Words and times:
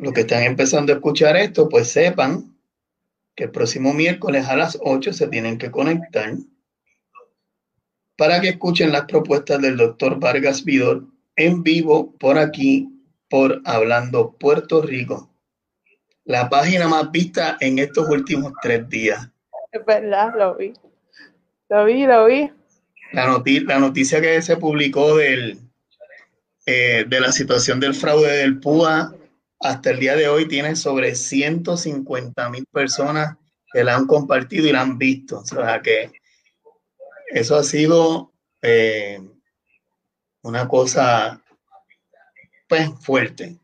los 0.00 0.12
que 0.12 0.22
están 0.22 0.42
empezando 0.42 0.92
a 0.92 0.96
escuchar 0.96 1.36
esto, 1.36 1.68
pues 1.68 1.90
sepan 1.90 2.56
que 3.36 3.44
el 3.44 3.50
próximo 3.50 3.92
miércoles 3.92 4.46
a 4.48 4.56
las 4.56 4.78
8 4.82 5.12
se 5.12 5.28
tienen 5.28 5.58
que 5.58 5.70
conectar 5.70 6.34
para 8.16 8.40
que 8.40 8.50
escuchen 8.50 8.92
las 8.92 9.04
propuestas 9.04 9.60
del 9.60 9.76
doctor 9.76 10.18
Vargas 10.18 10.64
Vidor 10.64 11.04
en 11.36 11.62
vivo 11.62 12.14
por 12.18 12.38
aquí, 12.38 12.88
por 13.28 13.62
Hablando 13.64 14.36
Puerto 14.38 14.82
Rico. 14.82 15.30
La 16.24 16.48
página 16.50 16.86
más 16.86 17.10
vista 17.10 17.56
en 17.60 17.78
estos 17.78 18.08
últimos 18.08 18.52
tres 18.60 18.88
días. 18.88 19.30
Es 19.72 19.84
verdad, 19.86 20.34
lo 20.36 20.54
vi. 20.56 20.72
Lo 21.68 21.84
vi, 21.84 22.06
lo 22.06 22.26
vi. 22.26 22.50
La, 23.12 23.42
la 23.64 23.78
noticia 23.78 24.20
que 24.20 24.42
se 24.42 24.56
publicó 24.56 25.16
del, 25.16 25.58
eh, 26.66 27.04
de 27.08 27.20
la 27.20 27.32
situación 27.32 27.80
del 27.80 27.94
fraude 27.94 28.36
del 28.36 28.60
PUA 28.60 29.14
hasta 29.60 29.90
el 29.90 30.00
día 30.00 30.16
de 30.16 30.28
hoy 30.28 30.48
tiene 30.48 30.74
sobre 30.74 31.14
150 31.14 32.48
mil 32.48 32.64
personas 32.72 33.36
que 33.72 33.84
la 33.84 33.94
han 33.94 34.06
compartido 34.06 34.66
y 34.66 34.72
la 34.72 34.80
han 34.80 34.96
visto. 34.96 35.40
O 35.40 35.44
sea 35.44 35.80
que 35.82 36.10
eso 37.28 37.56
ha 37.56 37.62
sido 37.62 38.32
eh, 38.62 39.20
una 40.42 40.66
cosa 40.66 41.42
pues 42.68 42.90
fuerte. 43.00 43.58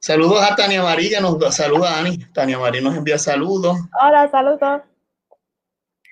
Saludos 0.00 0.42
a 0.42 0.56
Tania 0.56 0.82
María, 0.82 1.20
nos 1.20 1.54
saluda 1.54 1.98
Ani. 1.98 2.18
Tania 2.32 2.58
María 2.58 2.80
nos 2.80 2.96
envía 2.96 3.18
saludos. 3.18 3.78
Hola, 4.02 4.30
saludos. 4.30 4.82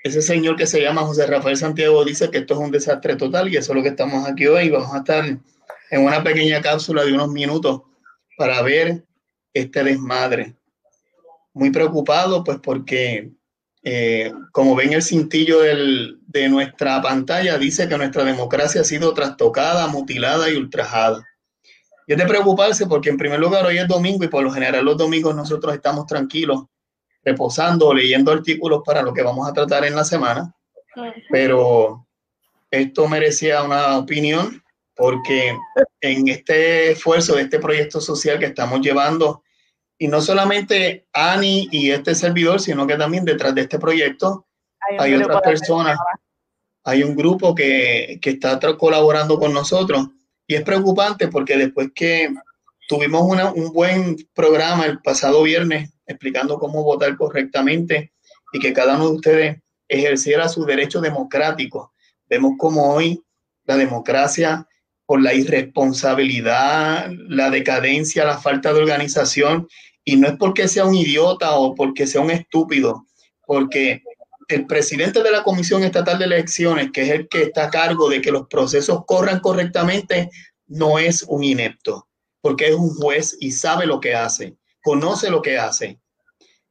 Ese 0.05 0.21
señor 0.21 0.57
que 0.57 0.67
se 0.67 0.81
llama 0.81 1.03
José 1.03 1.27
Rafael 1.27 1.57
Santiago 1.57 2.05
dice 2.05 2.31
que 2.31 2.39
esto 2.39 2.55
es 2.55 2.61
un 2.61 2.71
desastre 2.71 3.17
total 3.17 3.49
y 3.49 3.57
eso 3.57 3.73
es 3.73 3.77
lo 3.77 3.83
que 3.83 3.91
estamos 3.91 4.29
aquí 4.29 4.47
hoy. 4.47 4.69
Vamos 4.71 4.93
a 4.95 4.99
estar 4.99 5.25
en 5.25 6.05
una 6.05 6.23
pequeña 6.23 6.61
cápsula 6.61 7.05
de 7.05 7.13
unos 7.13 7.29
minutos 7.29 7.83
para 8.43 8.61
ver 8.61 9.05
este 9.55 9.85
desmadre. 9.85 10.57
Muy 11.55 11.71
preocupado, 11.71 12.43
pues 12.43 12.59
porque, 12.61 13.31
eh, 13.85 14.33
como 14.51 14.75
ven 14.75 14.95
el 14.95 15.03
cintillo 15.05 15.61
de 15.61 16.49
nuestra 16.49 17.01
pantalla, 17.01 17.57
dice 17.59 17.89
que 17.89 17.97
nuestra 17.97 18.25
democracia 18.25 18.81
ha 18.81 18.85
sido 18.85 19.15
trastocada, 19.15 19.87
mutilada 19.87 20.51
y 20.51 20.57
ultrajada. 20.57 21.25
Y 22.09 22.15
es 22.15 22.19
de 22.19 22.27
preocuparse 22.27 22.89
porque, 22.89 23.11
en 23.11 23.17
primer 23.17 23.39
lugar, 23.39 23.65
hoy 23.65 23.79
es 23.79 23.87
domingo 23.87 24.25
y 24.25 24.29
por 24.29 24.43
lo 24.43 24.51
general 24.51 24.85
los 24.85 24.97
domingos 24.97 25.37
nosotros 25.37 25.73
estamos 25.73 26.05
tranquilos, 26.07 26.65
reposando 27.25 27.87
o 27.87 27.95
leyendo 27.95 28.33
artículos 28.33 28.83
para 28.85 29.03
lo 29.03 29.15
que 29.15 29.23
vamos 29.23 29.49
a 29.49 29.53
tratar 29.53 29.85
en 29.85 29.95
la 29.95 30.03
semana. 30.03 30.53
Pero 31.31 32.09
esto 32.73 33.07
merecía 33.07 33.63
una 33.63 33.99
opinión 33.99 34.61
porque 34.95 35.57
en 36.01 36.29
este 36.29 36.93
esfuerzo 36.93 37.37
de 37.37 37.43
este 37.43 37.59
proyecto 37.59 38.01
social 38.01 38.39
que 38.39 38.47
estamos 38.47 38.81
llevando, 38.81 39.43
y 39.99 40.09
no 40.09 40.21
solamente 40.21 41.07
Ani 41.13 41.69
y 41.71 41.91
este 41.91 42.15
servidor, 42.15 42.61
sino 42.61 42.87
que 42.87 42.97
también 42.97 43.25
detrás 43.25 43.55
de 43.55 43.63
este 43.63 43.79
proyecto 43.79 44.47
hay, 44.99 45.15
otras 45.15 45.43
personas, 45.43 45.97
hay 46.83 47.05
un 47.05 47.15
grupo 47.15 47.55
que, 47.55 48.19
que 48.21 48.31
está 48.31 48.59
colaborando 48.77 49.39
con 49.39 49.55
nosotros. 49.55 50.09
Y 50.47 50.57
es 50.57 50.63
preocupante 50.63 51.29
porque 51.29 51.57
después 51.57 51.91
que 51.95 52.35
tuvimos 52.89 53.23
un 53.55 53.73
buen 53.73 54.17
programa 54.35 54.87
el 54.87 55.01
pasado 55.01 55.45
viernes 55.45 55.93
explicando 56.07 56.59
cómo 56.59 56.83
votar 56.83 57.17
correctamente 57.17 58.13
y 58.53 58.59
que 58.59 58.73
cada 58.73 58.97
uno 58.97 59.09
de 59.09 59.15
ustedes 59.15 59.63
ejerciera 59.89 60.49
su 60.49 60.65
derecho 60.65 61.01
democrático, 61.01 61.93
vemos 62.29 62.55
como 62.59 62.93
hoy 62.93 63.23
la 63.65 63.77
democracia 63.77 64.67
por 65.13 65.21
la 65.21 65.35
irresponsabilidad, 65.35 67.11
la 67.29 67.51
decadencia, 67.51 68.25
la 68.25 68.39
falta 68.39 68.73
de 68.73 68.81
organización, 68.81 69.69
y 70.03 70.17
no 70.17 70.27
es 70.27 70.39
porque 70.39 70.69
sea 70.69 70.87
un 70.87 70.95
idiota 70.95 71.53
o 71.53 71.75
porque 71.75 72.07
sea 72.07 72.23
un 72.23 72.31
estúpido, 72.31 73.05
porque 73.47 74.03
el 74.49 74.67
presidente 74.67 75.23
de 75.23 75.31
la 75.31 75.43
Comisión 75.43 75.85
Estatal 75.85 76.19
de 76.19 76.25
Elecciones, 76.25 76.93
que 76.93 77.03
es 77.03 77.11
el 77.11 77.29
que 77.29 77.43
está 77.43 77.65
a 77.67 77.71
cargo 77.71 78.09
de 78.09 78.23
que 78.23 78.33
los 78.33 78.49
procesos 78.49 79.05
corran 79.07 79.41
correctamente, 79.41 80.31
no 80.67 80.99
es 80.99 81.27
un 81.29 81.45
inepto, 81.45 82.09
porque 82.41 82.69
es 82.69 82.75
un 82.75 82.95
juez 82.95 83.37
y 83.39 83.51
sabe 83.51 83.85
lo 83.85 84.01
que 84.01 84.15
hace, 84.15 84.57
conoce 84.83 85.29
lo 85.29 85.43
que 85.43 85.59
hace. 85.59 86.01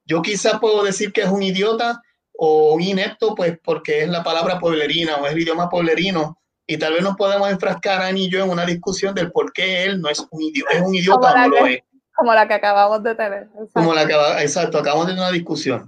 Yo 0.03 0.23
quizá 0.23 0.59
puedo 0.59 0.83
decir 0.83 1.13
que 1.13 1.21
es 1.21 1.29
un 1.29 1.43
idiota 1.43 2.01
o 2.33 2.73
un 2.73 2.81
inepto, 2.81 3.35
pues 3.35 3.59
porque 3.63 4.01
es 4.01 4.09
la 4.09 4.23
palabra 4.23 4.57
pueblerina 4.57 5.17
o 5.17 5.27
es 5.27 5.33
el 5.33 5.41
idioma 5.41 5.69
pueblerino, 5.69 6.41
y 6.67 6.77
tal 6.77 6.93
vez 6.93 7.03
nos 7.03 7.15
podemos 7.15 7.49
enfrascar, 7.49 8.01
Ani 8.01 8.25
y 8.25 8.29
yo, 8.29 8.43
en 8.43 8.49
una 8.49 8.65
discusión 8.65 9.13
del 9.13 9.31
por 9.31 9.51
qué 9.51 9.83
él 9.83 10.01
no 10.01 10.09
es 10.09 10.25
un 10.31 10.41
idiota, 10.41 10.71
es 10.71 10.81
un 10.81 10.95
idiota 10.95 11.31
o 11.31 11.37
no 11.37 11.47
lo 11.49 11.65
es. 11.67 11.81
Como 12.15 12.33
la 12.33 12.47
que 12.47 12.53
acabamos 12.53 13.03
de 13.03 13.15
tener. 13.15 13.43
Exacto. 13.43 13.71
Como 13.73 13.93
la 13.93 14.07
que, 14.07 14.13
exacto, 14.43 14.77
acabamos 14.77 15.07
de 15.07 15.13
tener 15.13 15.23
una 15.27 15.33
discusión. 15.33 15.85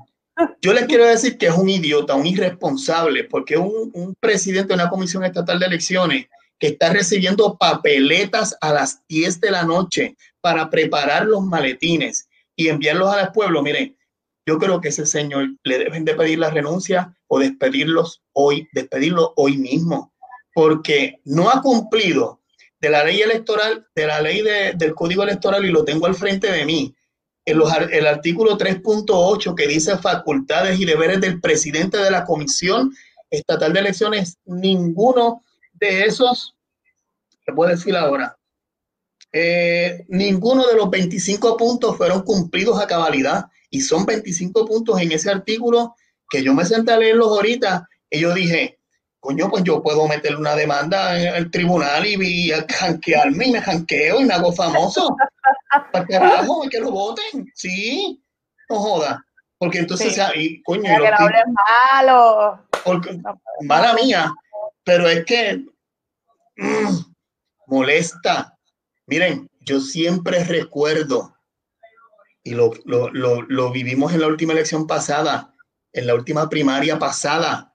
Yo 0.61 0.73
les 0.73 0.85
quiero 0.85 1.05
decir 1.05 1.37
que 1.37 1.47
es 1.47 1.53
un 1.53 1.69
idiota, 1.69 2.15
un 2.15 2.25
irresponsable, 2.25 3.25
porque 3.25 3.55
un, 3.55 3.91
un 3.93 4.15
presidente 4.19 4.69
de 4.69 4.73
una 4.75 4.89
comisión 4.89 5.23
estatal 5.23 5.59
de 5.59 5.67
elecciones 5.67 6.25
que 6.57 6.67
está 6.67 6.91
recibiendo 6.91 7.57
papeletas 7.57 8.57
a 8.61 8.73
las 8.73 9.05
10 9.07 9.41
de 9.41 9.51
la 9.51 9.63
noche 9.63 10.15
para 10.41 10.69
preparar 10.69 11.25
los 11.25 11.43
maletines 11.43 12.29
y 12.55 12.69
enviarlos 12.69 13.13
al 13.13 13.31
pueblo, 13.31 13.61
miren, 13.61 13.95
yo 14.45 14.57
creo 14.57 14.81
que 14.81 14.89
ese 14.89 15.05
señor 15.05 15.49
le 15.63 15.77
deben 15.77 16.05
de 16.05 16.15
pedir 16.15 16.39
la 16.39 16.49
renuncia 16.49 17.15
o 17.27 17.39
despedirlos 17.39 18.23
hoy, 18.33 18.67
despedirlo 18.73 19.33
hoy 19.35 19.57
mismo 19.57 20.12
porque 20.53 21.19
no 21.25 21.49
ha 21.49 21.61
cumplido 21.61 22.41
de 22.79 22.89
la 22.89 23.03
ley 23.03 23.21
electoral, 23.21 23.87
de 23.95 24.07
la 24.07 24.21
ley 24.21 24.41
del 24.75 24.93
código 24.93 25.23
electoral, 25.23 25.65
y 25.65 25.71
lo 25.71 25.85
tengo 25.85 26.05
al 26.05 26.15
frente 26.15 26.51
de 26.51 26.65
mí, 26.65 26.93
en 27.45 27.57
los, 27.57 27.71
el 27.91 28.07
artículo 28.07 28.57
3.8 28.57 29.55
que 29.55 29.67
dice 29.67 29.97
facultades 29.97 30.79
y 30.79 30.85
deberes 30.85 31.19
del 31.19 31.41
presidente 31.41 31.97
de 31.97 32.11
la 32.11 32.23
Comisión 32.25 32.93
Estatal 33.29 33.73
de 33.73 33.79
Elecciones, 33.79 34.37
ninguno 34.45 35.43
de 35.73 36.03
esos, 36.03 36.55
se 37.45 37.51
puede 37.53 37.75
decir 37.75 37.95
ahora, 37.95 38.37
eh, 39.31 40.05
ninguno 40.09 40.67
de 40.67 40.75
los 40.75 40.89
25 40.89 41.57
puntos 41.57 41.97
fueron 41.97 42.21
cumplidos 42.21 42.79
a 42.79 42.87
cabalidad 42.87 43.45
y 43.69 43.81
son 43.81 44.05
25 44.05 44.65
puntos 44.65 45.01
en 45.01 45.11
ese 45.11 45.31
artículo 45.31 45.95
que 46.29 46.43
yo 46.43 46.53
me 46.53 46.65
senté 46.65 46.91
a 46.91 46.97
leerlos 46.97 47.29
ahorita 47.29 47.89
y 48.09 48.19
yo 48.19 48.33
dije, 48.33 48.79
coño, 49.23 49.49
pues 49.49 49.63
yo 49.63 49.81
puedo 49.81 50.05
meter 50.05 50.35
una 50.35 50.53
demanda 50.53 51.17
en 51.17 51.33
el 51.35 51.49
tribunal 51.49 52.05
y, 52.05 52.17
y 52.19 52.51
janquearme 52.51 53.47
y 53.47 53.51
me 53.53 53.61
janqueo 53.61 54.19
y 54.19 54.25
me 54.25 54.33
hago 54.33 54.51
famoso. 54.51 55.15
Para 55.93 56.05
carajo, 56.05 56.65
que 56.69 56.81
lo 56.81 56.91
voten. 56.91 57.49
Sí, 57.55 58.21
no 58.69 58.75
joda. 58.75 59.25
Porque 59.57 59.79
entonces, 59.79 60.19
y, 60.35 60.61
coño, 60.63 60.83
que 60.83 61.09
no 61.09 61.53
malo. 61.93 62.67
Porque, 62.83 63.17
mala 63.61 63.93
mía. 63.93 64.29
Pero 64.83 65.07
es 65.07 65.23
que 65.23 65.63
mm, 66.57 66.97
molesta. 67.67 68.57
Miren, 69.07 69.49
yo 69.61 69.79
siempre 69.79 70.43
recuerdo, 70.43 71.33
y 72.43 72.55
lo, 72.55 72.73
lo, 72.83 73.09
lo, 73.09 73.41
lo 73.43 73.71
vivimos 73.71 74.11
en 74.11 74.19
la 74.19 74.27
última 74.27 74.51
elección 74.51 74.85
pasada, 74.85 75.53
en 75.93 76.07
la 76.07 76.13
última 76.13 76.49
primaria 76.49 76.99
pasada 76.99 77.72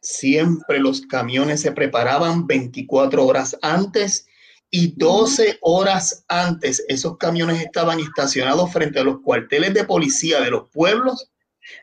Siempre 0.00 0.78
los 0.78 1.02
camiones 1.02 1.60
se 1.60 1.72
preparaban 1.72 2.46
24 2.46 3.24
horas 3.24 3.56
antes 3.62 4.26
y 4.70 4.94
12 4.96 5.58
horas 5.60 6.24
antes 6.28 6.84
esos 6.88 7.18
camiones 7.18 7.60
estaban 7.60 8.00
estacionados 8.00 8.72
frente 8.72 9.00
a 9.00 9.04
los 9.04 9.20
cuarteles 9.20 9.74
de 9.74 9.84
policía 9.84 10.40
de 10.40 10.50
los 10.50 10.70
pueblos 10.70 11.30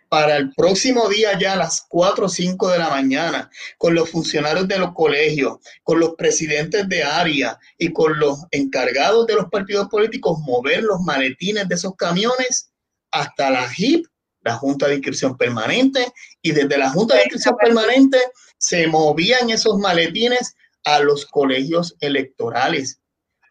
para 0.09 0.37
el 0.37 0.53
próximo 0.53 1.07
día 1.09 1.37
ya 1.37 1.53
a 1.53 1.57
las 1.57 1.85
4 1.87 2.25
o 2.25 2.29
5 2.29 2.69
de 2.71 2.79
la 2.79 2.89
mañana, 2.89 3.49
con 3.77 3.93
los 3.93 4.09
funcionarios 4.09 4.67
de 4.67 4.79
los 4.79 4.93
colegios, 4.93 5.57
con 5.83 5.99
los 5.99 6.15
presidentes 6.15 6.87
de 6.87 7.03
área 7.03 7.59
y 7.77 7.91
con 7.91 8.17
los 8.19 8.45
encargados 8.51 9.27
de 9.27 9.35
los 9.35 9.49
partidos 9.49 9.87
políticos, 9.89 10.39
mover 10.39 10.83
los 10.83 11.01
maletines 11.01 11.67
de 11.67 11.75
esos 11.75 11.95
camiones 11.95 12.71
hasta 13.11 13.49
la 13.49 13.67
HIP 13.71 14.07
la 14.47 14.55
Junta 14.55 14.87
de 14.87 14.95
Inscripción 14.95 15.37
Permanente 15.37 16.11
y 16.41 16.51
desde 16.51 16.77
la 16.77 16.89
Junta 16.89 17.15
de 17.15 17.23
Inscripción 17.23 17.55
Permanente 17.57 18.17
se 18.57 18.87
movían 18.87 19.49
esos 19.49 19.77
maletines 19.77 20.55
a 20.85 20.99
los 20.99 21.25
colegios 21.25 21.95
electorales. 21.99 23.01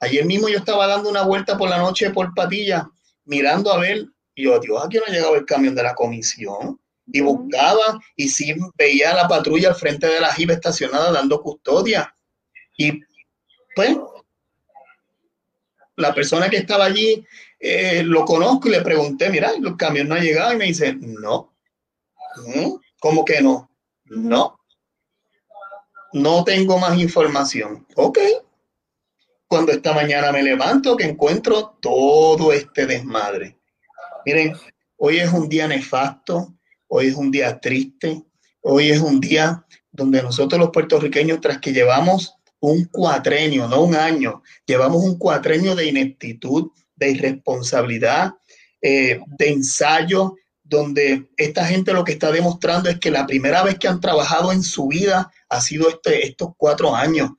Ayer 0.00 0.24
mismo 0.24 0.48
yo 0.48 0.58
estaba 0.58 0.86
dando 0.86 1.10
una 1.10 1.22
vuelta 1.22 1.56
por 1.58 1.68
la 1.68 1.78
noche 1.78 2.10
por 2.10 2.34
Patilla, 2.34 2.88
mirando 3.24 3.72
a 3.72 3.78
ver, 3.78 4.06
y 4.34 4.44
yo, 4.44 4.58
Dios, 4.58 4.82
aquí 4.84 4.96
no 4.96 5.04
ha 5.06 5.12
llegado 5.12 5.36
el 5.36 5.44
camión 5.44 5.74
de 5.74 5.82
la 5.82 5.94
comisión. 5.94 6.80
Y 7.12 7.20
buscaba, 7.20 8.00
y 8.16 8.28
sí 8.28 8.54
veía 8.76 9.14
la 9.14 9.28
patrulla 9.28 9.68
al 9.68 9.76
frente 9.76 10.06
de 10.06 10.20
la 10.20 10.32
JIB 10.32 10.50
estacionada 10.50 11.12
dando 11.12 11.40
custodia. 11.40 12.14
Y 12.76 13.00
pues, 13.74 13.96
la 15.96 16.14
persona 16.14 16.48
que 16.48 16.56
estaba 16.56 16.86
allí 16.86 17.24
eh, 17.68 18.02
lo 18.04 18.24
conozco 18.24 18.68
y 18.68 18.72
le 18.72 18.82
pregunté, 18.82 19.28
mira, 19.28 19.50
el 19.50 19.76
camión 19.76 20.08
no 20.08 20.14
ha 20.14 20.20
llegado 20.20 20.52
y 20.52 20.56
me 20.56 20.66
dice, 20.66 20.96
no. 21.00 21.52
¿Cómo 23.00 23.24
que 23.24 23.40
no? 23.40 23.68
No. 24.04 24.60
No 26.12 26.44
tengo 26.44 26.78
más 26.78 26.96
información. 26.98 27.84
Ok. 27.96 28.18
cuando 29.48 29.72
esta 29.72 29.92
mañana 29.92 30.32
me 30.32 30.42
levanto 30.42 30.96
que 30.96 31.04
encuentro 31.04 31.76
todo 31.80 32.52
este 32.52 32.86
desmadre. 32.86 33.58
Miren, 34.24 34.56
hoy 34.96 35.18
es 35.18 35.32
un 35.32 35.48
día 35.48 35.68
nefasto, 35.68 36.54
hoy 36.88 37.08
es 37.08 37.14
un 37.14 37.30
día 37.30 37.60
triste, 37.60 38.24
hoy 38.60 38.90
es 38.90 39.00
un 39.00 39.20
día 39.20 39.64
donde 39.92 40.22
nosotros 40.22 40.60
los 40.60 40.70
puertorriqueños, 40.70 41.40
tras 41.40 41.58
que 41.58 41.72
llevamos 41.72 42.34
un 42.60 42.84
cuatrenio, 42.86 43.68
no 43.68 43.82
un 43.82 43.94
año, 43.94 44.42
llevamos 44.66 45.02
un 45.04 45.18
cuatrenio 45.18 45.74
de 45.74 45.86
ineptitud, 45.86 46.70
de 46.96 47.10
irresponsabilidad, 47.10 48.32
eh, 48.82 49.20
de 49.38 49.48
ensayo, 49.48 50.34
donde 50.68 51.28
esta 51.36 51.64
gente 51.64 51.92
lo 51.92 52.04
que 52.04 52.12
está 52.12 52.32
demostrando 52.32 52.88
es 52.88 52.98
que 52.98 53.10
la 53.10 53.26
primera 53.26 53.62
vez 53.62 53.78
que 53.78 53.88
han 53.88 54.00
trabajado 54.00 54.52
en 54.52 54.62
su 54.62 54.88
vida 54.88 55.30
ha 55.48 55.60
sido 55.60 55.88
este, 55.88 56.26
estos 56.26 56.50
cuatro 56.56 56.94
años. 56.94 57.30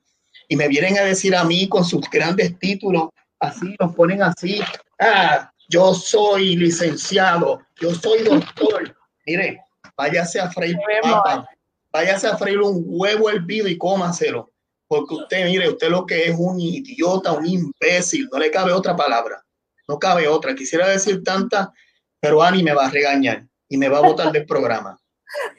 Y 0.48 0.56
me 0.56 0.68
vienen 0.68 0.98
a 0.98 1.02
decir 1.02 1.36
a 1.36 1.44
mí 1.44 1.68
con 1.68 1.84
sus 1.84 2.08
grandes 2.10 2.58
títulos, 2.58 3.10
así 3.38 3.74
los 3.78 3.94
ponen 3.94 4.22
así, 4.22 4.60
ah, 4.98 5.52
yo 5.68 5.92
soy 5.92 6.56
licenciado, 6.56 7.60
yo 7.78 7.94
soy 7.94 8.22
doctor. 8.22 8.96
Mire, 9.26 9.60
váyase 9.94 10.40
a 10.40 10.50
freír 10.50 10.78
papa, 11.02 11.46
váyase 11.92 12.26
a 12.26 12.38
freír 12.38 12.60
un 12.60 12.82
huevo 12.86 13.28
hervido 13.28 13.68
y 13.68 13.76
cómaselo. 13.76 14.50
Porque 14.86 15.14
usted, 15.16 15.44
mire, 15.44 15.68
usted 15.68 15.90
lo 15.90 16.06
que 16.06 16.28
es 16.28 16.36
un 16.38 16.58
idiota, 16.58 17.32
un 17.32 17.44
imbécil, 17.44 18.26
no 18.32 18.38
le 18.38 18.50
cabe 18.50 18.72
otra 18.72 18.96
palabra, 18.96 19.44
no 19.88 19.98
cabe 19.98 20.28
otra. 20.28 20.54
Quisiera 20.54 20.86
decir 20.88 21.24
tanta, 21.24 21.72
pero 22.20 22.42
Ani 22.42 22.62
me 22.62 22.74
va 22.74 22.86
a 22.86 22.90
regañar 22.90 23.46
y 23.68 23.76
me 23.76 23.88
va 23.88 23.98
a 23.98 24.02
botar 24.02 24.30
del 24.30 24.46
programa. 24.46 24.98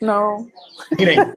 No. 0.02 0.48
Miren, 0.98 1.36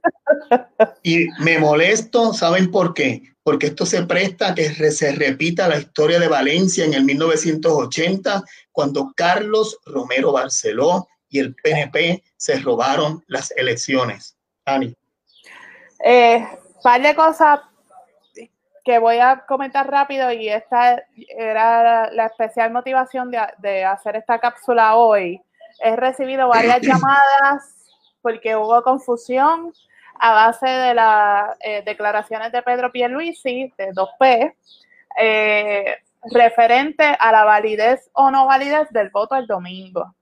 y 1.03 1.27
me 1.37 1.59
molesto, 1.59 2.33
¿saben 2.33 2.71
por 2.71 2.95
qué? 2.95 3.21
Porque 3.43 3.67
esto 3.67 3.85
se 3.85 4.07
presta 4.07 4.49
a 4.49 4.55
que 4.55 4.69
se 4.91 5.11
repita 5.11 5.67
la 5.67 5.77
historia 5.77 6.19
de 6.19 6.27
Valencia 6.27 6.83
en 6.83 6.95
el 6.95 7.03
1980, 7.03 8.43
cuando 8.71 9.13
Carlos 9.15 9.77
Romero 9.85 10.31
Barceló 10.31 11.07
y 11.29 11.39
el 11.39 11.53
PNP 11.53 12.23
se 12.35 12.59
robaron 12.59 13.23
las 13.27 13.51
elecciones. 13.51 14.35
Ani. 14.65 14.95
Eh, 16.03 16.43
par 16.81 17.03
de 17.03 17.13
cosas 17.13 17.59
que 18.83 18.99
voy 18.99 19.19
a 19.19 19.45
comentar 19.45 19.89
rápido 19.89 20.31
y 20.31 20.49
esta 20.49 21.03
era 21.15 22.11
la 22.11 22.25
especial 22.25 22.71
motivación 22.71 23.31
de, 23.31 23.39
de 23.59 23.85
hacer 23.85 24.15
esta 24.15 24.39
cápsula 24.39 24.95
hoy. 24.95 25.41
He 25.79 25.95
recibido 25.95 26.49
varias 26.49 26.81
llamadas 26.81 27.87
porque 28.21 28.55
hubo 28.55 28.81
confusión 28.83 29.73
a 30.19 30.31
base 30.31 30.67
de 30.67 30.93
las 30.93 31.57
eh, 31.59 31.83
declaraciones 31.85 32.51
de 32.51 32.61
Pedro 32.61 32.91
Pierluisi, 32.91 33.73
de 33.77 33.91
2P, 33.91 34.55
eh, 35.19 35.97
referente 36.31 37.03
a 37.19 37.31
la 37.31 37.43
validez 37.43 38.09
o 38.13 38.31
no 38.31 38.45
validez 38.45 38.89
del 38.91 39.09
voto 39.09 39.35
el 39.35 39.47
domingo. 39.47 40.15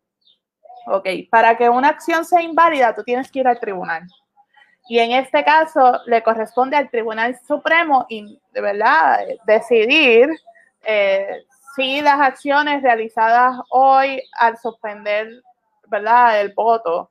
Ok, 0.87 1.07
para 1.29 1.55
que 1.57 1.69
una 1.69 1.89
acción 1.89 2.25
sea 2.25 2.41
inválida, 2.41 2.95
tú 2.95 3.03
tienes 3.03 3.31
que 3.31 3.39
ir 3.39 3.47
al 3.47 3.59
tribunal. 3.59 4.07
Y 4.87 4.99
en 4.99 5.11
este 5.11 5.43
caso 5.43 5.99
le 6.05 6.23
corresponde 6.23 6.75
al 6.75 6.89
Tribunal 6.89 7.37
Supremo 7.47 8.05
de 8.09 8.61
verdad 8.61 9.19
decidir 9.45 10.29
eh, 10.83 11.45
si 11.75 12.01
las 12.01 12.19
acciones 12.19 12.81
realizadas 12.81 13.55
hoy 13.69 14.21
al 14.37 14.57
suspender 14.57 15.41
¿verdad? 15.87 16.41
el 16.41 16.53
voto 16.53 17.09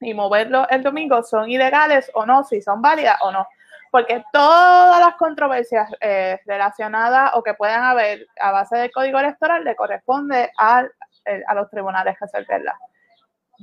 y 0.00 0.14
moverlo 0.14 0.68
el 0.70 0.82
domingo 0.82 1.22
son 1.22 1.50
ilegales 1.50 2.10
o 2.14 2.24
no, 2.26 2.44
si 2.44 2.62
son 2.62 2.80
válidas 2.80 3.18
o 3.22 3.32
no. 3.32 3.46
Porque 3.90 4.24
todas 4.32 4.98
las 5.00 5.14
controversias 5.16 5.88
eh, 6.00 6.40
relacionadas 6.46 7.30
o 7.34 7.42
que 7.42 7.54
puedan 7.54 7.84
haber 7.84 8.26
a 8.40 8.50
base 8.50 8.76
del 8.76 8.90
código 8.90 9.18
electoral 9.18 9.62
le 9.62 9.76
corresponde 9.76 10.50
a, 10.58 10.84
a 11.46 11.54
los 11.54 11.70
tribunales 11.70 12.16
resolverlas. 12.20 12.74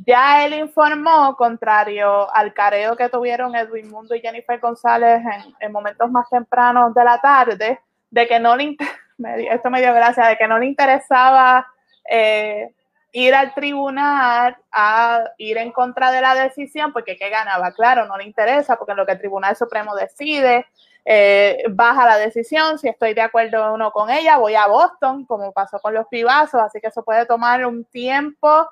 Ya 0.05 0.45
él 0.45 0.53
informó, 0.53 1.35
contrario 1.35 2.33
al 2.33 2.53
careo 2.53 2.95
que 2.95 3.09
tuvieron 3.09 3.55
Edwin 3.55 3.89
Mundo 3.89 4.15
y 4.15 4.21
Jennifer 4.21 4.59
González 4.59 5.21
en, 5.59 5.71
momentos 5.71 6.09
más 6.09 6.27
tempranos 6.29 6.93
de 6.95 7.03
la 7.03 7.19
tarde, 7.19 7.79
de 8.09 8.27
que 8.27 8.39
no 8.39 8.55
le, 8.55 8.77
esto 9.51 9.69
me 9.69 9.81
dio 9.81 9.93
gracia, 9.93 10.27
de 10.27 10.37
que 10.37 10.47
no 10.47 10.57
le 10.57 10.65
interesaba 10.65 11.67
eh, 12.09 12.73
ir 13.11 13.35
al 13.35 13.53
tribunal 13.53 14.57
a 14.71 15.23
ir 15.37 15.57
en 15.57 15.71
contra 15.71 16.11
de 16.11 16.21
la 16.21 16.33
decisión, 16.33 16.93
porque 16.93 17.15
¿qué 17.15 17.29
ganaba? 17.29 17.71
Claro, 17.71 18.07
no 18.07 18.17
le 18.17 18.23
interesa, 18.23 18.77
porque 18.77 18.95
lo 18.95 19.05
que 19.05 19.11
el 19.11 19.19
Tribunal 19.19 19.55
Supremo 19.55 19.93
decide, 19.95 20.65
eh, 21.05 21.63
baja 21.69 22.07
la 22.07 22.17
decisión, 22.17 22.79
si 22.79 22.87
estoy 22.87 23.13
de 23.13 23.21
acuerdo 23.21 23.73
o 23.73 23.77
no 23.77 23.91
con 23.91 24.09
ella, 24.09 24.37
voy 24.37 24.55
a 24.55 24.67
Boston, 24.67 25.25
como 25.25 25.51
pasó 25.51 25.79
con 25.79 25.93
los 25.93 26.07
pibazos, 26.07 26.61
así 26.61 26.79
que 26.79 26.87
eso 26.87 27.03
puede 27.03 27.25
tomar 27.25 27.65
un 27.65 27.85
tiempo 27.85 28.67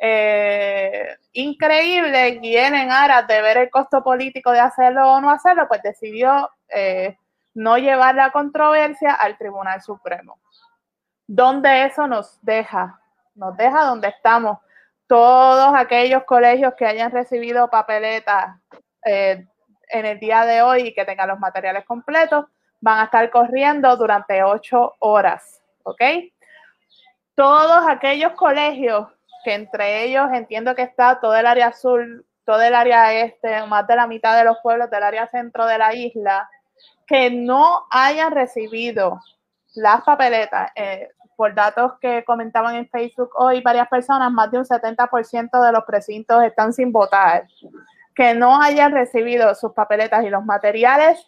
eh, 0.00 1.16
increíble 1.32 2.40
y 2.42 2.56
él 2.56 2.74
en 2.74 2.90
aras 2.90 3.26
de 3.26 3.42
ver 3.42 3.58
el 3.58 3.70
costo 3.70 4.02
político 4.02 4.50
de 4.52 4.60
hacerlo 4.60 5.12
o 5.12 5.20
no 5.20 5.30
hacerlo, 5.30 5.68
pues 5.68 5.82
decidió 5.82 6.50
eh, 6.68 7.16
no 7.54 7.76
llevar 7.76 8.14
la 8.14 8.30
controversia 8.30 9.12
al 9.12 9.36
Tribunal 9.36 9.82
Supremo. 9.82 10.40
¿Dónde 11.26 11.84
eso 11.84 12.06
nos 12.06 12.38
deja? 12.42 13.00
nos 13.40 13.56
deja 13.56 13.84
donde 13.84 14.08
estamos. 14.08 14.58
Todos 15.06 15.74
aquellos 15.74 16.22
colegios 16.24 16.74
que 16.76 16.86
hayan 16.86 17.10
recibido 17.10 17.68
papeletas 17.68 18.56
eh, 19.04 19.46
en 19.88 20.06
el 20.06 20.20
día 20.20 20.44
de 20.44 20.62
hoy 20.62 20.88
y 20.88 20.94
que 20.94 21.04
tengan 21.04 21.28
los 21.28 21.40
materiales 21.40 21.84
completos 21.84 22.44
van 22.80 23.00
a 23.00 23.04
estar 23.04 23.28
corriendo 23.30 23.96
durante 23.96 24.42
ocho 24.44 24.94
horas, 25.00 25.60
¿ok? 25.82 26.00
Todos 27.34 27.88
aquellos 27.88 28.32
colegios 28.32 29.08
que 29.44 29.54
entre 29.54 30.04
ellos 30.04 30.28
entiendo 30.32 30.74
que 30.74 30.82
está 30.82 31.20
todo 31.20 31.36
el 31.36 31.46
área 31.46 31.68
azul, 31.68 32.26
todo 32.44 32.62
el 32.62 32.74
área 32.74 33.12
este, 33.12 33.66
más 33.66 33.86
de 33.86 33.96
la 33.96 34.06
mitad 34.06 34.36
de 34.36 34.44
los 34.44 34.58
pueblos 34.62 34.90
del 34.90 35.02
área 35.02 35.28
centro 35.28 35.66
de 35.66 35.78
la 35.78 35.94
isla, 35.94 36.48
que 37.06 37.30
no 37.30 37.86
hayan 37.90 38.32
recibido 38.32 39.20
las 39.74 40.02
papeletas, 40.02 40.70
eh, 40.74 41.08
por 41.40 41.54
datos 41.54 41.92
que 42.02 42.22
comentaban 42.24 42.74
en 42.74 42.86
Facebook 42.90 43.30
hoy 43.34 43.62
varias 43.62 43.88
personas, 43.88 44.30
más 44.30 44.50
de 44.50 44.58
un 44.58 44.64
70% 44.66 45.64
de 45.64 45.72
los 45.72 45.84
precintos 45.84 46.42
están 46.44 46.70
sin 46.74 46.92
votar. 46.92 47.48
Que 48.14 48.34
no 48.34 48.60
hayan 48.60 48.92
recibido 48.92 49.54
sus 49.54 49.72
papeletas 49.72 50.22
y 50.22 50.28
los 50.28 50.44
materiales, 50.44 51.18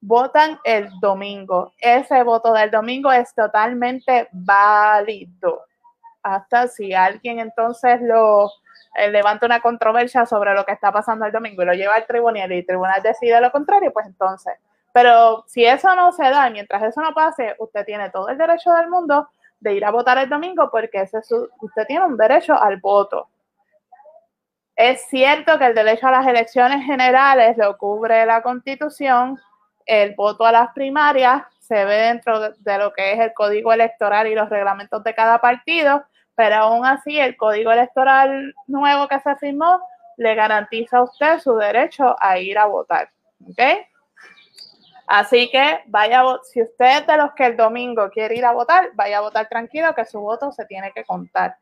votan 0.00 0.58
el 0.64 0.90
domingo. 0.98 1.72
Ese 1.78 2.24
voto 2.24 2.52
del 2.52 2.72
domingo 2.72 3.12
es 3.12 3.32
totalmente 3.34 4.28
válido. 4.32 5.64
Hasta 6.22 6.68
si 6.68 6.94
alguien 6.94 7.40
entonces 7.40 8.00
lo 8.00 8.50
eh, 8.94 9.10
levanta 9.10 9.46
una 9.46 9.60
controversia 9.60 10.26
sobre 10.26 10.54
lo 10.54 10.64
que 10.64 10.72
está 10.72 10.92
pasando 10.92 11.26
el 11.26 11.32
domingo 11.32 11.62
y 11.62 11.66
lo 11.66 11.72
lleva 11.72 11.94
al 11.94 12.06
tribunal 12.06 12.52
y 12.52 12.58
el 12.58 12.66
tribunal 12.66 13.02
decide 13.02 13.40
lo 13.40 13.50
contrario, 13.50 13.92
pues 13.92 14.06
entonces. 14.06 14.54
Pero 14.92 15.44
si 15.46 15.64
eso 15.64 15.94
no 15.96 16.12
se 16.12 16.24
da, 16.24 16.50
mientras 16.50 16.82
eso 16.82 17.00
no 17.00 17.14
pase, 17.14 17.56
usted 17.58 17.84
tiene 17.84 18.10
todo 18.10 18.28
el 18.28 18.36
derecho 18.36 18.72
del 18.72 18.90
mundo 18.90 19.28
de 19.60 19.74
ir 19.74 19.84
a 19.84 19.90
votar 19.90 20.18
el 20.18 20.28
domingo 20.28 20.70
porque 20.70 21.02
ese 21.02 21.18
usted 21.60 21.86
tiene 21.86 22.04
un 22.04 22.16
derecho 22.16 22.60
al 22.60 22.76
voto. 22.78 23.28
Es 24.76 25.06
cierto 25.06 25.58
que 25.58 25.66
el 25.66 25.74
derecho 25.74 26.08
a 26.08 26.12
las 26.12 26.26
elecciones 26.26 26.84
generales 26.84 27.56
lo 27.56 27.76
cubre 27.78 28.26
la 28.26 28.42
constitución, 28.42 29.38
el 29.86 30.14
voto 30.14 30.44
a 30.44 30.52
las 30.52 30.72
primarias 30.72 31.42
se 31.60 31.84
ve 31.84 31.94
dentro 31.94 32.50
de 32.50 32.78
lo 32.78 32.92
que 32.92 33.12
es 33.12 33.20
el 33.20 33.32
código 33.32 33.72
electoral 33.72 34.26
y 34.26 34.34
los 34.34 34.50
reglamentos 34.50 35.02
de 35.04 35.14
cada 35.14 35.40
partido, 35.40 36.04
pero 36.34 36.56
aún 36.56 36.86
así 36.86 37.18
el 37.18 37.36
código 37.36 37.70
electoral 37.72 38.54
nuevo 38.66 39.08
que 39.08 39.20
se 39.20 39.36
firmó 39.36 39.80
le 40.16 40.34
garantiza 40.34 40.98
a 40.98 41.02
usted 41.04 41.40
su 41.40 41.56
derecho 41.56 42.16
a 42.20 42.38
ir 42.38 42.58
a 42.58 42.66
votar. 42.66 43.10
¿ok?, 43.48 43.60
Así 45.06 45.50
que 45.50 45.80
vaya, 45.86 46.22
si 46.42 46.62
usted 46.62 47.00
es 47.00 47.06
de 47.06 47.16
los 47.16 47.32
que 47.34 47.44
el 47.44 47.56
domingo 47.56 48.08
quiere 48.08 48.36
ir 48.36 48.44
a 48.44 48.52
votar, 48.52 48.90
vaya 48.94 49.18
a 49.18 49.22
votar 49.22 49.48
tranquilo 49.48 49.94
que 49.94 50.06
su 50.06 50.20
voto 50.20 50.52
se 50.52 50.64
tiene 50.64 50.90
que 50.92 51.04
contar. 51.04 51.58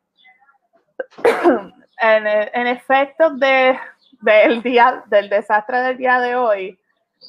en, 2.01 2.67
efecto 2.67 3.31
de, 3.31 3.79
del 4.21 4.63
día, 4.63 5.03
del 5.07 5.29
desastre 5.29 5.81
del 5.81 5.97
día 5.97 6.21
de 6.21 6.37
hoy, 6.37 6.79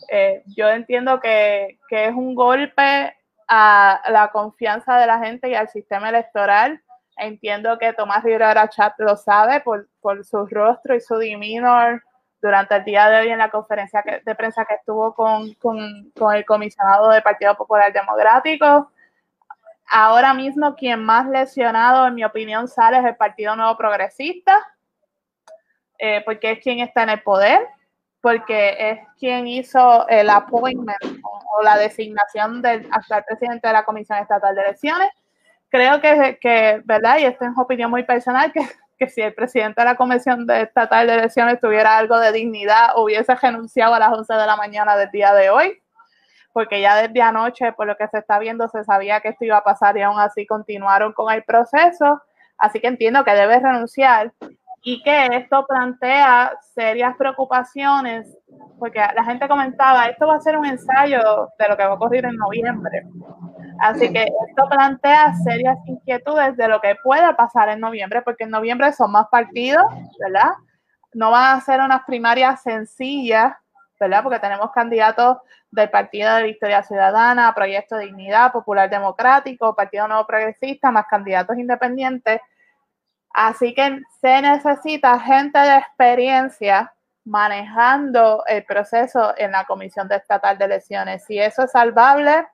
eh, 0.10 0.44
yo 0.56 0.70
entiendo 0.70 1.20
que, 1.20 1.80
es 1.90 2.14
un 2.14 2.36
golpe 2.36 3.16
a 3.48 4.02
la 4.10 4.30
confianza 4.32 4.98
de 4.98 5.08
la 5.08 5.20
gente 5.20 5.50
y 5.50 5.56
al 5.56 5.70
sistema 5.70 6.10
electoral. 6.10 6.82
Entiendo 7.22 7.78
que 7.78 7.94
Tomás 7.94 8.24
Rivera 8.24 8.68
Chat 8.68 8.96
lo 8.98 9.16
sabe 9.16 9.62
por, 9.62 9.88
por 10.02 10.26
su 10.26 10.48
rostro 10.48 10.96
y 10.96 11.02
su 11.02 11.18
demeanor 11.18 12.02
durante 12.42 12.76
el 12.76 12.84
día 12.84 13.08
de 13.12 13.20
hoy 13.20 13.30
en 13.30 13.38
la 13.38 13.52
conferencia 13.52 14.04
de 14.26 14.36
prensa 14.36 14.66
que 14.66 14.74
estuvo 14.74 15.14
con, 15.14 15.56
el 16.34 16.46
comisionado 16.46 17.10
del 17.10 17.22
Partido 17.22 17.56
Popular 17.56 17.94
Democrático. 17.94 18.92
Ahora 19.88 20.34
mismo 20.34 20.76
quien 20.76 21.04
más 21.04 21.28
lesionado, 21.30 22.08
en 22.08 22.16
mi 22.16 22.24
opinión, 22.24 22.68
sale 22.68 22.98
es 22.98 23.06
el 23.06 23.16
Partido 23.16 23.56
Nuevo 23.56 23.78
Progresista, 23.78 24.58
eh, 26.00 26.24
porque 26.26 26.54
es 26.54 26.60
quien 26.64 26.80
está 26.80 27.04
en 27.04 27.10
el 27.10 27.22
poder, 27.22 27.68
porque 28.20 28.78
es 28.80 29.00
quien 29.20 29.46
hizo 29.46 30.08
el 30.08 30.28
appointment 30.28 30.98
o 31.54 31.62
la 31.62 31.78
designación 31.78 32.64
del 32.64 32.88
actual 32.92 33.24
presidente 33.26 33.68
de 33.68 33.74
la 33.74 33.86
Comisión 33.86 34.18
Estatal 34.18 34.56
de 34.56 34.62
Elecciones. 34.62 35.10
Creo 35.72 36.02
que, 36.02 36.38
que 36.42 36.82
¿verdad? 36.86 37.18
Y 37.20 37.24
esto 37.24 37.46
es 37.46 37.52
opinión 37.58 37.90
muy 37.90 38.04
personal, 38.04 38.52
que, 38.52 38.60
que 39.00 39.10
si 39.10 39.22
el 39.22 39.34
presidente 39.34 39.82
de 39.82 39.86
la 39.86 39.96
Comisión 39.96 40.48
Estatal 40.52 41.08
de 41.08 41.14
Elecciones 41.16 41.60
tuviera 41.60 41.98
algo 41.98 42.20
de 42.20 42.32
dignidad, 42.32 42.90
hubiese 42.98 43.34
renunciado 43.34 43.96
a 43.96 44.00
las 44.00 44.12
11 44.12 44.34
de 44.34 44.46
la 44.46 44.58
mañana 44.58 44.96
del 44.96 45.10
día 45.10 45.34
de 45.34 45.50
hoy, 45.50 45.82
porque 46.54 46.82
ya 46.82 46.96
desde 47.02 47.22
anoche, 47.22 47.74
por 47.74 47.88
lo 47.88 47.96
que 47.96 48.08
se 48.10 48.20
está 48.20 48.38
viendo, 48.38 48.68
se 48.68 48.84
sabía 48.84 49.22
que 49.22 49.30
esto 49.30 49.46
iba 49.46 49.58
a 49.58 49.64
pasar 49.64 49.98
y 49.98 50.02
aún 50.02 50.20
así 50.20 50.46
continuaron 50.46 51.14
con 51.14 51.34
el 51.34 51.44
proceso. 51.44 52.22
Así 52.58 52.80
que 52.80 52.88
entiendo 52.88 53.24
que 53.24 53.32
debe 53.32 53.60
renunciar 53.60 54.34
y 54.84 55.02
que 55.02 55.28
esto 55.32 55.66
plantea 55.68 56.54
serias 56.76 57.16
preocupaciones, 57.18 58.38
porque 58.78 59.00
la 59.00 59.24
gente 59.24 59.48
comentaba, 59.48 60.08
esto 60.08 60.28
va 60.28 60.36
a 60.36 60.42
ser 60.42 60.58
un 60.58 60.66
ensayo 60.66 61.50
de 61.58 61.68
lo 61.68 61.78
que 61.78 61.84
va 61.84 61.90
a 61.90 61.94
ocurrir 61.94 62.26
en 62.26 62.36
noviembre. 62.36 63.04
Así 63.82 64.12
que 64.14 64.24
esto 64.24 64.70
plantea 64.70 65.34
serias 65.44 65.78
inquietudes 65.86 66.56
de 66.58 66.68
lo 66.68 66.80
que 66.82 66.96
pueda 67.04 67.36
pasar 67.36 67.70
en 67.70 67.80
noviembre, 67.80 68.22
porque 68.22 68.44
en 68.44 68.52
noviembre 68.52 68.94
son 68.94 69.12
más 69.12 69.28
partidos, 69.30 69.84
¿verdad? 70.20 70.52
No 71.14 71.32
van 71.32 71.58
a 71.58 71.62
ser 71.62 71.82
unas 71.82 72.04
primarias 72.04 72.62
sencillas, 72.62 73.54
¿verdad? 74.00 74.24
Porque 74.24 74.40
tenemos 74.40 74.72
candidatos 74.72 75.38
del 75.72 75.90
Partido 75.90 76.36
de 76.36 76.44
Victoria 76.44 76.84
Ciudadana, 76.84 77.54
Proyecto 77.54 77.96
de 77.96 78.06
Dignidad, 78.06 78.52
Popular 78.52 78.90
Democrático, 78.90 79.76
Partido 79.76 80.08
Nuevo 80.08 80.26
Progresista, 80.26 80.92
más 80.92 81.06
candidatos 81.08 81.58
independientes 81.58 82.42
Así 83.34 83.74
que 83.74 84.02
se 84.20 84.42
necesita 84.42 85.20
gente 85.20 85.58
de 85.58 85.78
experiencia 85.78 86.94
manejando 87.24 88.44
el 88.48 88.66
proceso 88.66 89.34
en 89.38 89.52
la 89.52 89.66
Comisión 89.66 90.12
Estatal 90.12 90.58
de 90.58 90.66
Elecciones. 90.66 91.24
Si 91.26 91.40
eso 91.40 91.64
es 91.64 91.72
salvable 91.72 92.48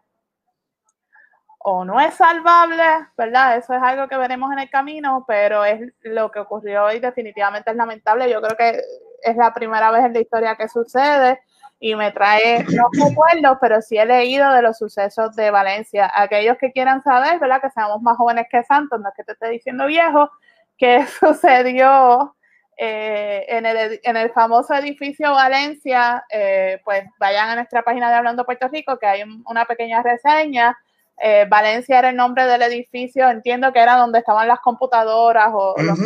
o 1.69 1.83
no 1.83 1.99
es 1.99 2.13
salvable, 2.13 2.81
¿verdad? 3.17 3.57
Eso 3.57 3.73
es 3.73 3.83
algo 3.83 4.07
que 4.07 4.15
veremos 4.15 4.53
en 4.53 4.59
el 4.59 4.69
camino, 4.69 5.25
pero 5.27 5.65
es 5.65 5.81
lo 6.01 6.31
que 6.31 6.39
ocurrió 6.39 6.85
hoy 6.85 7.01
definitivamente 7.01 7.71
es 7.71 7.75
lamentable. 7.75 8.31
Yo 8.31 8.41
creo 8.41 8.55
que 8.55 8.81
es 9.21 9.35
la 9.35 9.53
primera 9.53 9.91
vez 9.91 10.05
en 10.05 10.13
la 10.13 10.21
historia 10.21 10.55
que 10.55 10.69
sucede 10.69 11.41
y 11.77 11.93
me 11.95 12.13
trae, 12.13 12.63
no 12.69 12.87
recuerdo, 12.93 13.57
pero 13.59 13.81
sí 13.81 13.97
he 13.97 14.05
leído 14.05 14.49
de 14.53 14.61
los 14.61 14.77
sucesos 14.77 15.35
de 15.35 15.51
Valencia. 15.51 16.09
Aquellos 16.15 16.57
que 16.57 16.71
quieran 16.71 17.01
saber, 17.01 17.37
¿verdad? 17.37 17.59
Que 17.59 17.69
seamos 17.69 18.01
más 18.01 18.15
jóvenes 18.15 18.47
que 18.49 18.63
Santos, 18.63 19.01
no 19.01 19.09
es 19.09 19.15
que 19.17 19.25
te 19.25 19.33
esté 19.33 19.49
diciendo 19.49 19.87
viejo, 19.87 20.31
que 20.77 21.05
sucedió 21.19 22.33
eh, 22.77 23.45
en, 23.49 23.65
el, 23.65 23.99
en, 24.03 24.15
el, 24.15 24.31
famoso 24.31 24.73
edificio 24.73 25.33
Valencia, 25.33 26.23
eh, 26.29 26.79
pues 26.85 27.03
vayan 27.19 27.49
a 27.49 27.55
nuestra 27.55 27.81
página 27.81 28.09
de 28.09 28.15
Hablando 28.15 28.45
Puerto 28.45 28.69
Rico, 28.69 28.97
que 28.97 29.05
hay 29.05 29.23
una 29.45 29.65
pequeña 29.65 30.01
reseña. 30.01 30.77
Eh, 31.19 31.45
Valencia 31.49 31.99
era 31.99 32.09
el 32.09 32.15
nombre 32.15 32.45
del 32.45 32.61
edificio, 32.61 33.29
entiendo 33.29 33.73
que 33.73 33.79
era 33.79 33.95
donde 33.95 34.19
estaban 34.19 34.47
las 34.47 34.59
computadoras 34.59 35.49
o 35.53 35.75
los 35.81 35.99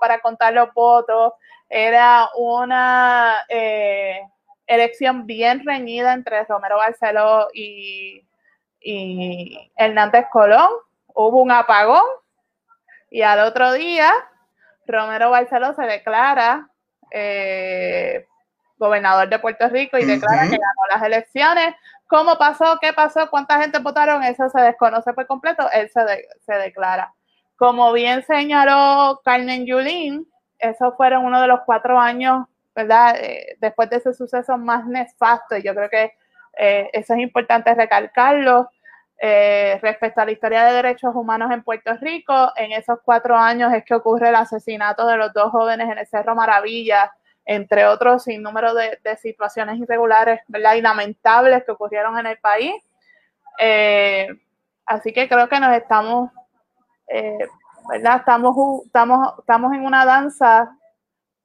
para 0.00 0.20
contar 0.20 0.52
los 0.52 0.72
votos. 0.74 1.32
Era 1.68 2.28
una 2.36 3.36
elección 4.66 5.26
bien 5.26 5.64
reñida 5.64 6.12
entre 6.12 6.44
Romero 6.44 6.76
Barceló 6.76 7.48
y, 7.52 8.26
y 8.80 9.72
Hernández 9.76 10.26
Colón. 10.30 10.68
Hubo 11.14 11.42
un 11.42 11.50
apagón 11.50 12.02
y 13.12 13.20
al 13.20 13.40
otro 13.40 13.74
día, 13.74 14.10
Romero 14.86 15.30
Barceló 15.30 15.74
se 15.74 15.82
declara 15.82 16.70
eh, 17.10 18.26
gobernador 18.78 19.28
de 19.28 19.38
Puerto 19.38 19.68
Rico 19.68 19.98
y 19.98 20.06
declara 20.06 20.44
que 20.44 20.56
ganó 20.56 20.86
las 20.90 21.02
elecciones. 21.02 21.74
¿Cómo 22.12 22.36
pasó? 22.36 22.76
¿Qué 22.78 22.92
pasó? 22.92 23.30
¿Cuánta 23.30 23.58
gente 23.58 23.78
votaron? 23.78 24.22
Eso 24.22 24.46
se 24.50 24.60
desconoce 24.60 25.14
por 25.14 25.26
completo. 25.26 25.66
Él 25.72 25.90
se, 25.90 26.52
declara. 26.52 27.10
Como 27.56 27.90
bien 27.94 28.22
señaló 28.24 29.22
Carmen 29.24 29.64
Yulín, 29.64 30.28
esos 30.58 30.94
fueron 30.94 31.24
uno 31.24 31.40
de 31.40 31.46
los 31.48 31.60
cuatro 31.64 31.98
años, 31.98 32.44
¿verdad? 32.74 33.16
Eh, 33.18 33.56
después 33.62 33.88
de 33.88 33.96
ese 33.96 34.12
suceso 34.12 34.58
más 34.58 34.86
nefasto. 34.86 35.56
Yo 35.56 35.74
creo 35.74 35.88
que 35.88 36.12
eh, 36.58 36.90
eso 36.92 37.14
es 37.14 37.20
importante 37.20 37.74
recalcarlo. 37.74 38.68
Eh, 39.18 39.78
respecto 39.80 40.20
a 40.20 40.26
la 40.26 40.32
historia 40.32 40.64
de 40.66 40.74
derechos 40.74 41.14
humanos 41.14 41.50
en 41.50 41.62
Puerto 41.62 41.94
Rico. 41.94 42.52
En 42.56 42.72
esos 42.72 42.98
cuatro 43.02 43.38
años 43.38 43.72
es 43.72 43.86
que 43.86 43.94
ocurre 43.94 44.28
el 44.28 44.34
asesinato 44.34 45.06
de 45.06 45.16
los 45.16 45.32
dos 45.32 45.50
jóvenes 45.50 45.88
en 45.90 45.96
el 45.96 46.06
Cerro 46.06 46.34
Maravilla, 46.34 47.10
entre 47.44 47.86
otros 47.86 48.24
sin 48.24 48.42
número 48.42 48.74
de, 48.74 48.98
situaciones 49.20 49.78
irregulares 49.78 50.40
¿verdad? 50.48 50.74
y 50.74 50.80
lamentables 50.80 51.64
que 51.64 51.72
ocurrieron 51.72 52.18
en 52.18 52.26
el 52.26 52.38
país. 52.38 52.74
Eh, 53.58 54.28
así 54.86 55.12
que 55.12 55.28
creo 55.28 55.48
que 55.48 55.60
nos 55.60 55.76
estamos, 55.76 56.30
eh, 57.08 57.46
¿verdad? 57.88 58.16
Estamos, 58.18 58.82
estamos, 58.86 59.34
estamos 59.38 59.72
en 59.72 59.84
una 59.84 60.04
danza. 60.04 60.76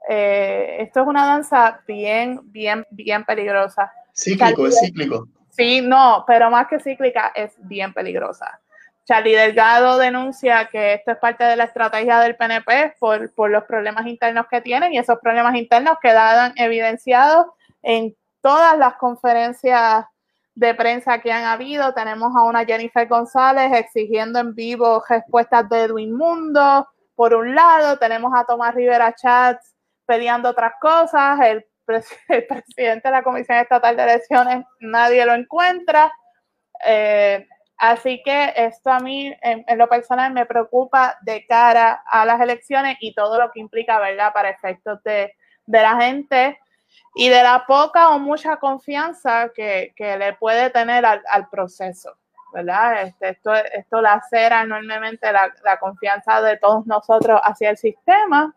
esto 0.07 1.01
es 1.01 1.07
una 1.07 1.25
danza 1.25 1.81
bien, 1.87 2.39
bien, 2.43 2.85
bien 2.91 3.25
peligrosa. 3.25 3.91
Cíclico, 4.13 4.67
es 4.67 4.79
cíclico. 4.79 5.27
Sí, 5.49 5.81
no, 5.81 6.23
pero 6.27 6.51
más 6.51 6.67
que 6.67 6.79
cíclica 6.79 7.31
es 7.35 7.55
bien 7.57 7.91
peligrosa. 7.93 8.59
Charlie 9.07 9.35
Delgado 9.35 9.97
denuncia 9.97 10.67
que 10.69 10.95
esto 10.95 11.11
es 11.11 11.17
parte 11.17 11.43
de 11.45 11.55
la 11.55 11.63
estrategia 11.63 12.19
del 12.19 12.35
PNP 12.35 12.95
por, 12.99 13.49
los 13.49 13.63
problemas 13.63 14.05
internos 14.05 14.47
que 14.51 14.61
tienen 14.61 14.93
y 14.93 14.97
esos 14.97 15.17
problemas 15.19 15.55
internos 15.55 15.97
quedan 16.01 16.53
evidenciados 16.57 17.47
en 17.81 18.15
todas 18.41 18.77
las 18.77 18.95
conferencias 18.95 20.05
de 20.55 20.75
prensa 20.75 21.19
que 21.19 21.31
han 21.31 21.45
habido. 21.45 21.93
Tenemos 21.93 22.35
a 22.35 22.43
una 22.43 22.65
Jennifer 22.65 23.07
González 23.07 23.71
exigiendo 23.73 24.39
en 24.39 24.53
vivo 24.53 25.01
respuestas 25.07 25.69
de 25.69 25.83
Edwin 25.83 26.13
Mundo. 26.13 26.87
Por 27.15 27.33
un 27.33 27.55
lado, 27.55 27.97
tenemos 27.97 28.33
a 28.35 28.43
Tomás 28.43 28.75
Rivera 28.75 29.15
Chats 29.15 29.73
pidiendo 30.05 30.49
otras 30.49 30.73
cosas. 30.81 31.39
El 31.39 31.65
el 32.27 32.45
presidente 32.45 33.07
de 33.07 33.11
la 33.11 33.23
Comisión 33.23 33.57
Estatal 33.57 33.95
de 33.95 34.03
Elecciones, 34.03 34.65
nadie 34.79 35.25
lo 35.25 35.33
encuentra. 35.33 36.11
Eh, 36.85 37.47
así 37.77 38.21
que 38.23 38.53
esto 38.55 38.91
a 38.91 38.99
mí, 38.99 39.33
en, 39.41 39.65
lo 39.77 39.87
personal, 39.87 40.33
me 40.33 40.45
preocupa 40.45 41.17
de 41.21 41.45
cara 41.45 42.03
a 42.05 42.25
las 42.25 42.41
elecciones 42.41 42.97
y 42.99 43.13
todo 43.13 43.39
lo 43.39 43.51
que 43.51 43.59
implica, 43.59 43.99
¿verdad?, 43.99 44.33
para 44.33 44.49
efectos 44.49 45.01
de, 45.03 45.33
la 45.65 45.99
gente 46.01 46.59
y 47.15 47.29
de 47.29 47.43
la 47.43 47.65
poca 47.65 48.09
o 48.09 48.19
mucha 48.19 48.57
confianza 48.57 49.51
que, 49.55 49.93
le 49.97 50.33
puede 50.33 50.69
tener 50.69 51.05
al, 51.05 51.49
proceso, 51.49 52.15
¿verdad? 52.53 53.03
Este, 53.03 53.29
esto, 53.29 53.53
esto 53.53 54.01
lacera 54.01 54.61
enormemente 54.61 55.31
la, 55.31 55.53
la 55.63 55.77
confianza 55.77 56.41
de 56.41 56.57
todos 56.57 56.85
nosotros 56.85 57.39
hacia 57.43 57.69
el 57.69 57.77
sistema 57.77 58.53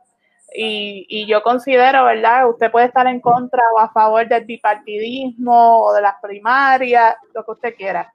y, 0.55 1.27
yo 1.27 1.43
considero, 1.43 2.05
¿verdad? 2.05 2.49
Usted 2.49 2.71
puede 2.71 2.87
estar 2.87 3.07
en 3.07 3.21
contra 3.21 3.63
o 3.75 3.79
a 3.79 3.91
favor 3.93 4.27
del 4.29 4.45
bipartidismo 4.45 5.85
o 5.85 5.93
de 5.93 6.03
las 6.03 6.17
primarias, 6.21 7.17
lo 7.35 7.45
que 7.45 7.51
usted 7.53 7.75
quiera. 7.77 8.13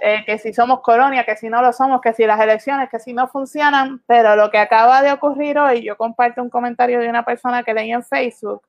Eh, 0.00 0.24
que 0.26 0.38
si 0.38 0.52
somos 0.52 0.80
colonia, 0.80 1.24
que 1.24 1.36
si 1.36 1.48
no 1.48 1.62
lo 1.62 1.72
somos, 1.72 2.00
que 2.02 2.12
si 2.12 2.26
las 2.26 2.38
elecciones, 2.38 2.90
que 2.90 2.98
si 2.98 3.14
no 3.14 3.28
funcionan, 3.28 4.02
pero 4.06 4.36
lo 4.36 4.50
que 4.50 4.58
acaba 4.58 5.00
de 5.00 5.12
ocurrir 5.12 5.58
hoy, 5.58 5.82
yo 5.82 5.96
comparto 5.96 6.42
un 6.42 6.50
comentario 6.50 7.00
de 7.00 7.08
una 7.08 7.24
persona 7.24 7.62
que 7.62 7.72
leí 7.72 7.92
en 7.92 8.04
Facebook, 8.04 8.62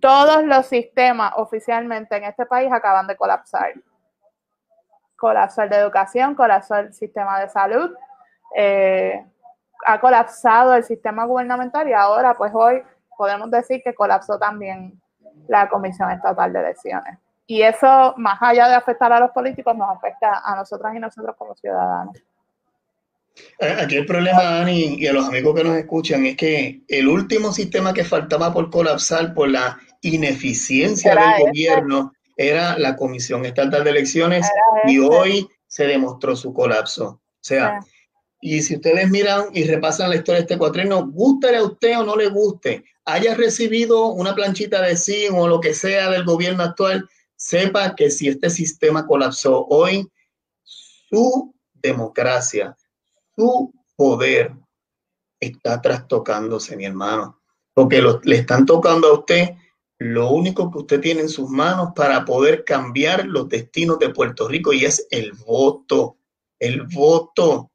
todos 0.00 0.42
los 0.44 0.66
sistemas 0.66 1.32
oficialmente 1.36 2.16
en 2.16 2.24
este 2.24 2.46
país 2.46 2.72
acaban 2.72 3.06
de 3.06 3.16
colapsar. 3.16 3.74
Colapsó 5.16 5.62
el 5.62 5.70
de 5.70 5.76
educación, 5.76 6.34
colapsó 6.34 6.76
el 6.76 6.92
sistema 6.94 7.38
de 7.38 7.48
salud, 7.48 7.94
eh, 8.56 9.24
ha 9.86 10.00
colapsado 10.00 10.74
el 10.74 10.82
sistema 10.82 11.24
gubernamental 11.24 11.88
y 11.88 11.92
ahora, 11.92 12.34
pues 12.34 12.52
hoy 12.54 12.82
podemos 13.16 13.50
decir 13.50 13.82
que 13.84 13.94
colapsó 13.94 14.38
también 14.38 15.00
la 15.46 15.68
Comisión 15.68 16.10
Estatal 16.10 16.52
de 16.52 16.58
Elecciones. 16.58 17.18
Y 17.46 17.62
eso, 17.62 18.14
más 18.16 18.38
allá 18.40 18.68
de 18.68 18.74
afectar 18.74 19.12
a 19.12 19.20
los 19.20 19.30
políticos, 19.30 19.76
nos 19.76 19.96
afecta 19.96 20.42
a 20.44 20.56
nosotras 20.56 20.94
y 20.94 21.00
nosotros 21.00 21.34
como 21.36 21.54
ciudadanos. 21.54 22.16
Aquí 23.60 23.96
el 23.96 24.06
problema, 24.06 24.60
Ani, 24.60 24.96
y 24.98 25.06
a 25.06 25.12
los 25.12 25.26
amigos 25.26 25.54
que 25.54 25.64
nos 25.64 25.76
escuchan, 25.76 26.26
es 26.26 26.36
que 26.36 26.82
el 26.88 27.08
último 27.08 27.52
sistema 27.52 27.92
que 27.92 28.04
faltaba 28.04 28.52
por 28.52 28.70
colapsar 28.70 29.34
por 29.34 29.48
la 29.48 29.78
ineficiencia 30.02 31.14
del 31.14 31.30
este. 31.30 31.42
gobierno 31.44 32.12
era 32.36 32.78
la 32.78 32.96
Comisión 32.96 33.44
Estatal 33.44 33.84
de 33.84 33.90
Elecciones 33.90 34.46
y 34.84 34.98
hoy 34.98 35.48
se 35.66 35.86
demostró 35.86 36.36
su 36.36 36.52
colapso. 36.52 37.06
O 37.06 37.44
sea, 37.44 37.80
y 38.40 38.62
si 38.62 38.76
ustedes 38.76 39.08
miran 39.10 39.46
y 39.52 39.64
repasan 39.64 40.10
la 40.10 40.16
historia 40.16 40.40
de 40.40 40.42
este 40.42 40.58
cuatrino, 40.58 41.06
guste 41.06 41.56
a 41.56 41.62
usted 41.62 41.98
o 41.98 42.04
no 42.04 42.16
le 42.16 42.28
guste, 42.28 42.84
haya 43.04 43.34
recibido 43.34 44.08
una 44.08 44.34
planchita 44.34 44.82
de 44.82 44.96
sí 44.96 45.28
o 45.32 45.48
lo 45.48 45.60
que 45.60 45.74
sea 45.74 46.10
del 46.10 46.24
gobierno 46.24 46.64
actual, 46.64 47.08
sepa 47.42 47.94
que 47.96 48.10
si 48.10 48.28
este 48.28 48.50
sistema 48.50 49.06
colapsó 49.06 49.66
hoy, 49.68 50.08
su 50.62 51.54
democracia, 51.72 52.76
su 53.34 53.72
poder 53.96 54.52
está 55.40 55.80
trastocándose, 55.80 56.76
mi 56.76 56.84
hermano, 56.84 57.40
porque 57.74 58.00
le 58.22 58.36
están 58.36 58.64
tocando 58.64 59.08
a 59.08 59.14
usted 59.14 59.50
lo 59.98 60.30
único 60.30 60.70
que 60.70 60.78
usted 60.78 61.00
tiene 61.00 61.22
en 61.22 61.28
sus 61.28 61.48
manos 61.48 61.90
para 61.94 62.24
poder 62.24 62.64
cambiar 62.64 63.26
los 63.26 63.48
destinos 63.48 63.98
de 63.98 64.10
Puerto 64.10 64.48
Rico 64.48 64.72
y 64.72 64.84
es 64.84 65.06
el 65.10 65.32
voto, 65.32 66.18
el 66.58 66.82
voto. 66.82 67.71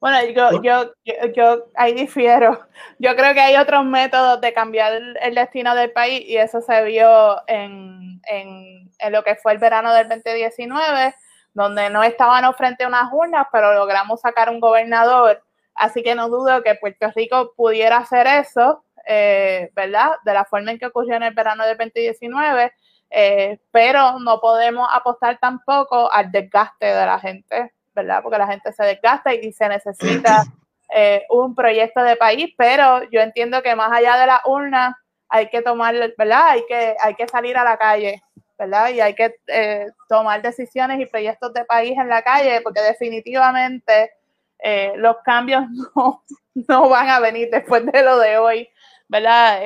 Bueno, 0.00 0.24
yo, 0.30 0.62
yo, 0.62 0.92
yo, 1.34 1.64
ahí 1.74 1.92
difiero. 1.92 2.60
Yo 3.00 3.16
creo 3.16 3.34
que 3.34 3.40
hay 3.40 3.56
otros 3.56 3.84
métodos 3.84 4.40
de 4.40 4.52
cambiar 4.52 4.92
el, 4.92 5.34
destino 5.34 5.74
del 5.74 5.90
país 5.90 6.22
y 6.24 6.36
eso 6.36 6.60
se 6.60 6.84
vio 6.84 7.36
en, 7.48 8.20
en, 8.28 8.90
en, 8.98 9.12
lo 9.12 9.24
que 9.24 9.34
fue 9.36 9.52
el 9.52 9.58
verano 9.58 9.92
del 9.92 10.08
2019, 10.08 11.14
donde 11.52 11.90
no 11.90 12.04
estábamos 12.04 12.56
frente 12.56 12.84
a 12.84 12.88
unas 12.88 13.12
urnas, 13.12 13.48
pero 13.52 13.74
logramos 13.74 14.20
sacar 14.20 14.50
un 14.50 14.60
gobernador. 14.60 15.42
Así 15.74 16.02
que 16.04 16.14
no 16.14 16.28
dudo 16.28 16.62
que 16.62 16.76
Puerto 16.76 17.10
Rico 17.14 17.52
pudiera 17.56 17.98
hacer 17.98 18.28
eso, 18.28 18.84
eh, 19.04 19.70
¿verdad? 19.74 20.12
De 20.24 20.32
la 20.32 20.44
forma 20.44 20.70
en 20.70 20.78
que 20.78 20.86
ocurrió 20.86 21.16
en 21.16 21.24
el 21.24 21.34
verano 21.34 21.66
del 21.66 21.76
2019, 21.76 22.72
eh, 23.10 23.58
pero 23.72 24.20
no 24.20 24.40
podemos 24.40 24.88
apostar 24.92 25.38
tampoco 25.40 26.12
al 26.12 26.30
desgaste 26.30 26.86
de 26.86 27.06
la 27.06 27.18
gente 27.18 27.72
¿verdad? 27.98 28.22
Porque 28.22 28.38
la 28.38 28.46
gente 28.46 28.72
se 28.72 28.84
desgasta 28.84 29.34
y 29.34 29.52
se 29.52 29.68
necesita 29.68 30.44
eh, 30.94 31.24
un 31.28 31.54
proyecto 31.54 32.02
de 32.02 32.16
país, 32.16 32.54
pero 32.56 33.02
yo 33.10 33.20
entiendo 33.20 33.62
que 33.62 33.74
más 33.74 33.90
allá 33.92 34.16
de 34.16 34.26
la 34.26 34.40
urna 34.46 34.96
hay 35.28 35.48
que 35.48 35.62
tomar, 35.62 35.94
¿verdad? 36.16 36.50
Hay 36.50 36.62
que, 36.66 36.94
hay 37.00 37.14
que 37.14 37.28
salir 37.28 37.56
a 37.56 37.64
la 37.64 37.76
calle, 37.76 38.22
¿verdad? 38.56 38.90
Y 38.90 39.00
hay 39.00 39.14
que 39.14 39.34
eh, 39.48 39.86
tomar 40.08 40.40
decisiones 40.40 41.00
y 41.00 41.06
proyectos 41.06 41.52
de 41.52 41.64
país 41.64 41.98
en 41.98 42.08
la 42.08 42.22
calle, 42.22 42.60
porque 42.62 42.80
definitivamente 42.80 44.12
eh, 44.60 44.92
los 44.96 45.16
cambios 45.24 45.64
no, 45.96 46.24
no, 46.54 46.88
van 46.88 47.08
a 47.08 47.20
venir 47.20 47.48
después 47.50 47.84
de 47.84 48.02
lo 48.02 48.18
de 48.18 48.38
hoy, 48.38 48.68
¿verdad? 49.08 49.60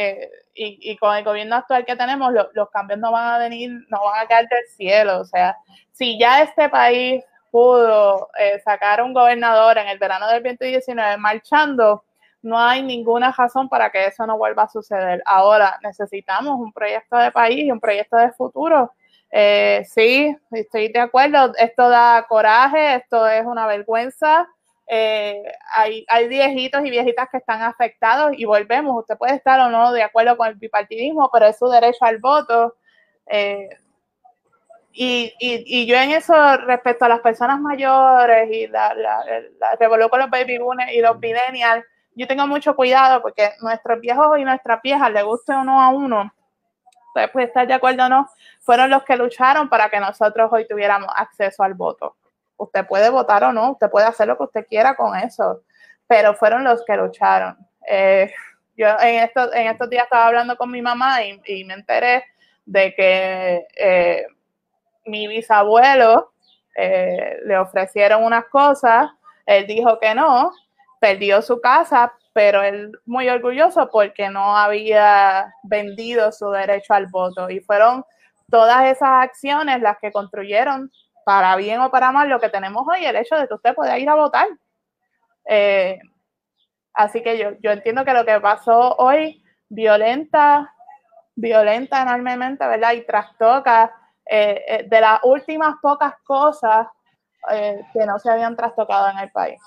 y, 0.54 0.90
y, 0.90 0.96
con 0.96 1.16
el 1.16 1.24
gobierno 1.24 1.56
actual 1.56 1.84
que 1.84 1.96
tenemos, 1.96 2.32
los 2.32 2.70
cambios 2.70 2.98
no 2.98 3.12
van 3.12 3.34
a 3.34 3.38
venir, 3.38 3.70
no 3.88 4.04
van 4.04 4.24
a 4.24 4.28
caer 4.28 4.48
del 4.48 4.66
cielo. 4.76 5.20
O 5.20 5.24
sea, 5.24 5.56
si 5.92 6.18
ya 6.18 6.42
este 6.42 6.68
país 6.68 7.24
pudo 7.52 8.30
eh, 8.38 8.60
sacar 8.64 9.02
un 9.02 9.12
gobernador 9.12 9.78
en 9.78 9.86
el 9.86 9.98
verano 9.98 10.26
del 10.26 10.42
2019 10.42 11.18
marchando, 11.18 12.02
no 12.40 12.58
hay 12.58 12.82
ninguna 12.82 13.30
razón 13.30 13.68
para 13.68 13.90
que 13.90 14.06
eso 14.06 14.26
no 14.26 14.36
vuelva 14.38 14.64
a 14.64 14.68
suceder. 14.68 15.22
Ahora 15.26 15.78
necesitamos 15.82 16.58
un 16.58 16.72
proyecto 16.72 17.16
de 17.16 17.30
país 17.30 17.64
y 17.64 17.70
un 17.70 17.78
proyecto 17.78 18.16
de 18.16 18.32
futuro. 18.32 18.90
Eh, 19.30 19.84
sí, 19.86 20.36
estoy 20.50 20.88
de 20.88 21.00
acuerdo, 21.00 21.52
esto 21.56 21.88
da 21.88 22.26
coraje, 22.28 22.96
esto 22.96 23.28
es 23.28 23.44
una 23.44 23.66
vergüenza. 23.66 24.48
Eh, 24.88 25.42
hay, 25.74 26.04
hay 26.08 26.28
viejitos 26.28 26.84
y 26.84 26.90
viejitas 26.90 27.28
que 27.30 27.36
están 27.36 27.62
afectados 27.62 28.32
y 28.36 28.44
volvemos, 28.44 28.98
usted 28.98 29.16
puede 29.16 29.36
estar 29.36 29.60
o 29.60 29.70
no 29.70 29.92
de 29.92 30.02
acuerdo 30.02 30.36
con 30.36 30.48
el 30.48 30.54
bipartidismo, 30.56 31.30
pero 31.32 31.46
es 31.46 31.58
su 31.58 31.68
derecho 31.68 32.04
al 32.04 32.18
voto. 32.18 32.76
Eh, 33.26 33.68
y, 34.94 35.32
y, 35.40 35.80
y, 35.80 35.86
yo 35.86 35.96
en 35.96 36.10
eso, 36.10 36.34
respecto 36.58 37.06
a 37.06 37.08
las 37.08 37.20
personas 37.20 37.58
mayores 37.60 38.50
y 38.50 38.66
la, 38.66 38.92
la, 38.94 39.24
la 39.58 40.08
con 40.08 40.20
los 40.20 40.30
baby 40.30 40.58
boomers 40.58 40.92
y 40.92 41.00
los 41.00 41.18
millennials, 41.18 41.84
yo 42.14 42.26
tengo 42.26 42.46
mucho 42.46 42.76
cuidado 42.76 43.22
porque 43.22 43.52
nuestros 43.62 44.00
viejos 44.00 44.38
y 44.38 44.44
nuestras 44.44 44.82
viejas, 44.82 45.10
le 45.10 45.22
guste 45.22 45.52
uno 45.52 45.80
a 45.80 45.88
uno, 45.88 46.34
puede 47.32 47.46
estar 47.46 47.66
de 47.66 47.72
acuerdo 47.72 48.04
o 48.04 48.08
no, 48.10 48.28
fueron 48.60 48.90
los 48.90 49.02
que 49.04 49.16
lucharon 49.16 49.70
para 49.70 49.88
que 49.88 49.98
nosotros 49.98 50.50
hoy 50.52 50.66
tuviéramos 50.68 51.08
acceso 51.16 51.62
al 51.62 51.72
voto. 51.72 52.16
Usted 52.58 52.86
puede 52.86 53.08
votar 53.08 53.44
o 53.44 53.52
no, 53.52 53.72
usted 53.72 53.90
puede 53.90 54.06
hacer 54.06 54.28
lo 54.28 54.36
que 54.36 54.44
usted 54.44 54.66
quiera 54.66 54.94
con 54.94 55.16
eso, 55.16 55.62
pero 56.06 56.34
fueron 56.34 56.64
los 56.64 56.84
que 56.84 56.96
lucharon. 56.96 57.56
Eh, 57.88 58.30
yo 58.76 58.88
en, 59.00 59.22
esto, 59.24 59.52
en 59.54 59.68
estos 59.68 59.88
días 59.88 60.04
estaba 60.04 60.26
hablando 60.26 60.56
con 60.56 60.70
mi 60.70 60.82
mamá 60.82 61.22
y, 61.24 61.40
y 61.46 61.64
me 61.64 61.74
enteré 61.74 62.24
de 62.66 62.94
que... 62.94 63.66
Eh, 63.74 64.26
mi 65.04 65.26
bisabuelo 65.28 66.32
eh, 66.76 67.38
le 67.44 67.58
ofrecieron 67.58 68.24
unas 68.24 68.46
cosas, 68.46 69.10
él 69.46 69.66
dijo 69.66 69.98
que 69.98 70.14
no, 70.14 70.52
perdió 71.00 71.42
su 71.42 71.60
casa, 71.60 72.12
pero 72.32 72.62
él 72.62 72.92
muy 73.04 73.28
orgulloso 73.28 73.90
porque 73.90 74.30
no 74.30 74.56
había 74.56 75.52
vendido 75.64 76.32
su 76.32 76.50
derecho 76.50 76.94
al 76.94 77.06
voto. 77.08 77.50
Y 77.50 77.60
fueron 77.60 78.04
todas 78.50 78.86
esas 78.86 79.24
acciones 79.24 79.80
las 79.80 79.98
que 79.98 80.12
construyeron, 80.12 80.90
para 81.24 81.54
bien 81.56 81.80
o 81.80 81.90
para 81.90 82.10
mal, 82.10 82.28
lo 82.28 82.40
que 82.40 82.48
tenemos 82.48 82.84
hoy, 82.88 83.04
el 83.04 83.16
hecho 83.16 83.36
de 83.36 83.46
que 83.46 83.54
usted 83.54 83.74
pueda 83.74 83.98
ir 83.98 84.08
a 84.08 84.14
votar. 84.14 84.48
Eh, 85.46 85.98
así 86.94 87.22
que 87.22 87.38
yo, 87.38 87.50
yo 87.60 87.70
entiendo 87.70 88.04
que 88.04 88.12
lo 88.12 88.24
que 88.24 88.40
pasó 88.40 88.96
hoy 88.96 89.44
violenta, 89.68 90.72
violenta 91.34 92.02
enormemente, 92.02 92.66
¿verdad? 92.66 92.92
Y 92.92 93.06
trastoca 93.06 93.92
eh, 94.34 94.64
eh, 94.66 94.86
de 94.88 95.00
las 95.02 95.20
últimas 95.24 95.74
pocas 95.82 96.14
cosas 96.24 96.86
eh, 97.52 97.82
que 97.92 98.06
no 98.06 98.18
se 98.18 98.30
habían 98.30 98.56
trastocado 98.56 99.10
en 99.10 99.18
el 99.18 99.30
país. 99.30 99.60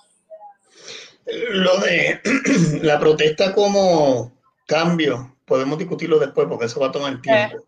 Lo 1.52 1.78
de 1.78 2.20
la 2.82 3.00
protesta 3.00 3.54
como 3.54 4.32
cambio, 4.66 5.38
podemos 5.46 5.78
discutirlo 5.78 6.18
después 6.18 6.48
porque 6.48 6.66
eso 6.66 6.80
va 6.80 6.88
a 6.88 6.92
tomar 6.92 7.22
tiempo. 7.22 7.64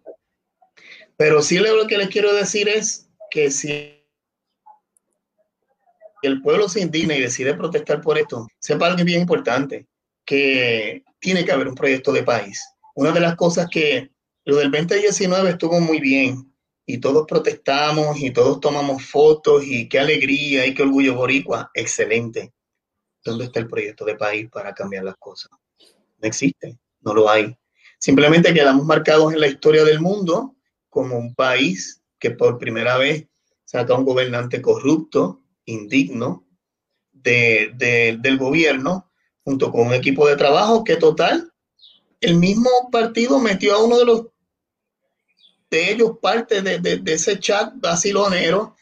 Pero 1.15 1.43
sí 1.43 1.59
lo 1.59 1.85
que 1.85 1.99
les 1.99 2.09
quiero 2.09 2.33
decir 2.33 2.67
es 2.67 3.07
que 3.29 3.51
si 3.51 4.03
el 6.23 6.41
pueblo 6.41 6.67
se 6.67 6.81
indigna 6.81 7.15
y 7.15 7.21
decide 7.21 7.53
protestar 7.53 8.01
por 8.01 8.17
esto, 8.17 8.47
sepa 8.57 8.87
algo 8.87 9.03
bien 9.03 9.21
importante, 9.21 9.85
que 10.25 11.03
tiene 11.19 11.45
que 11.45 11.51
haber 11.51 11.67
un 11.67 11.75
proyecto 11.75 12.11
de 12.11 12.23
país. 12.23 12.67
Una 12.95 13.11
de 13.11 13.19
las 13.19 13.35
cosas 13.35 13.67
que 13.69 14.09
lo 14.45 14.55
del 14.55 14.71
2019 14.71 15.51
estuvo 15.51 15.79
muy 15.79 15.99
bien, 15.99 16.51
y 16.89 16.99
todos 16.99 17.25
protestamos 17.27 18.17
y 18.21 18.31
todos 18.31 18.61
tomamos 18.61 19.03
fotos 19.05 19.63
y 19.65 19.89
qué 19.89 19.99
alegría 19.99 20.65
y 20.65 20.73
qué 20.73 20.83
orgullo 20.83 21.15
boricua. 21.15 21.69
Excelente. 21.73 22.53
¿Dónde 23.25 23.43
está 23.43 23.59
el 23.59 23.67
proyecto 23.67 24.05
de 24.05 24.15
país 24.15 24.49
para 24.49 24.73
cambiar 24.73 25.03
las 25.03 25.17
cosas? 25.17 25.51
No 25.81 26.27
existe, 26.27 26.79
no 27.01 27.13
lo 27.13 27.29
hay. 27.29 27.55
Simplemente 27.99 28.53
quedamos 28.53 28.85
marcados 28.85 29.33
en 29.33 29.41
la 29.41 29.47
historia 29.47 29.83
del 29.83 29.99
mundo 29.99 30.55
como 30.89 31.17
un 31.17 31.35
país 31.35 32.01
que 32.17 32.31
por 32.31 32.57
primera 32.57 32.97
vez 32.97 33.27
saca 33.65 33.93
un 33.93 34.05
gobernante 34.05 34.61
corrupto, 34.61 35.41
indigno 35.65 36.45
del 37.11 38.37
gobierno, 38.37 39.11
junto 39.43 39.73
con 39.73 39.87
un 39.87 39.93
equipo 39.93 40.25
de 40.25 40.37
trabajo 40.37 40.85
que 40.85 40.95
total, 40.95 41.51
el 42.21 42.35
mismo 42.37 42.69
partido 42.93 43.39
metió 43.39 43.75
a 43.75 43.83
uno 43.83 43.97
de 43.97 44.05
los 44.05 44.27
de 45.69 45.91
ellos 45.91 46.17
parte 46.21 46.61
de, 46.61 47.01
ese 47.05 47.39
chat 47.39 47.73
basilonero 47.75 48.75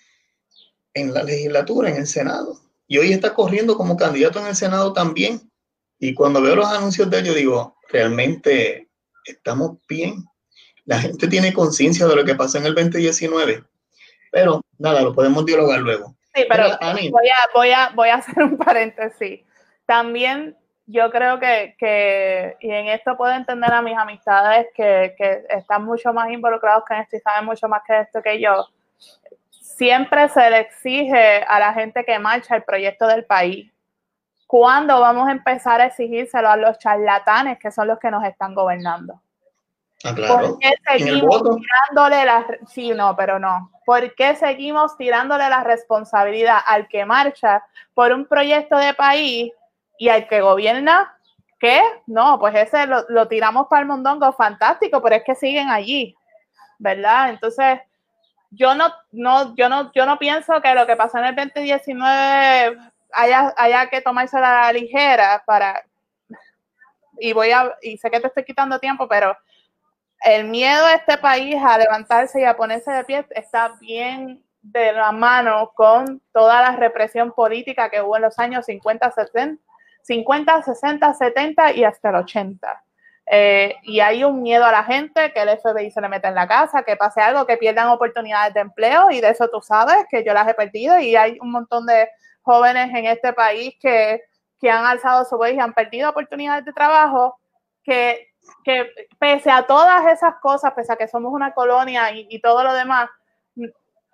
en 0.93 1.13
la 1.13 1.23
legislatura, 1.23 1.89
en 1.89 1.97
el 1.97 2.07
Senado. 2.07 2.59
Y 2.87 2.97
hoy 2.97 3.11
está 3.11 3.33
corriendo 3.33 3.75
como 3.75 3.97
candidato 3.97 4.39
en 4.39 4.47
el 4.47 4.55
Senado 4.55 4.93
también. 4.93 5.51
Y 5.99 6.13
cuando 6.13 6.41
veo 6.41 6.55
los 6.55 6.67
anuncios 6.67 7.09
de 7.09 7.19
ellos, 7.19 7.35
digo, 7.35 7.77
realmente 7.89 8.89
estamos 9.25 9.77
bien. 9.89 10.23
La 10.85 10.99
gente 10.99 11.27
tiene 11.27 11.53
conciencia 11.53 12.05
de 12.05 12.15
lo 12.15 12.23
que 12.23 12.35
pasó 12.35 12.59
en 12.59 12.67
el 12.67 12.75
2019. 12.75 13.63
Pero 14.31 14.61
nada, 14.77 15.01
lo 15.01 15.13
podemos 15.13 15.45
dialogar 15.45 15.79
luego. 15.79 16.15
Sí, 16.35 16.43
pero, 16.47 16.67
voy, 16.79 17.29
a, 17.29 17.49
voy, 17.53 17.71
a, 17.71 17.91
voy 17.95 18.09
a 18.09 18.15
hacer 18.15 18.43
un 18.43 18.57
paréntesis. 18.57 19.41
También 19.85 20.55
yo 20.87 21.09
creo 21.09 21.39
que, 21.39 21.75
que, 21.79 22.57
y 22.59 22.69
en 22.69 22.87
esto 22.87 23.17
puedo 23.17 23.33
entender 23.33 23.71
a 23.73 23.81
mis 23.81 23.97
amistades 23.97 24.67
que, 24.75 25.15
que, 25.17 25.45
están 25.49 25.83
mucho 25.83 26.13
más 26.13 26.29
involucrados 26.29 26.83
que 26.87 26.99
esto 26.99 27.15
y 27.15 27.19
saben 27.19 27.45
mucho 27.45 27.67
más 27.67 27.81
que 27.85 28.01
esto 28.01 28.21
que 28.21 28.39
yo. 28.39 28.67
Siempre 29.49 30.29
se 30.29 30.49
le 30.49 30.59
exige 30.59 31.43
a 31.47 31.59
la 31.59 31.73
gente 31.73 32.05
que 32.05 32.19
marcha 32.19 32.55
el 32.55 32.63
proyecto 32.63 33.07
del 33.07 33.25
país. 33.25 33.71
¿Cuándo 34.47 34.99
vamos 34.99 35.27
a 35.27 35.31
empezar 35.31 35.81
a 35.81 35.85
exigírselo 35.85 36.49
a 36.49 36.55
los 36.55 36.77
charlatanes 36.77 37.57
que 37.57 37.71
son 37.71 37.87
los 37.87 37.97
que 37.97 38.11
nos 38.11 38.23
están 38.23 38.53
gobernando? 38.53 39.21
Ah, 40.03 40.13
claro. 40.13 40.49
¿Por 40.49 40.59
qué 40.59 40.71
seguimos 40.87 41.41
tirándole 41.41 42.25
la 42.25 42.45
sí, 42.67 42.91
no, 42.91 43.15
pero 43.15 43.39
no. 43.39 43.71
¿Por 43.85 44.13
qué 44.13 44.35
seguimos 44.35 44.95
tirándole 44.97 45.49
la 45.49 45.63
responsabilidad 45.63 46.59
al 46.67 46.87
que 46.87 47.05
marcha 47.05 47.65
por 47.95 48.11
un 48.11 48.25
proyecto 48.25 48.77
de 48.77 48.93
país 48.93 49.51
y 49.97 50.09
al 50.09 50.27
que 50.27 50.41
gobierna, 50.41 51.17
¿qué? 51.59 51.81
No, 52.07 52.39
pues 52.39 52.55
ese 52.55 52.85
lo, 52.87 53.27
tiramos 53.27 53.67
para 53.67 53.81
el 53.81 53.87
mondongo, 53.87 54.31
fantástico, 54.33 55.01
pero 55.01 55.15
es 55.15 55.23
que 55.23 55.35
siguen 55.35 55.69
allí, 55.69 56.15
¿verdad? 56.77 57.29
Entonces, 57.29 57.79
yo 58.51 58.75
no, 58.75 58.93
no, 59.11 59.55
yo 59.55 59.69
no, 59.69 59.91
yo 59.93 60.05
no 60.05 60.17
pienso 60.17 60.61
que 60.61 60.73
lo 60.73 60.85
que 60.85 60.95
pasó 60.95 61.17
en 61.17 61.25
el 61.25 61.35
2019 61.35 62.77
haya, 63.11 63.53
haya 63.57 63.89
que 63.89 64.01
tomarse 64.01 64.39
la 64.39 64.71
ligera 64.71 65.43
para, 65.45 65.83
y 67.19 67.33
voy 67.33 67.51
a, 67.51 67.75
y 67.81 67.97
sé 67.97 68.09
que 68.09 68.19
te 68.19 68.27
estoy 68.27 68.43
quitando 68.43 68.79
tiempo, 68.79 69.07
pero 69.07 69.37
el 70.21 70.45
miedo 70.45 70.85
de 70.87 70.95
este 70.95 71.17
país 71.17 71.55
a 71.63 71.77
levantarse 71.77 72.41
y 72.41 72.45
a 72.45 72.55
ponerse 72.55 72.91
de 72.91 73.03
pie 73.03 73.25
está 73.31 73.75
bien 73.79 74.43
de 74.61 74.93
la 74.93 75.11
mano 75.11 75.71
con 75.75 76.21
toda 76.33 76.61
la 76.61 76.75
represión 76.75 77.31
política 77.31 77.89
que 77.89 78.01
hubo 78.01 78.15
en 78.15 78.23
los 78.23 78.39
años 78.39 78.65
50, 78.65 79.11
70 79.11 79.61
50, 80.05 80.61
60, 80.61 81.13
70 81.13 81.73
y 81.73 81.83
hasta 81.83 82.09
el 82.09 82.15
80. 82.15 82.83
Eh, 83.27 83.75
y 83.83 83.99
hay 84.01 84.23
un 84.23 84.43
miedo 84.43 84.63
a 84.63 84.71
la 84.71 84.83
gente, 84.83 85.33
que 85.33 85.41
el 85.41 85.57
FBI 85.57 85.89
se 85.89 85.99
le 85.99 86.09
mete 86.09 86.27
en 86.27 86.35
la 86.35 86.47
casa, 86.47 86.83
que 86.83 86.95
pase 86.95 87.21
algo, 87.21 87.47
que 87.47 87.57
pierdan 87.57 87.87
oportunidades 87.87 88.53
de 88.53 88.59
empleo 88.59 89.09
y 89.09 89.19
de 89.19 89.29
eso 89.29 89.49
tú 89.49 89.61
sabes, 89.61 90.05
que 90.09 90.23
yo 90.23 90.31
las 90.33 90.47
he 90.47 90.53
perdido 90.53 90.99
y 90.99 91.15
hay 91.15 91.39
un 91.41 91.51
montón 91.51 91.87
de 91.87 92.07
jóvenes 92.43 92.93
en 92.93 93.05
este 93.05 93.33
país 93.33 93.73
que, 93.81 94.21
que 94.61 94.69
han 94.69 94.85
alzado 94.85 95.25
su 95.25 95.37
voz 95.37 95.51
y 95.51 95.59
han 95.59 95.73
perdido 95.73 96.11
oportunidades 96.11 96.65
de 96.65 96.73
trabajo, 96.73 97.39
que, 97.83 98.27
que 98.63 98.91
pese 99.17 99.49
a 99.49 99.65
todas 99.65 100.05
esas 100.13 100.35
cosas, 100.35 100.73
pese 100.73 100.93
a 100.93 100.95
que 100.95 101.07
somos 101.07 101.33
una 101.33 101.51
colonia 101.51 102.11
y, 102.11 102.27
y 102.29 102.39
todo 102.41 102.63
lo 102.63 102.73
demás, 102.73 103.09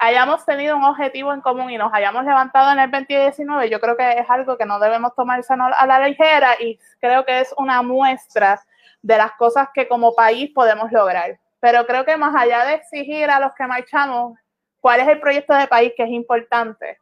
hayamos 0.02 0.44
tenido 0.46 0.76
un 0.76 0.84
objetivo 0.84 1.32
en 1.32 1.42
común 1.42 1.70
y 1.70 1.78
nos 1.78 1.94
hayamos 1.94 2.26
levantado 2.26 2.72
en 2.72 2.80
el 2.80 2.90
2019, 2.90 3.70
yo 3.70 3.80
creo 3.80 3.96
que 3.96 4.12
es 4.14 4.28
algo 4.28 4.58
que 4.58 4.66
no 4.66 4.80
debemos 4.80 5.14
tomarse 5.16 5.54
a 5.54 5.86
la 5.86 6.08
ligera 6.08 6.56
y 6.60 6.80
creo 7.00 7.24
que 7.24 7.42
es 7.42 7.54
una 7.56 7.84
muestra 7.84 8.60
de 9.04 9.18
las 9.18 9.34
cosas 9.34 9.70
que 9.72 9.88
como 9.88 10.16
país 10.16 10.50
podemos 10.56 10.92
lograr. 10.92 11.40
Pero 11.60 11.86
creo 11.86 12.04
que 12.04 12.18
más 12.18 12.36
allá 12.36 12.66
de 12.66 12.74
exigir 12.74 13.30
a 13.30 13.40
los 13.40 13.54
que 13.54 13.68
marchamos 13.68 14.40
cuál 14.80 15.02
es 15.02 15.08
el 15.08 15.20
proyecto 15.20 15.54
de 15.54 15.68
país 15.68 15.94
que 15.96 16.02
es 16.02 16.10
importante, 16.10 16.98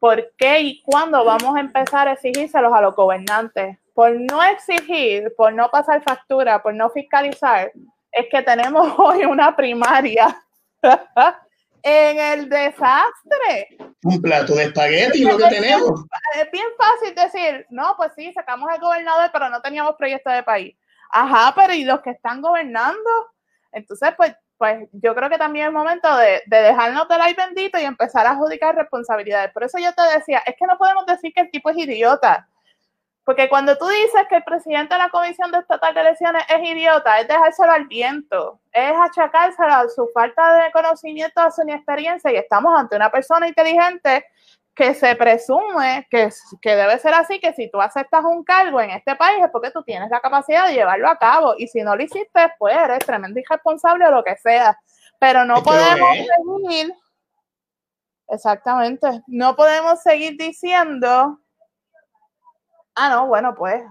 por 0.00 0.32
qué 0.38 0.60
y 0.60 0.82
cuándo 0.82 1.22
vamos 1.22 1.54
a 1.54 1.60
empezar 1.60 2.08
a 2.08 2.12
exigírselos 2.12 2.72
a 2.72 2.80
los 2.80 2.96
gobernantes. 2.96 3.76
Por 3.92 4.18
no 4.18 4.42
exigir, 4.42 5.34
por 5.36 5.52
no 5.52 5.68
pasar 5.68 6.02
factura, 6.02 6.62
por 6.62 6.72
no 6.72 6.88
fiscalizar, 6.88 7.70
es 8.10 8.26
que 8.30 8.40
tenemos 8.40 8.94
hoy 8.98 9.26
una 9.26 9.54
primaria 9.54 10.34
en 11.82 12.18
el 12.18 12.48
desastre. 12.48 13.76
Un 14.02 14.20
plato 14.20 14.54
de 14.54 14.64
espagueti, 14.64 15.24
lo 15.24 15.36
que 15.36 15.48
tenemos. 15.48 16.04
Es 16.36 16.50
bien 16.50 16.66
fácil 16.78 17.14
decir, 17.14 17.66
no, 17.70 17.94
pues 17.96 18.12
sí, 18.16 18.32
sacamos 18.32 18.70
al 18.70 18.80
gobernador, 18.80 19.30
pero 19.32 19.48
no 19.48 19.60
teníamos 19.60 19.96
proyecto 19.96 20.30
de 20.30 20.42
país. 20.42 20.76
Ajá, 21.10 21.52
pero 21.54 21.72
¿y 21.72 21.84
los 21.84 22.00
que 22.00 22.10
están 22.10 22.40
gobernando? 22.40 23.10
Entonces, 23.72 24.10
pues, 24.16 24.34
pues 24.56 24.88
yo 24.92 25.14
creo 25.14 25.28
que 25.28 25.38
también 25.38 25.66
es 25.66 25.72
momento 25.72 26.14
de, 26.16 26.42
de 26.46 26.56
dejarnos 26.58 27.08
del 27.08 27.20
ay 27.20 27.34
bendito 27.34 27.78
y 27.78 27.84
empezar 27.84 28.26
a 28.26 28.32
adjudicar 28.32 28.74
responsabilidades. 28.74 29.52
Por 29.52 29.64
eso 29.64 29.78
yo 29.78 29.92
te 29.92 30.02
decía, 30.18 30.42
es 30.46 30.54
que 30.56 30.66
no 30.66 30.78
podemos 30.78 31.06
decir 31.06 31.32
que 31.32 31.42
el 31.42 31.50
tipo 31.50 31.70
es 31.70 31.78
idiota. 31.78 32.48
Porque 33.30 33.48
cuando 33.48 33.78
tú 33.78 33.86
dices 33.86 34.22
que 34.28 34.38
el 34.38 34.42
presidente 34.42 34.92
de 34.92 34.98
la 34.98 35.08
Comisión 35.08 35.52
de 35.52 35.58
Estatal 35.58 35.94
de 35.94 36.00
Elecciones 36.00 36.42
es 36.48 36.68
idiota, 36.68 37.20
es 37.20 37.28
dejárselo 37.28 37.70
al 37.70 37.86
viento, 37.86 38.60
es 38.72 38.92
achacárselo 38.92 39.72
a 39.72 39.88
su 39.88 40.08
falta 40.12 40.64
de 40.64 40.72
conocimiento, 40.72 41.40
a 41.40 41.52
su 41.52 41.62
inexperiencia, 41.62 42.32
y 42.32 42.36
estamos 42.38 42.76
ante 42.76 42.96
una 42.96 43.08
persona 43.08 43.46
inteligente 43.46 44.26
que 44.74 44.94
se 44.94 45.14
presume 45.14 46.08
que, 46.10 46.28
que 46.60 46.74
debe 46.74 46.98
ser 46.98 47.14
así, 47.14 47.38
que 47.38 47.52
si 47.52 47.70
tú 47.70 47.80
aceptas 47.80 48.24
un 48.24 48.42
cargo 48.42 48.80
en 48.80 48.90
este 48.90 49.14
país 49.14 49.44
es 49.44 49.50
porque 49.52 49.70
tú 49.70 49.84
tienes 49.84 50.10
la 50.10 50.18
capacidad 50.18 50.66
de 50.66 50.74
llevarlo 50.74 51.08
a 51.08 51.16
cabo, 51.16 51.54
y 51.56 51.68
si 51.68 51.84
no 51.84 51.94
lo 51.94 52.02
hiciste, 52.02 52.52
pues 52.58 52.76
eres 52.76 52.98
tremendo 53.06 53.38
irresponsable 53.38 54.08
o 54.08 54.10
lo 54.10 54.24
que 54.24 54.34
sea. 54.38 54.76
Pero 55.20 55.44
no 55.44 55.62
podemos 55.62 56.16
seguir, 56.68 56.92
exactamente, 58.26 59.22
no 59.28 59.54
podemos 59.54 60.02
seguir 60.02 60.36
diciendo 60.36 61.38
ah, 63.00 63.08
no, 63.08 63.26
bueno, 63.26 63.54
pues, 63.54 63.82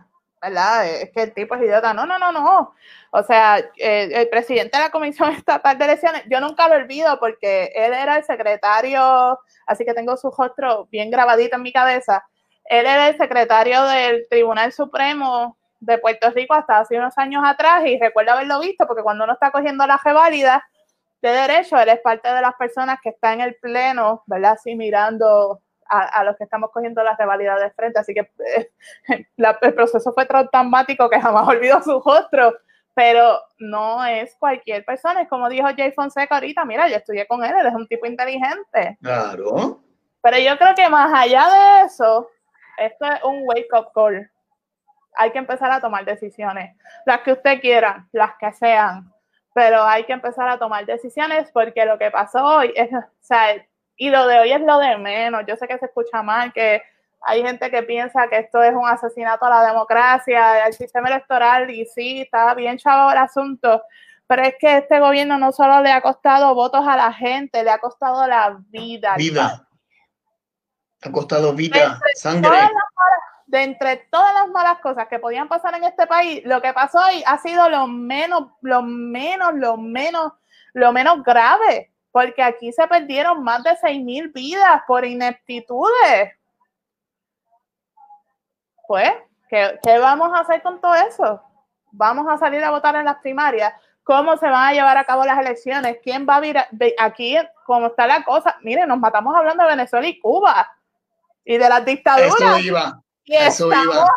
¿verdad? 0.41 0.87
Es 0.87 1.11
que 1.11 1.23
el 1.23 1.33
tipo 1.33 1.55
es 1.55 1.61
idiota. 1.61 1.93
No, 1.93 2.05
no, 2.05 2.19
no, 2.19 2.31
no. 2.31 2.73
O 3.11 3.23
sea, 3.23 3.57
el 3.77 4.29
presidente 4.29 4.77
de 4.77 4.83
la 4.83 4.91
Comisión 4.91 5.31
Estatal 5.33 5.77
de 5.77 5.85
Elecciones, 5.85 6.23
yo 6.29 6.39
nunca 6.39 6.67
lo 6.67 6.75
olvido 6.75 7.19
porque 7.19 7.71
él 7.75 7.93
era 7.93 8.17
el 8.17 8.23
secretario, 8.23 9.39
así 9.65 9.85
que 9.85 9.93
tengo 9.93 10.15
su 10.17 10.29
rostro 10.31 10.87
bien 10.91 11.09
grabadito 11.09 11.55
en 11.55 11.63
mi 11.63 11.73
cabeza. 11.73 12.23
Él 12.65 12.85
era 12.85 13.07
el 13.09 13.17
secretario 13.17 13.83
del 13.85 14.27
Tribunal 14.29 14.71
Supremo 14.71 15.57
de 15.79 15.97
Puerto 15.97 16.29
Rico 16.31 16.53
hasta 16.53 16.79
hace 16.79 16.97
unos 16.97 17.17
años 17.17 17.41
atrás 17.45 17.83
y 17.85 17.97
recuerdo 17.99 18.33
haberlo 18.33 18.59
visto 18.59 18.85
porque 18.85 19.01
cuando 19.01 19.23
uno 19.23 19.33
está 19.33 19.49
cogiendo 19.51 19.87
la 19.87 19.99
reválida 20.03 20.63
de 21.21 21.29
derecho, 21.29 21.79
él 21.79 21.89
es 21.89 21.99
parte 22.01 22.31
de 22.31 22.41
las 22.41 22.53
personas 22.55 22.99
que 23.01 23.09
está 23.09 23.33
en 23.33 23.41
el 23.41 23.55
pleno, 23.55 24.23
¿verdad? 24.27 24.53
Así 24.53 24.75
mirando 24.75 25.61
a, 25.89 26.23
los 26.23 26.37
que 26.37 26.43
estamos 26.43 26.69
cogiendo 26.71 27.03
la 27.03 27.15
rivalidad 27.15 27.59
de 27.59 27.71
frente. 27.71 27.99
Así 27.99 28.13
que 28.13 28.29
eh, 28.45 28.71
el 29.37 29.73
proceso 29.73 30.13
fue 30.13 30.25
traumático 30.25 31.09
que 31.09 31.19
jamás 31.19 31.47
olvido 31.47 31.81
su 31.81 31.99
rostro, 31.99 32.55
pero 32.93 33.39
no 33.57 34.05
es 34.05 34.35
cualquier 34.37 34.85
persona. 34.85 35.21
Es 35.21 35.29
como 35.29 35.49
dijo 35.49 35.67
Jay 35.75 35.91
Fonseca 35.91 36.35
ahorita, 36.35 36.65
mira, 36.65 36.87
yo 36.87 36.97
estudié 36.97 37.25
con 37.27 37.43
él, 37.43 37.53
él 37.59 37.67
es 37.67 37.73
un 37.73 37.87
tipo 37.87 38.05
inteligente. 38.05 38.97
Claro. 39.01 39.81
Pero 40.21 40.37
yo 40.37 40.57
creo 40.57 40.75
que 40.75 40.89
más 40.89 41.11
allá 41.13 41.47
de 41.49 41.87
eso, 41.87 42.29
esto 42.77 43.05
es 43.05 43.23
un 43.23 43.43
wake-up 43.45 43.91
call. 43.93 44.29
Hay 45.15 45.31
que 45.31 45.39
empezar 45.39 45.71
a 45.71 45.81
tomar 45.81 46.05
decisiones, 46.05 46.75
las 47.05 47.21
que 47.21 47.33
usted 47.33 47.59
quiera, 47.59 48.07
las 48.11 48.35
que 48.39 48.51
sean, 48.53 49.11
pero 49.53 49.83
hay 49.83 50.03
que 50.03 50.13
empezar 50.13 50.47
a 50.47 50.59
tomar 50.59 50.85
decisiones 50.85 51.51
porque 51.51 51.85
lo 51.85 51.97
que 51.97 52.11
pasó 52.11 52.43
hoy 52.43 52.71
es, 52.75 52.89
o 52.93 53.03
sea, 53.19 53.55
y 53.99 54.09
lo 54.09 54.25
de 54.27 54.39
hoy 54.39 54.51
es 54.53 54.61
lo 54.61 54.79
de 54.79 54.97
menos. 54.97 55.43
Yo 55.45 55.57
sé 55.57 55.67
que 55.67 55.77
se 55.77 55.87
escucha 55.87 56.23
mal, 56.23 56.53
que 56.53 56.81
hay 57.21 57.43
gente 57.43 57.69
que 57.69 57.83
piensa 57.83 58.29
que 58.29 58.37
esto 58.39 58.63
es 58.63 58.73
un 58.73 58.87
asesinato 58.87 59.45
a 59.45 59.49
la 59.49 59.65
democracia, 59.65 60.63
al 60.63 60.73
sistema 60.73 61.09
electoral, 61.09 61.69
y 61.69 61.85
sí, 61.85 62.21
está 62.21 62.53
bien 62.55 62.77
chavo 62.77 63.11
el 63.11 63.17
asunto, 63.17 63.83
pero 64.25 64.43
es 64.43 64.55
que 64.57 64.77
este 64.77 65.01
gobierno 65.01 65.37
no 65.37 65.51
solo 65.51 65.81
le 65.81 65.91
ha 65.91 66.01
costado 66.01 66.55
votos 66.55 66.87
a 66.87 66.95
la 66.95 67.11
gente, 67.11 67.61
le 67.61 67.71
ha 67.71 67.79
costado 67.79 68.25
la 68.25 68.57
vida. 68.69 69.15
Vida. 69.17 69.67
Ha 71.03 71.11
costado 71.11 71.53
vida, 71.53 71.99
sangre. 72.15 72.57
de 73.47 73.63
entre 73.63 73.97
todas 74.09 74.33
las 74.33 74.47
malas 74.47 74.79
cosas 74.79 75.09
que 75.09 75.19
podían 75.19 75.49
pasar 75.49 75.75
en 75.75 75.83
este 75.83 76.07
país, 76.07 76.41
lo 76.45 76.61
que 76.61 76.71
pasó 76.71 76.99
hoy 76.99 77.21
ha 77.25 77.37
sido 77.39 77.69
lo 77.69 77.85
menos, 77.87 78.43
lo 78.61 78.81
menos, 78.81 79.55
lo 79.55 79.75
menos, 79.75 80.31
lo 80.73 80.93
menos 80.93 81.21
grave 81.23 81.88
porque 82.11 82.41
aquí 82.41 82.71
se 82.71 82.87
perdieron 82.87 83.43
más 83.43 83.63
de 83.63 83.71
6.000 83.71 84.33
vidas 84.33 84.81
por 84.87 85.05
ineptitudes. 85.05 86.33
Pues, 88.87 89.11
¿qué, 89.49 89.99
vamos 89.99 90.31
a 90.33 90.41
hacer 90.41 90.61
con 90.63 90.81
todo 90.81 90.95
eso? 90.95 91.41
Vamos 91.91 92.27
a 92.27 92.37
salir 92.37 92.63
a 92.63 92.71
votar 92.71 92.95
en 92.95 93.05
las 93.05 93.17
primarias. 93.17 93.73
¿Cómo 94.03 94.37
se 94.37 94.47
van 94.47 94.69
a 94.69 94.73
llevar 94.73 94.97
a 94.97 95.03
cabo 95.03 95.23
las 95.23 95.37
elecciones? 95.37 95.97
¿Quién 96.01 96.25
va 96.27 96.37
a 96.37 96.39
vir 96.39 96.57
aquí? 96.97 97.37
¿Cómo 97.65 97.87
está 97.87 98.07
la 98.07 98.23
cosa? 98.23 98.57
Miren, 98.61 98.87
nos 98.87 98.97
matamos 98.97 99.35
hablando 99.35 99.63
de 99.63 99.69
Venezuela 99.69 100.07
y 100.07 100.19
Cuba 100.19 100.67
y 101.45 101.57
de 101.57 101.69
las 101.69 101.85
dictaduras. 101.85 102.33
Eso 102.33 102.59
iba. 102.59 103.03
eso 103.25 103.67
iba. 103.71 104.11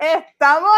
Estamos 0.00 0.70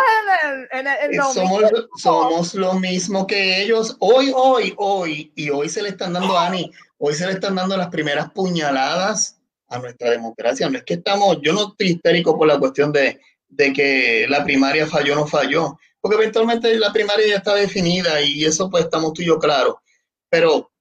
en 0.73 0.85
el, 0.85 0.89
en 1.01 1.23
somos, 1.33 1.63
somos 1.97 2.55
lo 2.55 2.75
mismo 2.75 3.25
que 3.25 3.63
ellos. 3.63 3.97
Hoy, 4.01 4.33
hoy, 4.35 4.75
hoy, 4.77 5.33
y 5.37 5.49
hoy 5.49 5.69
se 5.69 5.81
le 5.81 5.91
están 5.91 6.13
dando, 6.13 6.37
Ani, 6.37 6.73
hoy 6.99 7.15
se 7.15 7.27
le 7.27 7.35
están 7.35 7.55
dando 7.55 7.77
las 7.77 7.89
primeras 7.89 8.33
puñaladas 8.33 9.39
a 9.69 9.79
nuestra 9.79 10.11
democracia. 10.11 10.69
No 10.69 10.79
es 10.79 10.85
que 10.85 10.95
estamos, 10.95 11.39
yo 11.41 11.53
no 11.53 11.69
estoy 11.69 11.93
histérico 11.93 12.37
por 12.37 12.49
la 12.49 12.59
cuestión 12.59 12.91
de, 12.91 13.21
de 13.49 13.73
que 13.73 14.27
la 14.29 14.43
primaria 14.43 14.89
falló 14.89 15.13
o 15.13 15.17
no 15.17 15.27
falló, 15.29 15.79
porque 16.01 16.17
eventualmente 16.17 16.77
la 16.77 16.93
primaria 16.93 17.29
ya 17.29 17.37
está 17.37 17.55
definida 17.55 18.21
y 18.23 18.45
eso 18.45 18.69
pues 18.69 18.87
estamos 18.87 19.13
tú 19.13 19.23
y 19.23 19.27
yo 19.27 19.39
claro. 19.39 19.81
Pero 20.29 20.73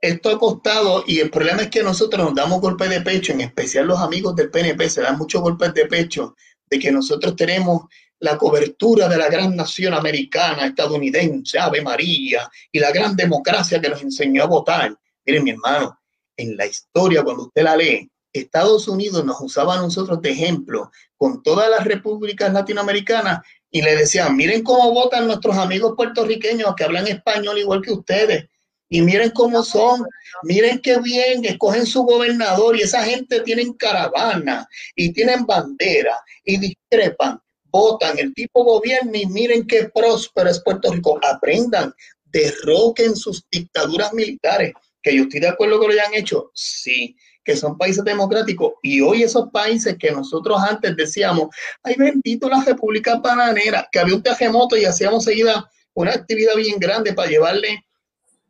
esto 0.00 0.30
ha 0.30 0.38
costado 0.38 1.04
y 1.06 1.20
el 1.20 1.30
problema 1.30 1.62
es 1.62 1.70
que 1.70 1.82
nosotros 1.82 2.24
nos 2.24 2.34
damos 2.34 2.60
golpes 2.60 2.90
de 2.90 3.00
pecho, 3.00 3.32
en 3.32 3.42
especial 3.42 3.86
los 3.86 4.00
amigos 4.00 4.34
del 4.36 4.50
PNP 4.50 4.88
se 4.88 5.02
dan 5.02 5.18
muchos 5.18 5.42
golpes 5.42 5.74
de 5.74 5.86
pecho 5.86 6.34
de 6.68 6.78
que 6.78 6.92
nosotros 6.92 7.36
tenemos 7.36 7.82
la 8.20 8.36
cobertura 8.36 9.08
de 9.08 9.16
la 9.16 9.28
gran 9.28 9.54
nación 9.54 9.94
americana, 9.94 10.66
estadounidense, 10.66 11.58
Ave 11.58 11.82
María, 11.82 12.50
y 12.72 12.78
la 12.78 12.90
gran 12.90 13.14
democracia 13.14 13.80
que 13.80 13.88
nos 13.88 14.02
enseñó 14.02 14.42
a 14.42 14.46
votar. 14.46 14.96
Miren, 15.24 15.44
mi 15.44 15.50
hermano, 15.50 15.98
en 16.36 16.56
la 16.56 16.66
historia, 16.66 17.22
cuando 17.22 17.44
usted 17.44 17.62
la 17.62 17.76
lee, 17.76 18.10
Estados 18.32 18.88
Unidos 18.88 19.24
nos 19.24 19.40
usaba 19.40 19.74
a 19.74 19.80
nosotros 19.80 20.20
de 20.20 20.30
ejemplo 20.30 20.90
con 21.16 21.42
todas 21.42 21.70
las 21.70 21.84
repúblicas 21.84 22.52
latinoamericanas 22.52 23.40
y 23.70 23.82
le 23.82 23.96
decían, 23.96 24.36
miren 24.36 24.62
cómo 24.62 24.92
votan 24.92 25.26
nuestros 25.26 25.56
amigos 25.56 25.94
puertorriqueños 25.96 26.74
que 26.76 26.84
hablan 26.84 27.06
español 27.06 27.58
igual 27.58 27.82
que 27.82 27.92
ustedes. 27.92 28.48
Y 28.88 29.02
miren 29.02 29.30
cómo 29.30 29.62
son, 29.62 30.04
miren 30.44 30.80
qué 30.80 30.98
bien, 31.00 31.44
escogen 31.44 31.86
su 31.86 32.02
gobernador 32.02 32.76
y 32.76 32.82
esa 32.82 33.04
gente 33.04 33.40
tienen 33.40 33.74
caravana 33.74 34.66
y 34.96 35.12
tienen 35.12 35.44
bandera 35.44 36.16
y 36.44 36.56
discrepan, 36.56 37.38
votan, 37.66 38.18
el 38.18 38.32
tipo 38.32 38.64
gobierno 38.64 39.12
y 39.14 39.26
miren 39.26 39.66
qué 39.66 39.90
próspero 39.94 40.48
es 40.48 40.60
Puerto 40.62 40.90
Rico. 40.90 41.20
Aprendan, 41.22 41.92
derroquen 42.24 43.14
sus 43.14 43.44
dictaduras 43.50 44.12
militares. 44.14 44.72
Que 45.02 45.14
yo 45.14 45.24
estoy 45.24 45.40
de 45.40 45.48
acuerdo 45.48 45.78
que 45.80 45.86
lo 45.86 45.92
hayan 45.92 46.14
hecho, 46.14 46.50
sí, 46.54 47.14
que 47.44 47.56
son 47.56 47.78
países 47.78 48.04
democráticos. 48.04 48.74
Y 48.82 49.00
hoy 49.00 49.22
esos 49.22 49.50
países 49.50 49.96
que 49.98 50.10
nosotros 50.10 50.58
antes 50.60 50.96
decíamos, 50.96 51.48
ay 51.82 51.94
bendito 51.96 52.48
la 52.48 52.64
República 52.64 53.16
Bananera, 53.16 53.88
que 53.92 54.00
había 54.00 54.14
un 54.14 54.22
terremoto 54.22 54.76
y 54.76 54.84
hacíamos 54.84 55.24
seguida 55.24 55.70
una 55.94 56.12
actividad 56.12 56.54
bien 56.56 56.78
grande 56.78 57.12
para 57.12 57.28
llevarle 57.28 57.84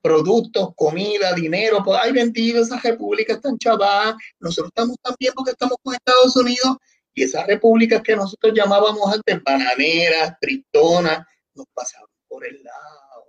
productos, 0.00 0.70
comida, 0.76 1.32
dinero, 1.34 1.82
pues 1.84 1.98
hay 2.02 2.12
vendido 2.12 2.62
esas 2.62 2.82
repúblicas 2.82 3.40
tan 3.40 3.58
chavadas, 3.58 4.16
nosotros 4.40 4.68
estamos 4.68 4.96
tan 5.02 5.14
bien 5.18 5.32
porque 5.34 5.52
estamos 5.52 5.76
con 5.82 5.94
Estados 5.94 6.36
Unidos 6.36 6.76
Y 7.14 7.24
esas 7.24 7.46
repúblicas 7.46 8.02
que 8.02 8.14
nosotros 8.14 8.52
llamábamos 8.54 9.12
antes 9.12 9.42
bananeras, 9.42 10.36
tristonas, 10.40 11.26
nos 11.54 11.66
pasaban 11.74 12.08
por 12.28 12.46
el 12.46 12.62
lado. 12.62 13.24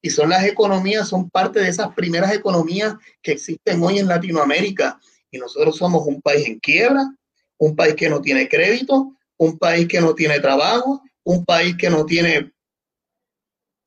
Y 0.00 0.10
son 0.10 0.30
las 0.30 0.44
economías, 0.44 1.08
son 1.08 1.30
parte 1.30 1.60
de 1.60 1.68
esas 1.68 1.94
primeras 1.94 2.32
economías 2.34 2.94
que 3.22 3.32
existen 3.32 3.82
hoy 3.82 3.98
en 3.98 4.08
Latinoamérica. 4.08 4.98
Y 5.30 5.38
nosotros 5.38 5.76
somos 5.76 6.06
un 6.06 6.20
país 6.20 6.46
en 6.48 6.58
quiebra, 6.58 7.06
un 7.58 7.76
país 7.76 7.94
que 7.94 8.08
no 8.08 8.20
tiene 8.20 8.48
crédito, 8.48 9.14
un 9.36 9.58
país 9.58 9.86
que 9.86 10.00
no 10.00 10.14
tiene 10.14 10.40
trabajo, 10.40 11.02
un 11.24 11.44
país 11.44 11.76
que 11.76 11.88
no 11.90 12.04
tiene, 12.04 12.52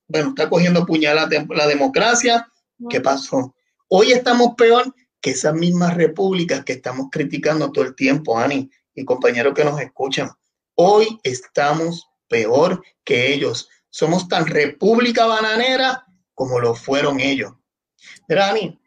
bueno, 0.08 0.30
está 0.30 0.48
cogiendo 0.48 0.86
puñalada 0.86 1.46
la 1.48 1.66
democracia. 1.66 2.48
¿Qué 2.88 3.00
pasó? 3.00 3.54
Hoy 3.88 4.12
estamos 4.12 4.54
peor 4.56 4.94
que 5.20 5.30
esas 5.30 5.54
mismas 5.54 5.94
repúblicas 5.94 6.64
que 6.64 6.74
estamos 6.74 7.08
criticando 7.10 7.72
todo 7.72 7.84
el 7.84 7.94
tiempo, 7.94 8.38
Ani 8.38 8.70
y 8.94 9.04
compañeros 9.04 9.54
que 9.54 9.64
nos 9.64 9.80
escuchan. 9.80 10.30
Hoy 10.74 11.18
estamos 11.22 12.08
peor 12.28 12.82
que 13.04 13.32
ellos. 13.32 13.68
Somos 13.90 14.28
tan 14.28 14.46
república 14.46 15.26
bananera 15.26 16.04
como 16.34 16.60
lo 16.60 16.74
fueron 16.74 17.20
ellos. 17.20 17.52
Ani, 18.28 18.78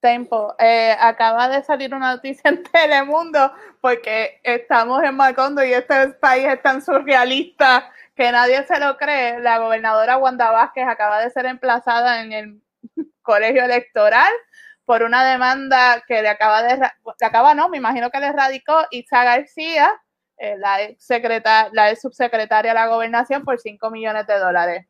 Tempo. 0.00 0.54
Eh, 0.58 0.94
acaba 1.00 1.48
de 1.48 1.64
salir 1.64 1.94
una 1.94 2.14
noticia 2.14 2.50
en 2.50 2.62
Telemundo 2.62 3.52
porque 3.80 4.40
estamos 4.42 5.02
en 5.02 5.16
Macondo 5.16 5.64
y 5.64 5.72
este 5.72 6.08
país 6.20 6.46
es 6.46 6.62
tan 6.62 6.84
surrealista 6.84 7.90
que 8.16 8.32
nadie 8.32 8.64
se 8.64 8.80
lo 8.80 8.96
cree. 8.96 9.38
La 9.40 9.58
gobernadora 9.58 10.16
Wanda 10.16 10.50
Vázquez 10.50 10.88
acaba 10.88 11.20
de 11.20 11.30
ser 11.30 11.46
emplazada 11.46 12.22
en 12.22 12.32
el 12.32 12.62
colegio 13.22 13.64
electoral 13.64 14.32
por 14.84 15.02
una 15.02 15.24
demanda 15.24 16.02
que 16.06 16.22
le 16.22 16.28
acaba 16.28 16.62
de, 16.62 16.78
le 16.78 17.26
acaba 17.26 17.54
no, 17.54 17.68
me 17.68 17.76
imagino 17.76 18.10
que 18.10 18.20
le 18.20 18.32
radicó 18.32 18.84
Itza 18.90 19.24
García, 19.24 19.92
eh, 20.38 20.56
la, 20.58 20.82
ex 20.82 22.00
subsecretaria 22.00 22.70
de 22.70 22.74
la 22.74 22.86
gobernación, 22.86 23.44
por 23.44 23.58
5 23.58 23.90
millones 23.90 24.26
de 24.26 24.38
dólares. 24.38 24.86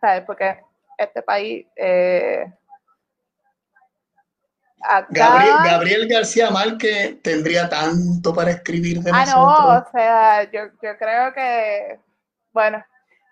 ¿Sabes? 0.00 0.22
Porque 0.24 0.60
este 0.98 1.22
país... 1.22 1.66
Eh, 1.76 2.46
Gabriel, 5.08 5.54
Gabriel, 5.64 6.08
García 6.08 6.50
Márquez 6.50 7.20
tendría 7.22 7.68
tanto 7.68 8.34
para 8.34 8.50
escribir 8.50 9.00
de 9.00 9.10
ah, 9.12 9.24
no, 9.26 9.78
o 9.78 9.90
sea, 9.90 10.50
yo, 10.50 10.60
yo 10.82 10.98
creo 10.98 11.32
que, 11.32 11.98
bueno, 12.52 12.84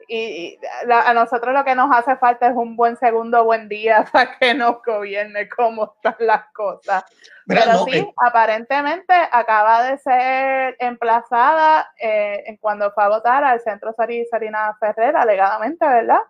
y, 0.08 0.58
a 0.90 1.14
nosotros 1.14 1.54
lo 1.54 1.64
que 1.64 1.74
nos 1.74 1.94
hace 1.94 2.16
falta 2.16 2.48
es 2.48 2.56
un 2.56 2.76
buen 2.76 2.96
segundo 2.96 3.44
buen 3.44 3.68
día 3.68 4.04
para 4.12 4.38
que 4.38 4.54
nos 4.54 4.82
gobierne 4.82 5.48
cómo 5.48 5.94
están 5.94 6.16
las 6.20 6.52
cosas. 6.52 7.04
Pero 7.46 7.84
sí, 7.84 7.98
eh. 7.98 8.14
aparentemente 8.16 9.14
acaba 9.32 9.82
de 9.84 9.98
ser 9.98 10.76
emplazada 10.78 11.90
eh, 11.98 12.44
en 12.46 12.56
cuando 12.56 12.92
fue 12.92 13.04
a 13.04 13.08
votar 13.08 13.42
al 13.44 13.60
centro 13.60 13.92
Sarina 13.92 14.76
Ferrer, 14.78 15.16
alegadamente, 15.16 15.86
¿verdad? 15.86 16.20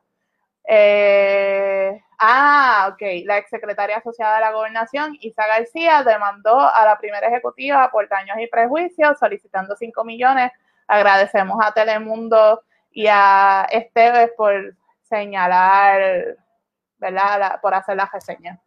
Eh, 0.67 2.01
ah, 2.23 2.89
ok. 2.93 3.25
La 3.25 3.39
exsecretaria 3.39 3.97
asociada 3.99 4.37
de 4.37 4.41
la 4.43 4.53
gobernación, 4.53 5.17
Isa 5.21 5.47
García, 5.47 6.05
demandó 6.05 6.59
a 6.59 6.85
la 6.85 6.99
primera 6.99 7.27
ejecutiva 7.27 7.91
por 7.91 8.09
daños 8.09 8.37
y 8.41 8.47
prejuicios, 8.47 9.19
solicitando 9.19 9.75
5 9.77 10.05
millones. 10.05 10.53
Agradecemos 10.87 11.59
a 11.63 11.75
Telemundo 11.75 12.63
y 12.93 13.07
a 13.09 13.67
Esteves 13.71 14.31
por 14.37 14.77
señalar, 15.03 16.37
¿verdad? 16.99 17.61
por 17.61 17.75
hacer 17.75 17.97
la 17.97 18.09
reseña. 18.13 18.61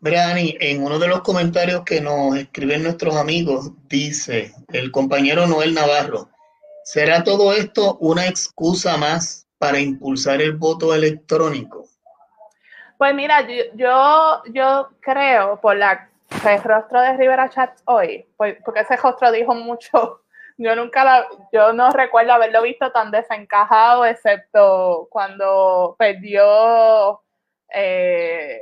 Brani, 0.00 0.56
en 0.60 0.82
uno 0.82 0.98
de 0.98 1.08
los 1.08 1.22
comentarios 1.22 1.82
que 1.84 2.00
nos 2.00 2.36
escriben 2.36 2.82
nuestros 2.82 3.16
amigos, 3.16 3.70
dice 3.88 4.52
el 4.72 4.90
compañero 4.90 5.46
Noel 5.46 5.72
Navarro, 5.72 6.28
¿será 6.84 7.24
todo 7.24 7.52
esto 7.54 7.96
una 7.98 8.26
excusa 8.26 8.96
más 8.96 9.46
para 9.58 9.80
impulsar 9.80 10.42
el 10.42 10.52
voto 10.52 10.94
electrónico? 10.94 11.88
Pues 12.98 13.14
mira, 13.14 13.42
yo, 13.74 14.42
yo, 14.52 14.88
creo 15.00 15.60
por 15.60 15.76
la 15.76 16.08
el 16.44 16.62
rostro 16.62 17.00
de 17.00 17.16
Rivera 17.16 17.48
Chats 17.48 17.82
hoy, 17.86 18.26
pues, 18.36 18.56
porque 18.64 18.80
ese 18.80 18.96
rostro 18.96 19.30
dijo 19.30 19.54
mucho 19.54 20.22
yo 20.58 20.74
nunca 20.74 21.04
la, 21.04 21.26
yo 21.52 21.72
no 21.72 21.90
recuerdo 21.90 22.32
haberlo 22.32 22.62
visto 22.62 22.90
tan 22.92 23.10
desencajado, 23.10 24.04
excepto 24.06 25.08
cuando 25.10 25.94
perdió, 25.98 27.22
eh, 27.72 28.60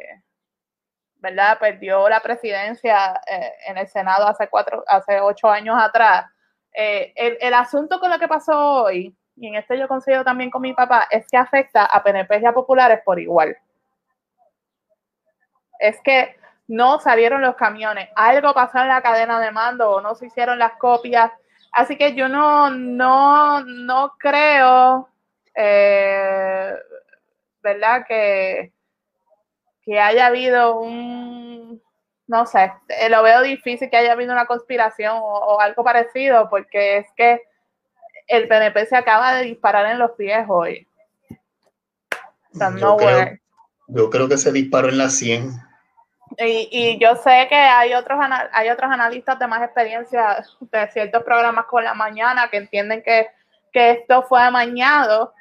¿verdad? 1.16 1.58
Perdió 1.58 2.08
la 2.08 2.20
presidencia 2.20 3.20
eh, 3.26 3.52
en 3.66 3.78
el 3.78 3.86
Senado 3.86 4.26
hace 4.26 4.48
cuatro, 4.48 4.84
hace 4.86 5.20
ocho 5.20 5.48
años 5.48 5.76
atrás. 5.80 6.26
Eh, 6.72 7.12
el, 7.40 7.54
asunto 7.54 8.00
con 8.00 8.10
lo 8.10 8.18
que 8.18 8.28
pasó 8.28 8.84
hoy, 8.84 9.16
y 9.36 9.46
en 9.46 9.54
esto 9.54 9.74
yo 9.74 9.86
coincido 9.88 10.24
también 10.24 10.50
con 10.50 10.62
mi 10.62 10.72
papá, 10.74 11.06
es 11.10 11.26
que 11.30 11.36
afecta 11.36 11.84
a 11.86 12.02
PNP 12.02 12.40
y 12.40 12.46
a 12.46 12.52
populares 12.52 13.00
por 13.04 13.20
igual. 13.20 13.56
Es 15.88 16.00
que 16.02 16.36
no 16.66 16.98
salieron 16.98 17.42
los 17.42 17.56
camiones, 17.56 18.08
algo 18.16 18.54
pasó 18.54 18.78
en 18.78 18.88
la 18.88 19.02
cadena 19.02 19.38
de 19.38 19.50
mando 19.50 19.90
o 19.90 20.00
no 20.00 20.14
se 20.14 20.26
hicieron 20.26 20.58
las 20.58 20.72
copias 20.78 21.30
Así 21.74 21.96
que 21.96 22.14
yo 22.14 22.28
no, 22.28 22.70
no, 22.70 23.64
no 23.64 24.14
creo, 24.16 25.08
eh, 25.56 26.72
¿verdad? 27.60 28.04
Que, 28.06 28.72
que 29.82 29.98
haya 29.98 30.26
habido 30.26 30.78
un, 30.78 31.82
no 32.28 32.46
sé, 32.46 32.72
eh, 32.88 33.08
lo 33.08 33.24
veo 33.24 33.42
difícil 33.42 33.90
que 33.90 33.96
haya 33.96 34.12
habido 34.12 34.32
una 34.32 34.46
conspiración 34.46 35.18
o, 35.20 35.60
algo 35.60 35.82
parecido, 35.82 36.48
porque 36.48 36.98
es 36.98 37.06
que 37.16 37.42
el 38.28 38.46
PNP 38.46 38.86
se 38.86 38.96
acaba 38.96 39.34
de 39.34 39.44
disparar 39.44 39.86
en 39.86 39.98
los 39.98 40.12
pies 40.12 40.46
hoy. 40.48 40.86
yo, 42.78 42.96
creo, 42.96 43.38
yo 43.88 44.10
creo 44.10 44.28
que 44.28 44.38
se 44.38 44.52
disparó 44.52 44.90
en 44.90 44.98
la 44.98 45.10
100. 45.10 45.50
Y, 46.38 46.98
yo 47.00 47.16
sé 47.16 47.46
que 47.48 47.54
hay 47.54 47.94
otros, 47.94 48.18
hay 48.52 48.68
otros 48.70 48.90
analistas 48.90 49.38
de 49.38 49.46
más 49.46 49.62
experiencia 49.62 50.44
de 50.60 50.88
ciertos 50.88 51.22
programas 51.22 51.66
con 51.66 51.84
la 51.84 51.94
mañana 51.94 52.48
que 52.50 52.58
entienden 52.58 53.02
que, 53.02 53.28
esto 53.72 54.22
fue 54.22 54.40
amañado, 54.40 55.34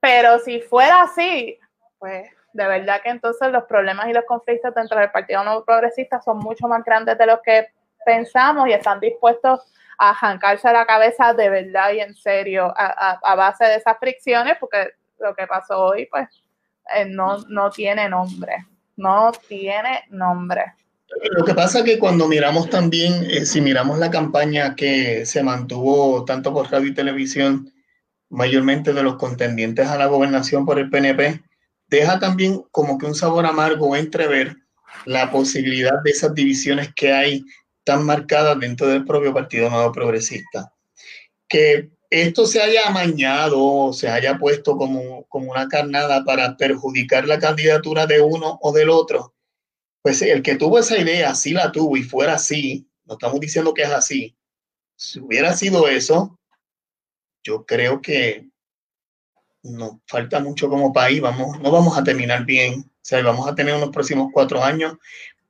pero 0.00 0.40
si 0.40 0.60
fuera 0.60 1.02
así, 1.02 1.56
pues 2.00 2.28
de 2.52 2.66
verdad 2.66 3.00
que 3.00 3.10
entonces 3.10 3.52
los 3.52 3.62
problemas 3.64 4.08
y 4.08 4.12
los 4.12 4.24
conflictos 4.24 4.74
dentro 4.74 4.98
del 4.98 5.12
Partido 5.12 5.44
Nuevo 5.44 5.64
Progresista 5.64 6.20
son 6.20 6.38
mucho 6.38 6.66
más 6.66 6.82
grandes 6.82 7.16
de 7.16 7.26
lo 7.26 7.40
que 7.42 7.68
pensamos 8.04 8.66
y 8.66 8.72
están 8.72 8.98
dispuestos 8.98 9.72
a 9.98 10.10
arrancarse 10.10 10.72
la 10.72 10.84
cabeza 10.84 11.32
de 11.32 11.48
verdad 11.48 11.92
y 11.92 12.00
en 12.00 12.16
serio 12.16 12.74
a, 12.76 13.34
base 13.36 13.66
de 13.66 13.76
esas 13.76 13.96
fricciones, 13.98 14.56
porque 14.58 14.90
lo 15.20 15.32
que 15.36 15.46
pasó 15.46 15.84
hoy, 15.84 16.06
pues, 16.06 16.28
eh, 16.92 17.04
no, 17.04 17.38
no 17.48 17.70
tiene 17.70 18.08
nombre 18.08 18.66
no 18.96 19.32
tiene 19.48 20.04
nombre. 20.10 20.64
Lo 21.36 21.44
que 21.44 21.54
pasa 21.54 21.78
es 21.78 21.84
que 21.84 21.98
cuando 21.98 22.28
miramos 22.28 22.68
también, 22.68 23.30
eh, 23.30 23.46
si 23.46 23.60
miramos 23.60 23.98
la 23.98 24.10
campaña 24.10 24.74
que 24.74 25.24
se 25.24 25.42
mantuvo 25.42 26.24
tanto 26.24 26.52
por 26.52 26.70
radio 26.70 26.88
y 26.88 26.94
televisión, 26.94 27.72
mayormente 28.28 28.92
de 28.92 29.02
los 29.02 29.16
contendientes 29.16 29.86
a 29.88 29.98
la 29.98 30.06
gobernación 30.06 30.66
por 30.66 30.78
el 30.78 30.90
PNP, 30.90 31.42
deja 31.88 32.18
también 32.18 32.62
como 32.70 32.98
que 32.98 33.06
un 33.06 33.14
sabor 33.14 33.46
amargo 33.46 33.94
entrever 33.94 34.56
la 35.04 35.30
posibilidad 35.30 36.02
de 36.02 36.10
esas 36.10 36.34
divisiones 36.34 36.92
que 36.94 37.12
hay 37.12 37.44
tan 37.84 38.04
marcadas 38.04 38.58
dentro 38.58 38.88
del 38.88 39.04
propio 39.04 39.32
Partido 39.32 39.70
Nuevo 39.70 39.92
Progresista. 39.92 40.72
Que 41.48 41.90
esto 42.10 42.46
se 42.46 42.62
haya 42.62 42.86
amañado, 42.86 43.92
se 43.92 44.08
haya 44.08 44.38
puesto 44.38 44.76
como, 44.76 45.24
como 45.24 45.50
una 45.50 45.68
carnada 45.68 46.24
para 46.24 46.56
perjudicar 46.56 47.26
la 47.26 47.38
candidatura 47.38 48.06
de 48.06 48.20
uno 48.20 48.58
o 48.62 48.72
del 48.72 48.90
otro, 48.90 49.34
pues 50.02 50.22
el 50.22 50.42
que 50.42 50.56
tuvo 50.56 50.78
esa 50.78 50.98
idea, 50.98 51.34
sí 51.34 51.52
la 51.52 51.72
tuvo 51.72 51.96
y 51.96 52.02
fuera 52.02 52.34
así, 52.34 52.88
no 53.04 53.14
estamos 53.14 53.40
diciendo 53.40 53.74
que 53.74 53.82
es 53.82 53.90
así, 53.90 54.36
si 54.96 55.20
hubiera 55.20 55.52
sido 55.54 55.88
eso, 55.88 56.38
yo 57.42 57.64
creo 57.66 58.00
que 58.00 58.48
nos 59.62 59.96
falta 60.06 60.40
mucho 60.40 60.68
como 60.68 60.92
país, 60.92 61.20
vamos, 61.20 61.60
no 61.60 61.70
vamos 61.70 61.98
a 61.98 62.04
terminar 62.04 62.44
bien, 62.44 62.80
o 62.80 63.00
sea, 63.02 63.22
vamos 63.22 63.48
a 63.48 63.54
tener 63.54 63.74
unos 63.74 63.90
próximos 63.90 64.30
cuatro 64.32 64.62
años 64.62 64.96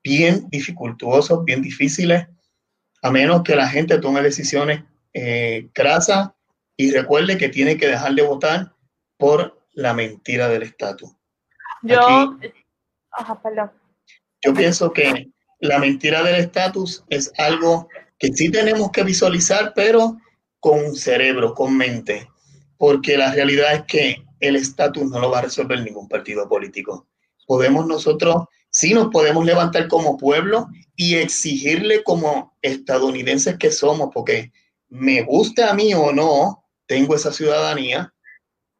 bien 0.02 0.48
dificultuosos, 0.50 1.44
bien 1.44 1.62
difíciles, 1.62 2.26
a 3.02 3.10
menos 3.10 3.42
que 3.42 3.56
la 3.56 3.68
gente 3.68 3.98
tome 3.98 4.22
decisiones 4.22 4.82
eh, 5.12 5.68
y 6.76 6.90
recuerde 6.90 7.38
que 7.38 7.48
tiene 7.48 7.76
que 7.76 7.88
dejar 7.88 8.14
de 8.14 8.22
votar 8.22 8.72
por 9.16 9.66
la 9.72 9.94
mentira 9.94 10.48
del 10.48 10.62
estatus. 10.62 11.10
Yo, 11.82 12.38
yo 14.44 14.54
pienso 14.54 14.92
que 14.92 15.30
la 15.60 15.78
mentira 15.78 16.22
del 16.22 16.36
estatus 16.36 17.04
es 17.08 17.32
algo 17.38 17.88
que 18.18 18.28
sí 18.28 18.50
tenemos 18.50 18.90
que 18.90 19.04
visualizar, 19.04 19.72
pero 19.74 20.16
con 20.60 20.94
cerebro, 20.94 21.54
con 21.54 21.76
mente, 21.76 22.28
porque 22.76 23.16
la 23.16 23.32
realidad 23.32 23.74
es 23.74 23.82
que 23.84 24.24
el 24.40 24.56
estatus 24.56 25.04
no 25.10 25.20
lo 25.20 25.30
va 25.30 25.38
a 25.38 25.42
resolver 25.42 25.80
ningún 25.80 26.08
partido 26.08 26.48
político. 26.48 27.06
Podemos 27.46 27.86
nosotros 27.86 28.48
Sí 28.76 28.92
nos 28.92 29.08
podemos 29.08 29.46
levantar 29.46 29.88
como 29.88 30.18
pueblo 30.18 30.68
y 30.96 31.14
exigirle 31.14 32.02
como 32.04 32.54
estadounidenses 32.60 33.56
que 33.56 33.70
somos, 33.70 34.10
porque 34.12 34.52
me 34.90 35.22
guste 35.22 35.64
a 35.64 35.72
mí 35.72 35.94
o 35.94 36.12
no, 36.12 36.62
tengo 36.86 37.14
esa 37.14 37.32
ciudadanía, 37.32 38.12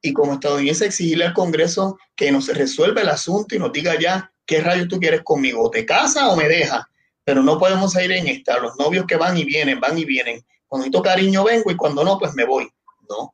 y 0.03 0.13
como 0.13 0.35
estadounidense 0.35 0.87
exigirle 0.87 1.25
al 1.25 1.35
Congreso 1.35 1.99
que 2.15 2.31
nos 2.31 2.49
resuelva 2.49 3.01
el 3.01 3.09
asunto 3.09 3.55
y 3.55 3.59
nos 3.59 3.73
diga 3.73 3.99
ya 3.99 4.33
qué 4.45 4.61
rayos 4.61 4.89
tú 4.89 5.01
quieres 5.01 5.23
conmigo, 5.23 5.71
te 5.71 5.85
casa 5.85 6.29
o 6.29 6.37
me 6.37 6.49
deja, 6.49 6.89
pero 7.25 7.43
no 7.43 7.59
podemos 7.59 7.95
ir 7.97 8.13
en 8.13 8.29
esta, 8.29 8.59
los 8.59 8.77
novios 8.77 9.07
que 9.07 9.17
van 9.17 9.37
y 9.37 9.45
vienen, 9.45 9.81
van 9.81 9.99
y 9.99 10.05
vienen, 10.05 10.45
cuando 10.67 10.85
necesito 10.85 11.03
cariño 11.03 11.45
vengo 11.45 11.71
y 11.71 11.77
cuando 11.77 12.05
no, 12.05 12.19
pues 12.19 12.35
me 12.35 12.45
voy. 12.45 12.69
No, 13.09 13.33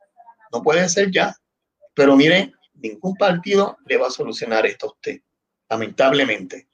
no 0.52 0.62
puede 0.62 0.88
ser 0.88 1.10
ya. 1.10 1.34
Pero 1.94 2.16
mire, 2.16 2.52
ningún 2.74 3.14
partido 3.16 3.78
le 3.86 3.96
va 3.96 4.08
a 4.08 4.10
solucionar 4.10 4.66
esto 4.66 4.86
a 4.86 4.90
usted, 4.90 5.20
lamentablemente. 5.68 6.68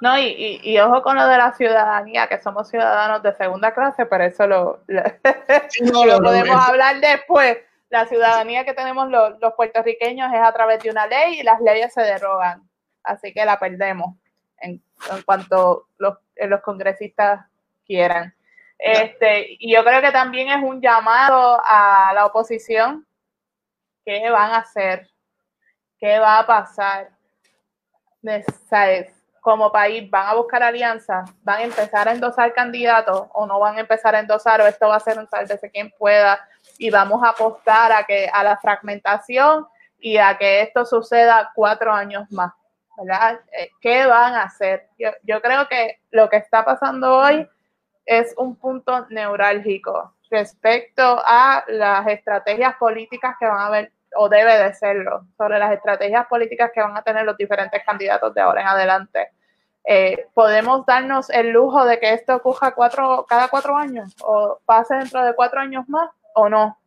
No, 0.00 0.18
y, 0.18 0.60
y, 0.62 0.78
ojo 0.80 1.02
con 1.02 1.16
lo 1.16 1.26
de 1.26 1.38
la 1.38 1.52
ciudadanía, 1.52 2.26
que 2.26 2.42
somos 2.42 2.68
ciudadanos 2.68 3.22
de 3.22 3.34
segunda 3.34 3.72
clase, 3.72 4.06
pero 4.06 4.24
eso 4.24 4.46
lo, 4.46 4.82
lo, 4.88 6.22
podemos 6.22 6.68
hablar 6.68 7.00
después. 7.00 7.58
La 7.88 8.06
ciudadanía 8.06 8.64
que 8.64 8.74
tenemos 8.74 9.08
los, 9.08 9.38
los, 9.40 9.54
puertorriqueños 9.54 10.32
es 10.32 10.40
a 10.40 10.52
través 10.52 10.82
de 10.82 10.90
una 10.90 11.06
ley 11.06 11.40
y 11.40 11.42
las 11.42 11.60
leyes 11.60 11.92
se 11.92 12.02
derogan, 12.02 12.68
así 13.04 13.32
que 13.32 13.44
la 13.44 13.58
perdemos 13.58 14.16
en, 14.58 14.82
en 15.12 15.22
cuanto 15.22 15.88
los, 15.98 16.18
los 16.36 16.60
congresistas 16.60 17.46
quieran. 17.86 18.34
Este, 18.78 19.56
y 19.58 19.72
yo 19.72 19.84
creo 19.84 20.00
que 20.02 20.12
también 20.12 20.48
es 20.50 20.62
un 20.62 20.80
llamado 20.80 21.60
a 21.64 22.12
la 22.14 22.26
oposición. 22.26 23.06
¿Qué 24.04 24.28
van 24.28 24.50
a 24.52 24.58
hacer? 24.58 25.08
¿Qué 25.98 26.18
va 26.18 26.40
a 26.40 26.46
pasar? 26.46 27.10
¿Sabes? 28.68 29.23
Como 29.44 29.70
país, 29.70 30.10
¿van 30.10 30.26
a 30.26 30.34
buscar 30.34 30.62
alianzas? 30.62 31.30
¿Van 31.42 31.58
a 31.58 31.64
empezar 31.64 32.08
a 32.08 32.12
endosar 32.12 32.54
candidatos 32.54 33.26
o 33.34 33.46
no 33.46 33.60
van 33.60 33.76
a 33.76 33.80
empezar 33.80 34.14
a 34.14 34.20
endosar 34.20 34.62
o 34.62 34.66
esto 34.66 34.88
va 34.88 34.96
a 34.96 35.00
ser 35.00 35.18
un 35.18 35.28
de 35.46 35.70
quien 35.70 35.90
pueda 35.98 36.40
y 36.78 36.88
vamos 36.88 37.22
a 37.22 37.28
apostar 37.28 37.92
a 37.92 38.04
que 38.04 38.26
a 38.32 38.42
la 38.42 38.56
fragmentación 38.56 39.66
y 39.98 40.16
a 40.16 40.38
que 40.38 40.62
esto 40.62 40.86
suceda 40.86 41.52
cuatro 41.54 41.92
años 41.92 42.24
más? 42.30 42.54
¿verdad? 42.96 43.40
Eh, 43.52 43.68
¿Qué 43.82 44.06
van 44.06 44.32
a 44.32 44.44
hacer? 44.44 44.88
Yo, 44.98 45.10
yo 45.24 45.42
creo 45.42 45.68
que 45.68 46.00
lo 46.10 46.30
que 46.30 46.38
está 46.38 46.64
pasando 46.64 47.18
hoy 47.18 47.46
es 48.06 48.32
un 48.38 48.56
punto 48.56 49.06
neurálgico 49.10 50.14
respecto 50.30 51.20
a 51.22 51.64
las 51.68 52.06
estrategias 52.06 52.76
políticas 52.76 53.36
que 53.38 53.46
van 53.46 53.58
a 53.58 53.66
haber, 53.66 53.92
o 54.16 54.28
debe 54.28 54.58
de 54.58 54.74
serlo, 54.74 55.26
sobre 55.36 55.58
las 55.58 55.72
estrategias 55.72 56.26
políticas 56.26 56.70
que 56.74 56.80
van 56.80 56.96
a 56.96 57.02
tener 57.02 57.24
los 57.24 57.36
diferentes 57.36 57.82
candidatos 57.84 58.34
de 58.34 58.40
ahora 58.40 58.62
en 58.62 58.66
adelante. 58.68 59.32
Eh, 59.84 60.26
¿Podemos 60.32 60.86
darnos 60.86 61.28
el 61.30 61.50
lujo 61.50 61.84
de 61.84 62.00
que 62.00 62.14
esto 62.14 62.36
ocurra 62.36 62.74
cuatro, 62.74 63.26
cada 63.28 63.48
cuatro 63.48 63.76
años 63.76 64.14
o 64.22 64.58
pase 64.64 64.94
dentro 64.94 65.22
de 65.24 65.34
cuatro 65.34 65.60
años 65.60 65.88
más 65.88 66.10
o 66.34 66.48
no? 66.48 66.78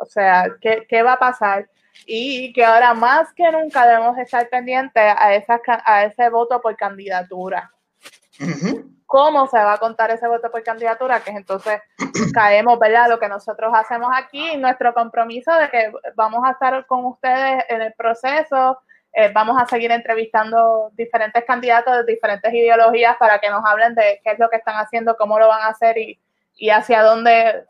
O 0.00 0.04
sea, 0.06 0.46
¿qué, 0.60 0.86
qué 0.88 1.02
va 1.02 1.12
a 1.12 1.18
pasar? 1.18 1.68
Y 2.06 2.52
que 2.52 2.64
ahora 2.64 2.94
más 2.94 3.32
que 3.32 3.50
nunca 3.52 3.86
debemos 3.86 4.18
estar 4.18 4.48
pendientes 4.48 5.02
a, 5.16 5.34
esa, 5.34 5.60
a 5.84 6.04
ese 6.04 6.28
voto 6.30 6.60
por 6.60 6.76
candidatura 6.76 7.70
cómo 9.14 9.46
se 9.46 9.58
va 9.58 9.74
a 9.74 9.78
contar 9.78 10.10
ese 10.10 10.26
voto 10.26 10.50
por 10.50 10.64
candidatura, 10.64 11.20
que 11.20 11.30
es 11.30 11.36
entonces 11.36 11.80
caemos, 12.34 12.80
¿verdad? 12.80 13.08
Lo 13.08 13.20
que 13.20 13.28
nosotros 13.28 13.72
hacemos 13.72 14.10
aquí, 14.12 14.56
nuestro 14.56 14.92
compromiso 14.92 15.52
de 15.54 15.70
que 15.70 15.92
vamos 16.16 16.40
a 16.44 16.50
estar 16.50 16.84
con 16.86 17.04
ustedes 17.04 17.62
en 17.68 17.80
el 17.80 17.92
proceso, 17.92 18.76
eh, 19.12 19.30
vamos 19.32 19.56
a 19.62 19.66
seguir 19.66 19.92
entrevistando 19.92 20.90
diferentes 20.94 21.44
candidatos 21.44 21.98
de 21.98 22.12
diferentes 22.12 22.52
ideologías 22.52 23.16
para 23.16 23.38
que 23.38 23.50
nos 23.50 23.64
hablen 23.64 23.94
de 23.94 24.20
qué 24.24 24.32
es 24.32 24.38
lo 24.40 24.50
que 24.50 24.56
están 24.56 24.74
haciendo, 24.78 25.16
cómo 25.16 25.38
lo 25.38 25.46
van 25.46 25.62
a 25.62 25.68
hacer 25.68 25.96
y, 25.96 26.20
y 26.56 26.70
hacia 26.70 27.04
dónde, 27.04 27.66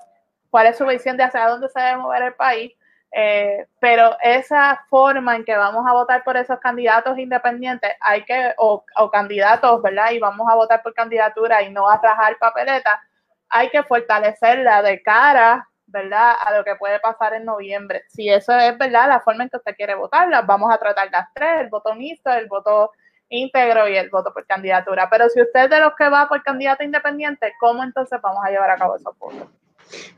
cuál 0.48 0.68
es 0.68 0.78
su 0.78 0.86
visión 0.86 1.18
de 1.18 1.24
hacia 1.24 1.46
dónde 1.46 1.68
se 1.68 1.78
debe 1.78 1.98
mover 1.98 2.22
el 2.22 2.32
país. 2.32 2.72
Eh, 3.16 3.68
pero 3.78 4.16
esa 4.20 4.84
forma 4.90 5.36
en 5.36 5.44
que 5.44 5.56
vamos 5.56 5.86
a 5.86 5.92
votar 5.92 6.24
por 6.24 6.36
esos 6.36 6.58
candidatos 6.58 7.16
independientes, 7.16 7.92
hay 8.00 8.24
que, 8.24 8.52
o, 8.58 8.84
candidatos, 9.12 9.80
¿verdad? 9.82 10.10
Y 10.10 10.18
vamos 10.18 10.48
a 10.50 10.56
votar 10.56 10.82
por 10.82 10.92
candidatura 10.94 11.62
y 11.62 11.70
no 11.70 11.88
a 11.88 12.00
rajar 12.02 12.36
papeleta, 12.40 13.00
hay 13.48 13.70
que 13.70 13.84
fortalecerla 13.84 14.82
de 14.82 15.00
cara, 15.00 15.68
¿verdad? 15.86 16.34
A 16.44 16.56
lo 16.56 16.64
que 16.64 16.74
puede 16.74 16.98
pasar 16.98 17.34
en 17.34 17.44
noviembre. 17.44 18.02
Si 18.08 18.28
eso 18.28 18.52
es, 18.58 18.76
¿verdad? 18.76 19.06
La 19.08 19.20
forma 19.20 19.44
en 19.44 19.48
que 19.50 19.58
usted 19.58 19.76
quiere 19.76 19.94
votarla, 19.94 20.42
vamos 20.42 20.74
a 20.74 20.78
tratar 20.78 21.08
las 21.12 21.32
tres, 21.32 21.60
el 21.60 21.68
voto 21.68 21.94
mixto, 21.94 22.32
el 22.32 22.48
voto 22.48 22.90
íntegro 23.28 23.88
y 23.88 23.96
el 23.96 24.10
voto 24.10 24.32
por 24.32 24.44
candidatura. 24.44 25.08
Pero 25.08 25.28
si 25.28 25.40
usted 25.40 25.64
es 25.64 25.70
de 25.70 25.78
los 25.78 25.94
que 25.94 26.08
va 26.08 26.28
por 26.28 26.42
candidato 26.42 26.82
independiente, 26.82 27.54
¿cómo 27.60 27.84
entonces 27.84 28.20
vamos 28.20 28.44
a 28.44 28.50
llevar 28.50 28.70
a 28.70 28.76
cabo 28.76 28.96
esos 28.96 29.16
votos? 29.18 29.48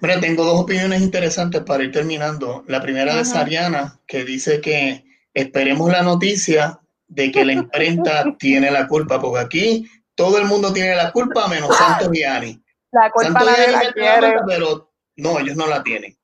Mira, 0.00 0.20
tengo 0.20 0.44
dos 0.44 0.60
opiniones 0.60 1.02
interesantes 1.02 1.62
para 1.62 1.84
ir 1.84 1.92
terminando. 1.92 2.64
La 2.66 2.80
primera 2.80 3.14
de 3.16 3.24
Sariana, 3.24 4.00
que 4.06 4.24
dice 4.24 4.60
que 4.60 5.04
esperemos 5.34 5.90
la 5.90 6.02
noticia 6.02 6.80
de 7.08 7.30
que 7.30 7.44
la 7.44 7.52
imprenta 7.52 8.24
tiene 8.38 8.70
la 8.70 8.86
culpa, 8.86 9.20
porque 9.20 9.40
aquí 9.40 9.90
todo 10.14 10.38
el 10.38 10.46
mundo 10.46 10.72
tiene 10.72 10.96
la 10.96 11.12
culpa 11.12 11.46
menos 11.48 11.76
Santos 11.76 12.08
y 12.12 12.24
Ani. 12.24 12.62
La 12.92 13.10
culpa 13.10 13.44
la 13.44 14.44
pero 14.46 14.90
no, 15.16 15.38
ellos 15.38 15.56
no 15.56 15.66
la 15.66 15.82
tienen. 15.82 16.16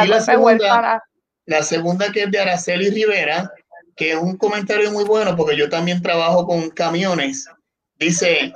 y 0.00 0.06
la 0.06 0.20
segunda, 0.20 1.02
la 1.46 1.62
segunda 1.62 2.10
que 2.12 2.24
es 2.24 2.30
de 2.30 2.40
Araceli 2.40 2.90
Rivera, 2.90 3.50
que 3.96 4.12
es 4.12 4.16
un 4.16 4.36
comentario 4.36 4.90
muy 4.90 5.04
bueno 5.04 5.36
porque 5.36 5.56
yo 5.56 5.68
también 5.68 6.02
trabajo 6.02 6.46
con 6.46 6.70
camiones. 6.70 7.48
Dice, 7.96 8.52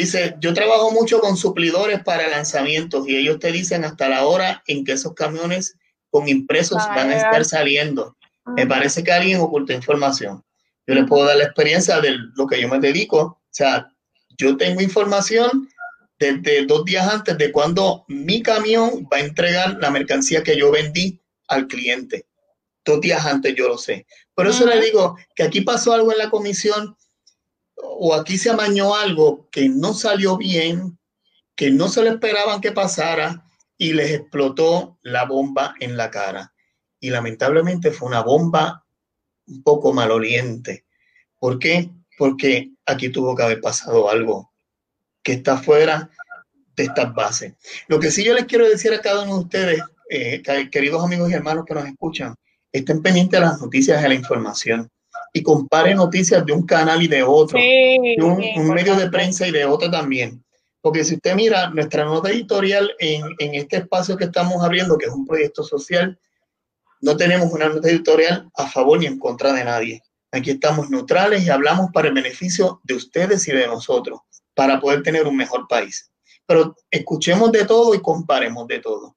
Dice, 0.00 0.34
yo 0.40 0.54
trabajo 0.54 0.90
mucho 0.92 1.20
con 1.20 1.36
suplidores 1.36 2.02
para 2.02 2.26
lanzamientos 2.26 3.06
y 3.06 3.18
ellos 3.18 3.38
te 3.38 3.52
dicen 3.52 3.84
hasta 3.84 4.08
la 4.08 4.24
hora 4.24 4.62
en 4.66 4.82
que 4.82 4.92
esos 4.92 5.12
camiones 5.12 5.76
con 6.08 6.26
impresos 6.26 6.78
van 6.88 7.10
a 7.10 7.16
estar 7.16 7.44
saliendo. 7.44 8.16
Me 8.56 8.66
parece 8.66 9.04
que 9.04 9.12
alguien 9.12 9.42
oculta 9.42 9.74
información. 9.74 10.42
Yo 10.86 10.94
les 10.94 11.04
puedo 11.04 11.26
dar 11.26 11.36
la 11.36 11.44
experiencia 11.44 12.00
de 12.00 12.16
lo 12.34 12.46
que 12.46 12.58
yo 12.58 12.66
me 12.66 12.78
dedico. 12.78 13.20
O 13.20 13.40
sea, 13.50 13.92
yo 14.38 14.56
tengo 14.56 14.80
información 14.80 15.68
desde 16.18 16.64
dos 16.64 16.86
días 16.86 17.06
antes 17.06 17.36
de 17.36 17.52
cuando 17.52 18.06
mi 18.08 18.42
camión 18.42 19.06
va 19.12 19.18
a 19.18 19.20
entregar 19.20 19.76
la 19.82 19.90
mercancía 19.90 20.42
que 20.42 20.56
yo 20.56 20.70
vendí 20.70 21.20
al 21.48 21.66
cliente. 21.66 22.24
Dos 22.86 23.02
días 23.02 23.26
antes 23.26 23.54
yo 23.54 23.68
lo 23.68 23.76
sé. 23.76 24.06
Por 24.34 24.46
eso 24.46 24.64
le 24.64 24.80
digo 24.80 25.18
que 25.34 25.42
aquí 25.42 25.60
pasó 25.60 25.92
algo 25.92 26.10
en 26.10 26.16
la 26.16 26.30
comisión 26.30 26.96
o 27.82 28.14
aquí 28.14 28.38
se 28.38 28.50
amañó 28.50 28.94
algo 28.94 29.48
que 29.50 29.68
no 29.68 29.94
salió 29.94 30.36
bien, 30.36 30.98
que 31.54 31.70
no 31.70 31.88
se 31.88 32.02
lo 32.02 32.10
esperaban 32.10 32.60
que 32.60 32.72
pasara 32.72 33.44
y 33.76 33.92
les 33.92 34.12
explotó 34.12 34.98
la 35.02 35.24
bomba 35.24 35.74
en 35.80 35.96
la 35.96 36.10
cara. 36.10 36.52
Y 36.98 37.10
lamentablemente 37.10 37.90
fue 37.90 38.08
una 38.08 38.22
bomba 38.22 38.84
un 39.46 39.62
poco 39.62 39.92
maloliente. 39.92 40.84
¿Por 41.38 41.58
qué? 41.58 41.90
Porque 42.16 42.70
aquí 42.86 43.08
tuvo 43.08 43.34
que 43.34 43.42
haber 43.42 43.60
pasado 43.60 44.10
algo 44.10 44.50
que 45.22 45.32
está 45.32 45.58
fuera 45.58 46.10
de 46.76 46.84
estas 46.84 47.14
bases. 47.14 47.54
Lo 47.88 47.98
que 48.00 48.10
sí 48.10 48.24
yo 48.24 48.34
les 48.34 48.46
quiero 48.46 48.68
decir 48.68 48.92
a 48.92 49.00
cada 49.00 49.22
uno 49.22 49.34
de 49.34 49.44
ustedes, 49.44 49.82
eh, 50.08 50.42
queridos 50.70 51.04
amigos 51.04 51.30
y 51.30 51.34
hermanos 51.34 51.64
que 51.66 51.74
nos 51.74 51.86
escuchan, 51.86 52.34
estén 52.72 53.02
pendientes 53.02 53.38
de 53.38 53.46
las 53.46 53.60
noticias, 53.60 54.02
de 54.02 54.08
la 54.08 54.14
información 54.14 54.90
y 55.32 55.42
compare 55.42 55.94
noticias 55.94 56.44
de 56.44 56.52
un 56.52 56.66
canal 56.66 57.02
y 57.02 57.08
de 57.08 57.22
otro, 57.22 57.58
de 57.58 58.16
un, 58.22 58.68
medio 58.68 58.96
de 58.96 59.10
prensa 59.10 59.46
y 59.46 59.50
de 59.50 59.64
otro 59.64 59.90
también. 59.90 60.42
Porque 60.80 61.04
si 61.04 61.14
usted 61.14 61.34
mira 61.34 61.70
nuestra 61.70 62.04
nota 62.04 62.30
editorial 62.30 62.90
en, 62.98 63.24
en 63.38 63.54
este 63.54 63.78
espacio 63.78 64.16
que 64.16 64.24
estamos 64.24 64.62
abriendo, 64.64 64.96
que 64.96 65.06
es 65.06 65.12
un 65.12 65.26
proyecto 65.26 65.62
social, 65.62 66.18
no 67.00 67.16
tenemos 67.16 67.52
una 67.52 67.68
nota 67.68 67.88
editorial 67.88 68.50
a 68.56 68.66
favor 68.66 68.98
ni 68.98 69.06
en 69.06 69.18
contra 69.18 69.52
de 69.52 69.64
nadie. 69.64 70.02
Aquí 70.32 70.50
estamos 70.50 70.90
neutrales 70.90 71.44
y 71.44 71.50
hablamos 71.50 71.90
para 71.92 72.08
el 72.08 72.14
beneficio 72.14 72.80
de 72.84 72.94
ustedes 72.94 73.46
y 73.48 73.52
de 73.52 73.66
nosotros, 73.66 74.20
para 74.54 74.80
poder 74.80 75.02
tener 75.02 75.26
un 75.26 75.36
mejor 75.36 75.66
país. 75.68 76.10
Pero 76.46 76.74
escuchemos 76.90 77.52
de 77.52 77.64
todo 77.64 77.94
y 77.94 78.00
comparemos 78.00 78.66
de 78.66 78.80
todo. 78.80 79.16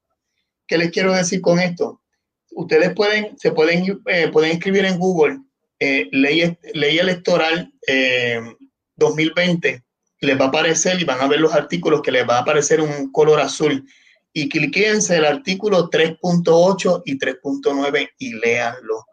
¿Qué 0.68 0.78
les 0.78 0.92
quiero 0.92 1.14
decir 1.14 1.42
con 1.42 1.60
esto? 1.60 2.02
Ustedes 2.52 2.94
pueden, 2.94 3.38
se 3.38 3.52
pueden, 3.52 4.02
eh, 4.08 4.30
pueden 4.30 4.52
escribir 4.52 4.86
en 4.86 4.98
Google 4.98 5.40
eh, 5.80 6.08
ley, 6.12 6.58
ley 6.74 7.00
electoral 7.00 7.74
2020, 8.96 9.70
eh, 9.70 9.82
les 10.22 10.40
va 10.40 10.46
a 10.46 10.48
aparecer 10.48 11.00
y 11.00 11.04
van 11.04 11.20
a 11.22 11.28
ver 11.28 11.40
los 11.40 11.54
artículos 11.54 12.02
que 12.02 12.12
les 12.12 12.28
va 12.28 12.38
a 12.38 12.42
aparecer 12.42 12.82
un 12.82 13.12
color 13.12 13.40
azul. 13.40 13.86
Y 14.32 14.50
cliquense 14.50 15.18
el 15.18 15.26
artículo 15.26 15.90
3.8 15.90 17.04
y 17.06 17.20
3.9 17.20 18.10
y 18.18 18.34
léanlo. 18.34 19.06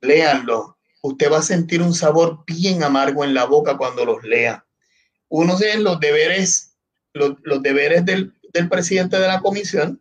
Léanlo. 0.00 0.78
Usted 1.02 1.30
va 1.30 1.38
a 1.38 1.42
sentir 1.42 1.82
un 1.82 1.92
sabor 1.92 2.44
bien 2.46 2.82
amargo 2.82 3.24
en 3.24 3.34
la 3.34 3.44
boca 3.44 3.76
cuando 3.76 4.04
los 4.06 4.22
lea. 4.22 4.64
Uno 5.28 5.58
es 5.58 5.78
los 5.80 6.00
deberes, 6.00 6.76
los, 7.12 7.34
los 7.42 7.62
deberes 7.62 8.06
del, 8.06 8.32
del 8.54 8.68
presidente 8.68 9.18
de 9.18 9.28
la 9.28 9.40
comisión, 9.40 10.00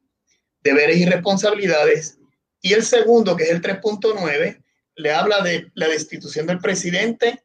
deberes 0.61 0.97
y 0.97 1.05
responsabilidades. 1.05 2.19
Y 2.61 2.71
el 2.73 2.83
segundo, 2.83 3.35
que 3.35 3.43
es 3.43 3.49
el 3.49 3.61
3.9, 3.61 4.62
le 4.95 5.11
habla 5.11 5.41
de 5.41 5.71
la 5.75 5.87
destitución 5.87 6.47
del 6.47 6.59
presidente 6.59 7.43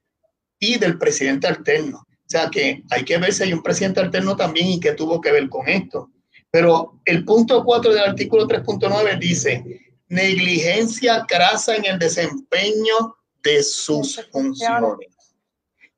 y 0.58 0.78
del 0.78 0.98
presidente 0.98 1.46
alterno. 1.46 1.98
O 1.98 2.30
sea 2.30 2.50
que 2.50 2.82
hay 2.90 3.04
que 3.04 3.18
ver 3.18 3.32
si 3.32 3.44
hay 3.44 3.52
un 3.52 3.62
presidente 3.62 4.00
alterno 4.00 4.36
también 4.36 4.66
y 4.68 4.80
qué 4.80 4.92
tuvo 4.92 5.20
que 5.20 5.32
ver 5.32 5.48
con 5.48 5.68
esto. 5.68 6.10
Pero 6.50 7.00
el 7.04 7.24
punto 7.24 7.64
4 7.64 7.92
del 7.92 8.04
artículo 8.04 8.46
3.9 8.46 9.18
dice 9.18 9.64
negligencia 10.08 11.24
crasa 11.28 11.76
en 11.76 11.84
el 11.84 11.98
desempeño 11.98 13.16
de 13.42 13.62
sus 13.62 14.20
funciones. 14.30 15.08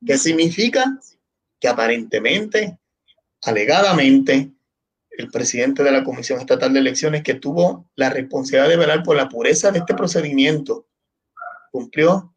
¿Qué 0.05 0.17
significa? 0.17 0.85
Que 1.59 1.67
aparentemente, 1.67 2.77
alegadamente, 3.43 4.51
el 5.11 5.29
presidente 5.29 5.83
de 5.83 5.91
la 5.91 6.03
Comisión 6.03 6.39
Estatal 6.39 6.73
de 6.73 6.79
Elecciones 6.79 7.23
que 7.23 7.35
tuvo 7.35 7.89
la 7.95 8.09
responsabilidad 8.09 8.69
de 8.69 8.77
velar 8.77 9.03
por 9.03 9.15
la 9.15 9.29
pureza 9.29 9.71
de 9.71 9.79
este 9.79 9.93
procedimiento, 9.93 10.87
cumplió, 11.71 12.35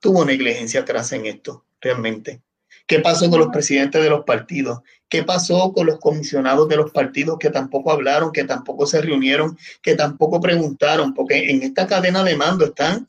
tuvo 0.00 0.24
negligencia 0.24 0.84
crasa 0.84 1.16
en 1.16 1.26
esto, 1.26 1.64
realmente. 1.80 2.42
¿Qué 2.86 3.00
pasó 3.00 3.30
con 3.30 3.38
los 3.38 3.48
presidentes 3.48 4.02
de 4.02 4.10
los 4.10 4.24
partidos? 4.24 4.80
¿Qué 5.08 5.22
pasó 5.22 5.72
con 5.72 5.86
los 5.86 5.98
comisionados 5.98 6.68
de 6.68 6.76
los 6.76 6.90
partidos 6.90 7.38
que 7.38 7.50
tampoco 7.50 7.92
hablaron, 7.92 8.32
que 8.32 8.44
tampoco 8.44 8.86
se 8.86 9.00
reunieron, 9.00 9.56
que 9.80 9.94
tampoco 9.94 10.40
preguntaron? 10.40 11.14
Porque 11.14 11.50
en 11.50 11.62
esta 11.62 11.86
cadena 11.86 12.24
de 12.24 12.36
mando 12.36 12.66
están 12.66 13.06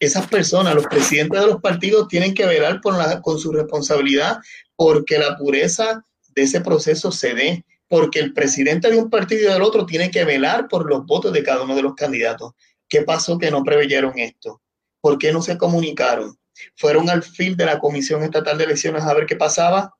esas 0.00 0.26
personas, 0.26 0.74
los 0.74 0.86
presidentes 0.86 1.40
de 1.40 1.46
los 1.46 1.60
partidos 1.60 2.08
tienen 2.08 2.34
que 2.34 2.44
velar 2.44 2.80
por 2.80 2.98
la, 2.98 3.22
con 3.22 3.38
su 3.38 3.52
responsabilidad 3.52 4.38
porque 4.74 5.16
la 5.16 5.36
pureza 5.36 6.04
de 6.34 6.42
ese 6.42 6.60
proceso 6.60 7.12
se 7.12 7.34
dé, 7.34 7.64
porque 7.86 8.18
el 8.18 8.32
presidente 8.32 8.90
de 8.90 8.98
un 8.98 9.10
partido 9.10 9.42
y 9.42 9.52
del 9.52 9.62
otro 9.62 9.86
tiene 9.86 10.10
que 10.10 10.24
velar 10.24 10.66
por 10.66 10.88
los 10.88 11.06
votos 11.06 11.32
de 11.32 11.44
cada 11.44 11.62
uno 11.62 11.76
de 11.76 11.82
los 11.82 11.94
candidatos. 11.94 12.52
¿Qué 12.92 13.00
pasó 13.00 13.38
que 13.38 13.50
no 13.50 13.64
preveyeron 13.64 14.18
esto? 14.18 14.60
¿Por 15.00 15.16
qué 15.16 15.32
no 15.32 15.40
se 15.40 15.56
comunicaron? 15.56 16.36
fueron 16.76 17.08
al 17.08 17.22
fil 17.22 17.56
de 17.56 17.64
la 17.64 17.78
Comisión 17.78 18.22
Estatal 18.22 18.58
de 18.58 18.64
Elecciones 18.64 19.02
a 19.04 19.14
ver 19.14 19.24
qué 19.24 19.34
pasaba, 19.34 19.96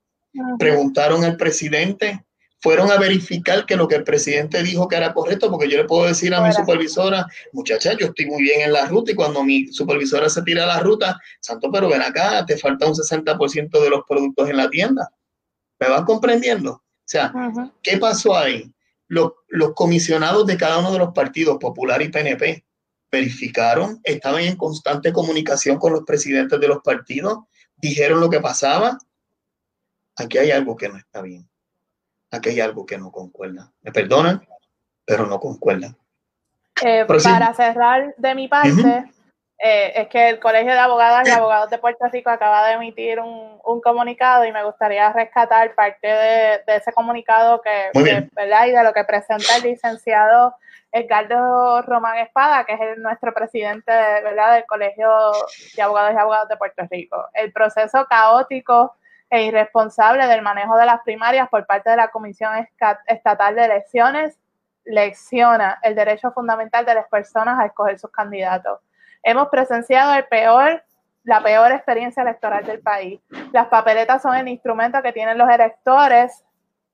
preguntaron 0.58 1.24
al 1.24 1.38
presidente, 1.38 2.22
fueron 2.60 2.90
a 2.90 2.98
verificar 2.98 3.64
que 3.64 3.76
lo 3.76 3.88
que 3.88 3.94
el 3.94 4.04
presidente 4.04 4.62
dijo 4.62 4.88
que 4.88 4.96
era 4.96 5.14
correcto, 5.14 5.50
porque 5.50 5.70
yo 5.70 5.78
le 5.78 5.86
puedo 5.86 6.06
decir 6.06 6.34
a 6.34 6.46
mi 6.46 6.52
supervisora, 6.52 7.26
muchacha, 7.54 7.94
yo 7.94 8.08
estoy 8.08 8.26
muy 8.26 8.42
bien 8.42 8.60
en 8.60 8.74
la 8.74 8.84
ruta 8.84 9.12
y 9.12 9.14
cuando 9.14 9.42
mi 9.42 9.68
supervisora 9.68 10.28
se 10.28 10.42
tira 10.42 10.64
a 10.64 10.66
la 10.66 10.80
ruta, 10.80 11.18
santo, 11.40 11.70
pero 11.72 11.88
ven 11.88 12.02
acá, 12.02 12.44
te 12.44 12.58
falta 12.58 12.86
un 12.86 12.94
60% 12.94 13.82
de 13.82 13.88
los 13.88 14.02
productos 14.06 14.50
en 14.50 14.58
la 14.58 14.68
tienda. 14.68 15.10
¿Me 15.80 15.88
van 15.88 16.04
comprendiendo? 16.04 16.72
O 16.72 16.84
sea, 17.06 17.32
¿qué 17.82 17.96
pasó 17.96 18.36
ahí? 18.36 18.70
Los, 19.08 19.32
los 19.48 19.72
comisionados 19.72 20.46
de 20.46 20.58
cada 20.58 20.78
uno 20.78 20.92
de 20.92 20.98
los 20.98 21.14
partidos, 21.14 21.56
Popular 21.58 22.02
y 22.02 22.10
PNP, 22.10 22.64
verificaron, 23.12 24.00
estaban 24.02 24.40
en 24.40 24.56
constante 24.56 25.12
comunicación 25.12 25.78
con 25.78 25.92
los 25.92 26.02
presidentes 26.04 26.58
de 26.58 26.66
los 26.66 26.82
partidos, 26.82 27.40
dijeron 27.76 28.20
lo 28.20 28.30
que 28.30 28.40
pasaba. 28.40 28.98
Aquí 30.16 30.38
hay 30.38 30.50
algo 30.50 30.76
que 30.76 30.88
no 30.88 30.96
está 30.96 31.20
bien. 31.20 31.46
Aquí 32.30 32.48
hay 32.48 32.60
algo 32.60 32.86
que 32.86 32.96
no 32.96 33.12
concuerda. 33.12 33.70
Me 33.82 33.92
perdonan, 33.92 34.42
pero 35.04 35.26
no 35.26 35.38
concuerda. 35.38 35.94
Eh, 36.82 37.04
para 37.06 37.52
cerrar 37.52 38.14
de 38.16 38.34
mi 38.34 38.48
parte, 38.48 39.04
eh, 39.58 39.92
es 39.94 40.08
que 40.08 40.30
el 40.30 40.40
Colegio 40.40 40.72
de 40.72 40.78
Abogadas 40.78 41.28
y 41.28 41.32
Abogados 41.32 41.68
de 41.68 41.76
Puerto 41.76 42.06
Rico 42.10 42.30
acaba 42.30 42.66
de 42.66 42.74
emitir 42.74 43.20
un, 43.20 43.52
comunicado 43.82 44.44
y 44.46 44.52
me 44.52 44.64
gustaría 44.64 45.12
rescatar 45.12 45.74
parte 45.74 46.06
de, 46.06 46.62
ese 46.66 46.92
comunicado 46.92 47.60
que, 47.60 47.90
¿verdad? 48.32 48.66
y 48.66 48.70
de 48.70 48.82
lo 48.84 48.92
que 48.92 49.04
presenta 49.04 49.56
el 49.56 49.64
licenciado 49.64 50.54
Edgardo 50.92 51.80
Román 51.82 52.18
Espada, 52.18 52.64
que 52.64 52.74
es 52.74 52.98
nuestro 52.98 53.32
presidente 53.32 53.90
¿verdad? 53.90 54.54
del 54.54 54.66
Colegio 54.66 55.08
de 55.74 55.82
Abogados 55.82 56.12
y 56.14 56.18
Abogados 56.18 56.48
de 56.48 56.56
Puerto 56.58 56.82
Rico. 56.90 57.24
El 57.32 57.52
proceso 57.52 58.06
caótico 58.06 58.94
e 59.30 59.44
irresponsable 59.44 60.26
del 60.26 60.42
manejo 60.42 60.76
de 60.76 60.84
las 60.84 61.00
primarias 61.02 61.48
por 61.48 61.66
parte 61.66 61.88
de 61.88 61.96
la 61.96 62.08
Comisión 62.08 62.68
Estatal 63.06 63.54
de 63.54 63.64
Elecciones 63.64 64.38
lecciona 64.84 65.78
el 65.82 65.94
derecho 65.94 66.32
fundamental 66.32 66.84
de 66.84 66.94
las 66.94 67.08
personas 67.08 67.58
a 67.58 67.66
escoger 67.66 67.98
sus 67.98 68.10
candidatos. 68.10 68.80
Hemos 69.22 69.48
presenciado 69.48 70.12
el 70.14 70.26
la 71.24 71.42
peor 71.42 71.72
experiencia 71.72 72.22
electoral 72.22 72.66
del 72.66 72.80
país. 72.80 73.20
Las 73.52 73.68
papeletas 73.68 74.20
son 74.20 74.34
el 74.34 74.48
instrumento 74.48 75.00
que 75.02 75.12
tienen 75.12 75.38
los 75.38 75.48
electores 75.48 76.44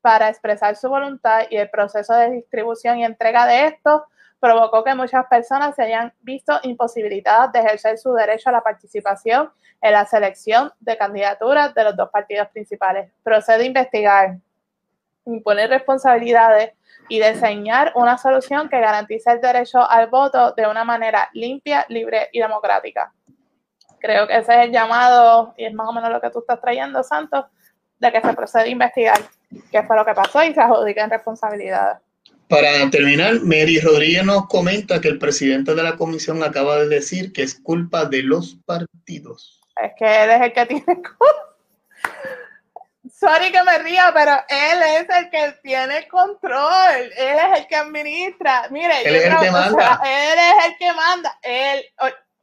para 0.01 0.29
expresar 0.29 0.77
su 0.77 0.89
voluntad 0.89 1.43
y 1.51 1.57
el 1.57 1.71
proceso 1.71 2.15
de 2.15 2.31
distribución 2.31 2.99
y 2.99 3.05
entrega 3.05 3.47
de 3.47 3.67
estos 3.67 4.03
provocó 4.41 4.85
que 4.85 4.95
muchas 4.95 5.27
personas 5.27 5.75
se 5.75 5.83
hayan 5.83 6.13
visto 6.21 6.59
imposibilitadas 6.63 7.53
de 7.53 7.61
ejercer 7.61 7.99
su 7.99 8.13
derecho 8.13 8.51
a 8.51 8.53
la 8.53 8.61
participación 8.61 9.51
en 9.81 9.93
la 9.93 10.07
selección 10.07 10.73
de 10.81 10.97
candidaturas 10.97 11.75
de 11.75 11.85
los 11.85 11.97
dos 11.97 12.11
partidos 12.11 12.49
principales. 12.49 13.11
Procede 13.23 13.65
a 13.65 13.67
investigar, 13.67 14.39
imponer 15.25 15.71
responsabilidades 15.71 16.73
y 17.09 17.21
diseñar 17.21 17.93
una 17.95 18.19
solución 18.19 18.69
que 18.69 18.81
garantice 18.81 19.31
el 19.31 19.41
derecho 19.41 19.89
al 19.89 20.09
voto 20.09 20.53
de 20.53 20.67
una 20.67 20.85
manera 20.85 21.29
limpia, 21.33 21.85
libre 21.89 22.29
y 22.33 22.41
democrática. 22.41 23.13
Creo 23.99 24.29
que 24.29 24.37
ese 24.37 24.53
es 24.55 24.67
el 24.67 24.73
llamado, 24.73 25.55
y 25.57 25.65
es 25.65 25.75
más 25.75 25.89
o 25.89 25.93
menos 25.93 26.11
lo 26.11 26.21
que 26.21 26.31
tú 26.31 26.41
estás 26.41 26.61
trayendo, 26.61 27.03
Santos, 27.03 27.47
de 27.99 28.13
que 28.13 28.21
se 28.21 28.33
procede 28.33 28.65
a 28.65 28.69
investigar 28.69 29.19
qué 29.71 29.83
fue 29.83 29.97
lo 29.97 30.05
que 30.05 30.15
pasó 30.15 30.43
y 30.45 30.55
se 30.55 30.61
adjudiquen 30.61 31.11
responsabilidades. 31.11 31.99
Para 32.49 32.89
terminar, 32.91 33.41
Mary 33.43 33.79
Rodríguez 33.79 34.25
nos 34.25 34.47
comenta 34.49 35.01
que 35.01 35.09
el 35.09 35.19
presidente 35.19 35.75
de 35.75 35.83
la 35.83 35.97
comisión 35.97 36.43
acaba 36.43 36.79
de 36.79 36.89
decir 36.89 37.33
que 37.33 37.43
es 37.43 37.55
culpa 37.55 38.07
de 38.07 38.23
los 38.23 38.57
partidos. 38.65 39.61
Es 39.77 39.93
que 39.99 40.25
él 40.25 40.31
es 40.31 40.41
el 40.41 40.53
que 40.53 40.67
tiene 40.67 40.85
Sorry 43.13 43.51
que 43.51 43.63
me 43.65 43.79
ría, 43.81 44.13
pero 44.15 44.33
él 44.49 44.79
es 44.97 45.07
el 45.11 45.31
que 45.31 45.55
tiene 45.63 46.07
control, 46.09 47.13
él 47.17 47.37
es 47.37 47.59
el 47.59 47.67
que 47.67 47.77
administra. 47.77 48.69
Mire, 48.71 49.03
él 49.05 49.17
es 49.17 49.25
el 49.25 49.39
que 49.39 49.51
manda. 49.51 50.01
él 50.05 50.39
es 50.39 50.67
el 50.67 50.79
que 50.79 50.93
manda. 50.93 51.39
Él, 51.43 51.85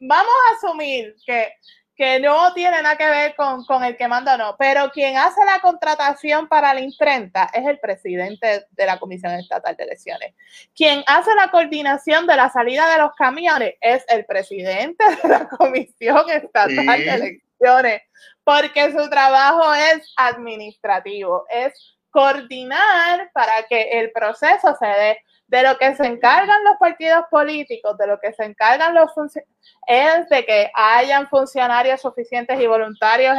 vamos 0.01 0.33
a 0.33 0.55
asumir 0.55 1.15
que 1.25 1.53
que 1.95 2.19
no 2.19 2.53
tiene 2.53 2.81
nada 2.81 2.97
que 2.97 3.07
ver 3.07 3.35
con, 3.35 3.63
con, 3.65 3.83
el 3.83 3.95
que 3.95 4.07
manda 4.07 4.37
no, 4.37 4.55
pero 4.57 4.91
quien 4.91 5.17
hace 5.17 5.43
la 5.45 5.61
contratación 5.61 6.47
para 6.47 6.73
la 6.73 6.81
imprenta 6.81 7.49
es 7.53 7.65
el 7.65 7.79
presidente 7.79 8.65
de 8.71 8.85
la 8.85 8.99
Comisión 8.99 9.31
Estatal 9.33 9.77
de 9.77 9.83
Elecciones. 9.85 10.33
Quien 10.75 11.03
hace 11.07 11.33
la 11.35 11.49
coordinación 11.49 12.27
de 12.27 12.35
la 12.35 12.49
salida 12.49 12.91
de 12.91 12.99
los 12.99 13.13
camiones 13.15 13.75
es 13.79 14.03
el 14.09 14.25
presidente 14.25 15.03
de 15.23 15.29
la 15.29 15.47
Comisión 15.47 16.29
Estatal 16.29 16.75
de 16.75 17.13
Elecciones, 17.13 18.01
porque 18.43 18.91
su 18.91 19.09
trabajo 19.09 19.73
es 19.73 20.13
administrativo, 20.17 21.45
es 21.49 21.94
coordinar 22.15 23.29
para 23.33 23.63
que 23.63 23.99
el 23.99 24.09
proceso 24.13 24.73
se 24.79 24.85
dé 24.85 25.19
de 25.47 25.63
lo 25.63 25.77
que 25.77 25.93
se 25.97 26.05
encargan 26.05 26.63
los 26.63 26.77
partidos 26.79 27.25
políticos, 27.29 27.97
de 27.97 28.07
lo 28.07 28.17
que 28.21 28.31
se 28.31 28.45
encargan 28.45 28.95
los 28.95 29.13
funcionarios, 29.13 29.53
es 29.85 30.29
de 30.29 30.45
que 30.45 30.71
hayan 30.73 31.27
funcionarios 31.27 31.99
suficientes 31.99 32.57
y 32.57 32.67
voluntarios 32.67 33.37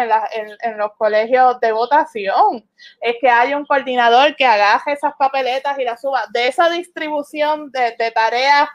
en, 0.62 0.76
los 0.76 0.92
colegios 0.98 1.58
de 1.60 1.72
votación. 1.72 2.68
Es 3.00 3.16
que 3.18 3.30
haya 3.30 3.56
un 3.56 3.64
coordinador 3.64 4.36
que 4.36 4.44
agaje 4.44 4.92
esas 4.92 5.14
papeletas 5.18 5.78
y 5.78 5.84
las 5.84 6.02
suba. 6.02 6.24
De 6.34 6.46
esa 6.46 6.68
distribución 6.68 7.72
de, 7.72 8.12
tareas 8.14 8.68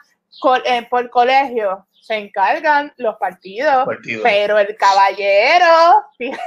eh, 0.64 0.84
por 0.90 1.08
colegio 1.10 1.86
se 2.00 2.16
encargan 2.16 2.92
los 2.96 3.16
partidos, 3.18 3.86
pero 4.24 4.58
el 4.58 4.76
caballero 4.76 6.04
tiene 6.18 6.38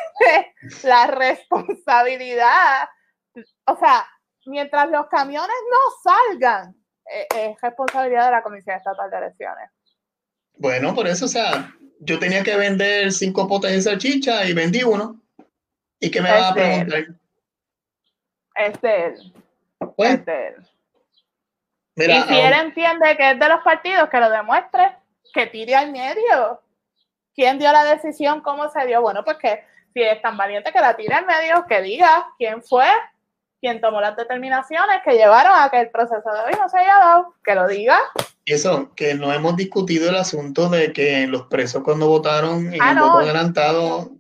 la 0.83 1.07
responsabilidad. 1.07 2.89
O 3.65 3.77
sea, 3.77 4.05
mientras 4.45 4.89
los 4.89 5.07
camiones 5.07 5.55
no 5.71 6.11
salgan, 6.11 6.75
eh, 7.11 7.27
es 7.35 7.61
responsabilidad 7.61 8.25
de 8.25 8.31
la 8.31 8.43
Comisión 8.43 8.77
Estatal 8.77 9.09
de 9.09 9.17
Elecciones. 9.17 9.69
Bueno, 10.57 10.95
por 10.95 11.07
eso, 11.07 11.25
o 11.25 11.27
sea, 11.27 11.73
yo 11.99 12.19
tenía 12.19 12.43
que 12.43 12.55
vender 12.55 13.11
cinco 13.11 13.47
potes 13.47 13.71
de 13.71 13.81
salchicha 13.81 14.45
y 14.45 14.53
vendí 14.53 14.83
uno. 14.83 15.21
¿Y 15.99 16.11
qué 16.11 16.21
me 16.21 16.31
va 16.31 16.49
a 16.49 16.53
preguntar? 16.53 17.05
Es 18.55 18.81
de 18.81 19.05
él. 19.05 19.33
Pues, 19.95 20.13
es 20.13 20.25
de 20.25 20.47
él. 20.47 20.55
y 21.95 22.21
si 22.23 22.39
él 22.39 22.53
entiende 22.53 23.17
que 23.17 23.31
es 23.31 23.39
de 23.39 23.49
los 23.49 23.61
partidos, 23.63 24.09
que 24.09 24.19
lo 24.19 24.29
demuestre, 24.29 24.97
que 25.33 25.47
tire 25.47 25.75
al 25.75 25.91
medio. 25.91 26.61
¿Quién 27.33 27.59
dio 27.59 27.71
la 27.71 27.83
decisión? 27.83 28.41
¿Cómo 28.41 28.69
se 28.69 28.85
dio? 28.85 29.01
Bueno, 29.01 29.23
pues 29.25 29.37
que 29.37 29.63
si 29.93 30.01
es 30.01 30.21
tan 30.21 30.37
valiente 30.37 30.71
que 30.71 30.79
la 30.79 30.95
tire 30.95 31.13
al 31.13 31.25
medio, 31.25 31.65
que 31.67 31.81
diga 31.81 32.27
quién 32.37 32.63
fue, 32.63 32.87
quien 33.65 33.81
tomó 33.81 33.99
las 33.99 34.15
determinaciones 34.15 34.97
que 35.03 35.13
llevaron 35.13 35.53
a 35.55 35.71
que 35.71 35.79
el 35.79 35.89
proceso 35.89 36.31
de 36.31 36.39
hoy 36.41 36.53
no 36.59 36.69
se 36.69 36.77
haya 36.77 36.99
dado, 36.99 37.33
que 37.43 37.55
lo 37.55 37.67
diga. 37.67 37.97
Eso, 38.45 38.91
que 38.95 39.15
no 39.15 39.33
hemos 39.33 39.55
discutido 39.55 40.07
el 40.07 40.17
asunto 40.17 40.69
de 40.69 40.93
que 40.93 41.25
los 41.25 41.47
presos 41.47 41.81
cuando 41.81 42.07
votaron 42.07 42.71
en 42.71 42.79
ah, 42.79 42.91
el 42.91 42.99
voto 42.99 43.17
adelantado, 43.17 44.11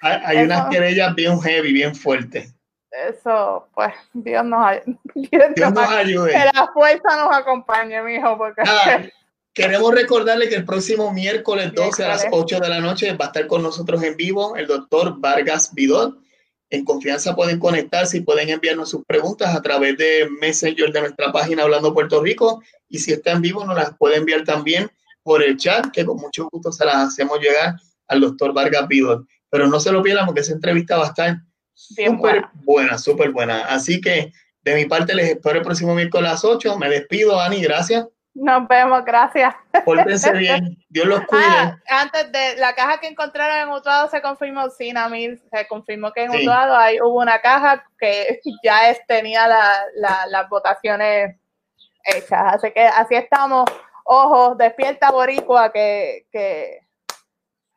hay, 0.00 0.44
unas 0.44 0.68
querellas 0.68 1.12
bien 1.16 1.40
heavy, 1.40 1.72
bien 1.72 1.92
fuertes. 1.96 2.54
Eso, 2.92 3.66
pues, 3.74 3.92
Dios 4.12 4.44
nos, 4.44 4.76
Dios, 5.16 5.44
Dios 5.56 5.72
nos 5.72 5.90
ayude. 5.90 6.30
Que 6.30 6.44
la 6.54 6.70
fuerza 6.72 7.16
nos 7.16 7.36
acompañe, 7.36 8.00
mijo, 8.00 8.38
porque... 8.38 8.62
Queremos 9.52 9.92
recordarle 9.92 10.48
que 10.48 10.54
el 10.54 10.66
próximo 10.66 11.12
miércoles 11.12 11.72
12 11.74 12.04
a 12.04 12.08
las 12.08 12.26
8 12.30 12.60
de 12.60 12.68
la 12.68 12.78
noche 12.78 13.12
va 13.14 13.24
a 13.24 13.28
estar 13.28 13.46
con 13.48 13.62
nosotros 13.62 14.02
en 14.04 14.14
vivo 14.14 14.54
el 14.54 14.68
doctor 14.68 15.18
Vargas 15.18 15.74
Vidot. 15.74 16.25
En 16.70 16.84
confianza 16.84 17.36
pueden 17.36 17.58
conectarse 17.60 18.18
y 18.18 18.20
pueden 18.22 18.48
enviarnos 18.48 18.90
sus 18.90 19.04
preguntas 19.04 19.54
a 19.54 19.62
través 19.62 19.96
de 19.96 20.28
Messenger 20.40 20.92
de 20.92 21.00
nuestra 21.00 21.32
página 21.32 21.62
Hablando 21.62 21.94
Puerto 21.94 22.20
Rico. 22.22 22.62
Y 22.88 22.98
si 22.98 23.12
está 23.12 23.32
en 23.32 23.42
vivo, 23.42 23.64
nos 23.64 23.76
las 23.76 23.96
puede 23.96 24.16
enviar 24.16 24.44
también 24.44 24.90
por 25.22 25.42
el 25.42 25.56
chat, 25.56 25.90
que 25.92 26.04
con 26.04 26.16
mucho 26.16 26.48
gusto 26.50 26.72
se 26.72 26.84
las 26.84 26.96
hacemos 26.96 27.40
llegar 27.40 27.76
al 28.08 28.20
doctor 28.20 28.52
Vargas 28.52 28.88
Vidot. 28.88 29.26
Pero 29.48 29.68
no 29.68 29.78
se 29.78 29.92
lo 29.92 30.02
pierdan 30.02 30.26
porque 30.26 30.40
esa 30.40 30.52
entrevista 30.52 30.96
va 30.96 31.04
a 31.04 31.08
estar 31.08 31.36
súper 31.72 32.46
buena, 32.64 32.98
súper 32.98 33.30
buena. 33.30 33.66
Así 33.66 34.00
que 34.00 34.32
de 34.62 34.74
mi 34.74 34.86
parte 34.86 35.14
les 35.14 35.30
espero 35.30 35.58
el 35.58 35.64
próximo 35.64 35.94
miércoles 35.94 36.28
a 36.28 36.32
las 36.32 36.44
8. 36.44 36.78
Me 36.78 36.88
despido, 36.88 37.40
Ani, 37.40 37.62
gracias. 37.62 38.06
Nos 38.38 38.68
vemos, 38.68 39.02
gracias. 39.02 39.54
Pórtense 39.84 40.30
bien. 40.34 40.76
Dios 40.90 41.06
los 41.06 41.22
cuide. 41.22 41.42
Ah, 41.46 41.78
antes 41.88 42.30
de 42.30 42.56
la 42.56 42.74
caja 42.74 43.00
que 43.00 43.08
encontraron 43.08 43.56
en 43.56 43.74
Utuado 43.74 44.10
se 44.10 44.20
confirmó, 44.20 44.68
sí, 44.68 44.92
Namir, 44.92 45.40
se 45.50 45.66
confirmó 45.66 46.12
que 46.12 46.24
en 46.24 46.30
Utuado 46.30 46.76
hay, 46.76 47.00
hubo 47.00 47.20
una 47.20 47.40
caja 47.40 47.82
que 47.98 48.40
ya 48.62 48.90
es, 48.90 49.00
tenía 49.06 49.48
las 49.48 50.48
votaciones 50.50 51.36
hechas. 52.04 52.54
Así 52.54 52.70
que 52.72 52.82
así 52.82 53.14
estamos. 53.14 53.64
Ojo, 54.04 54.54
despierta 54.54 55.10
Boricua 55.10 55.72
que, 55.72 56.26
que, 56.30 56.80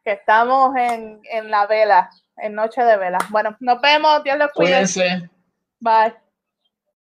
que 0.03 0.11
estamos 0.11 0.75
en, 0.75 1.21
en 1.31 1.49
la 1.49 1.67
vela, 1.67 2.09
en 2.35 2.53
noche 2.53 2.83
de 2.83 2.97
vela. 2.97 3.19
Bueno, 3.29 3.55
nos 3.61 3.79
vemos. 3.79 4.23
Dios 4.23 4.37
los 4.37 4.51
cuide. 4.51 4.71
Cuídense. 4.71 5.29
Bye. 5.79 6.28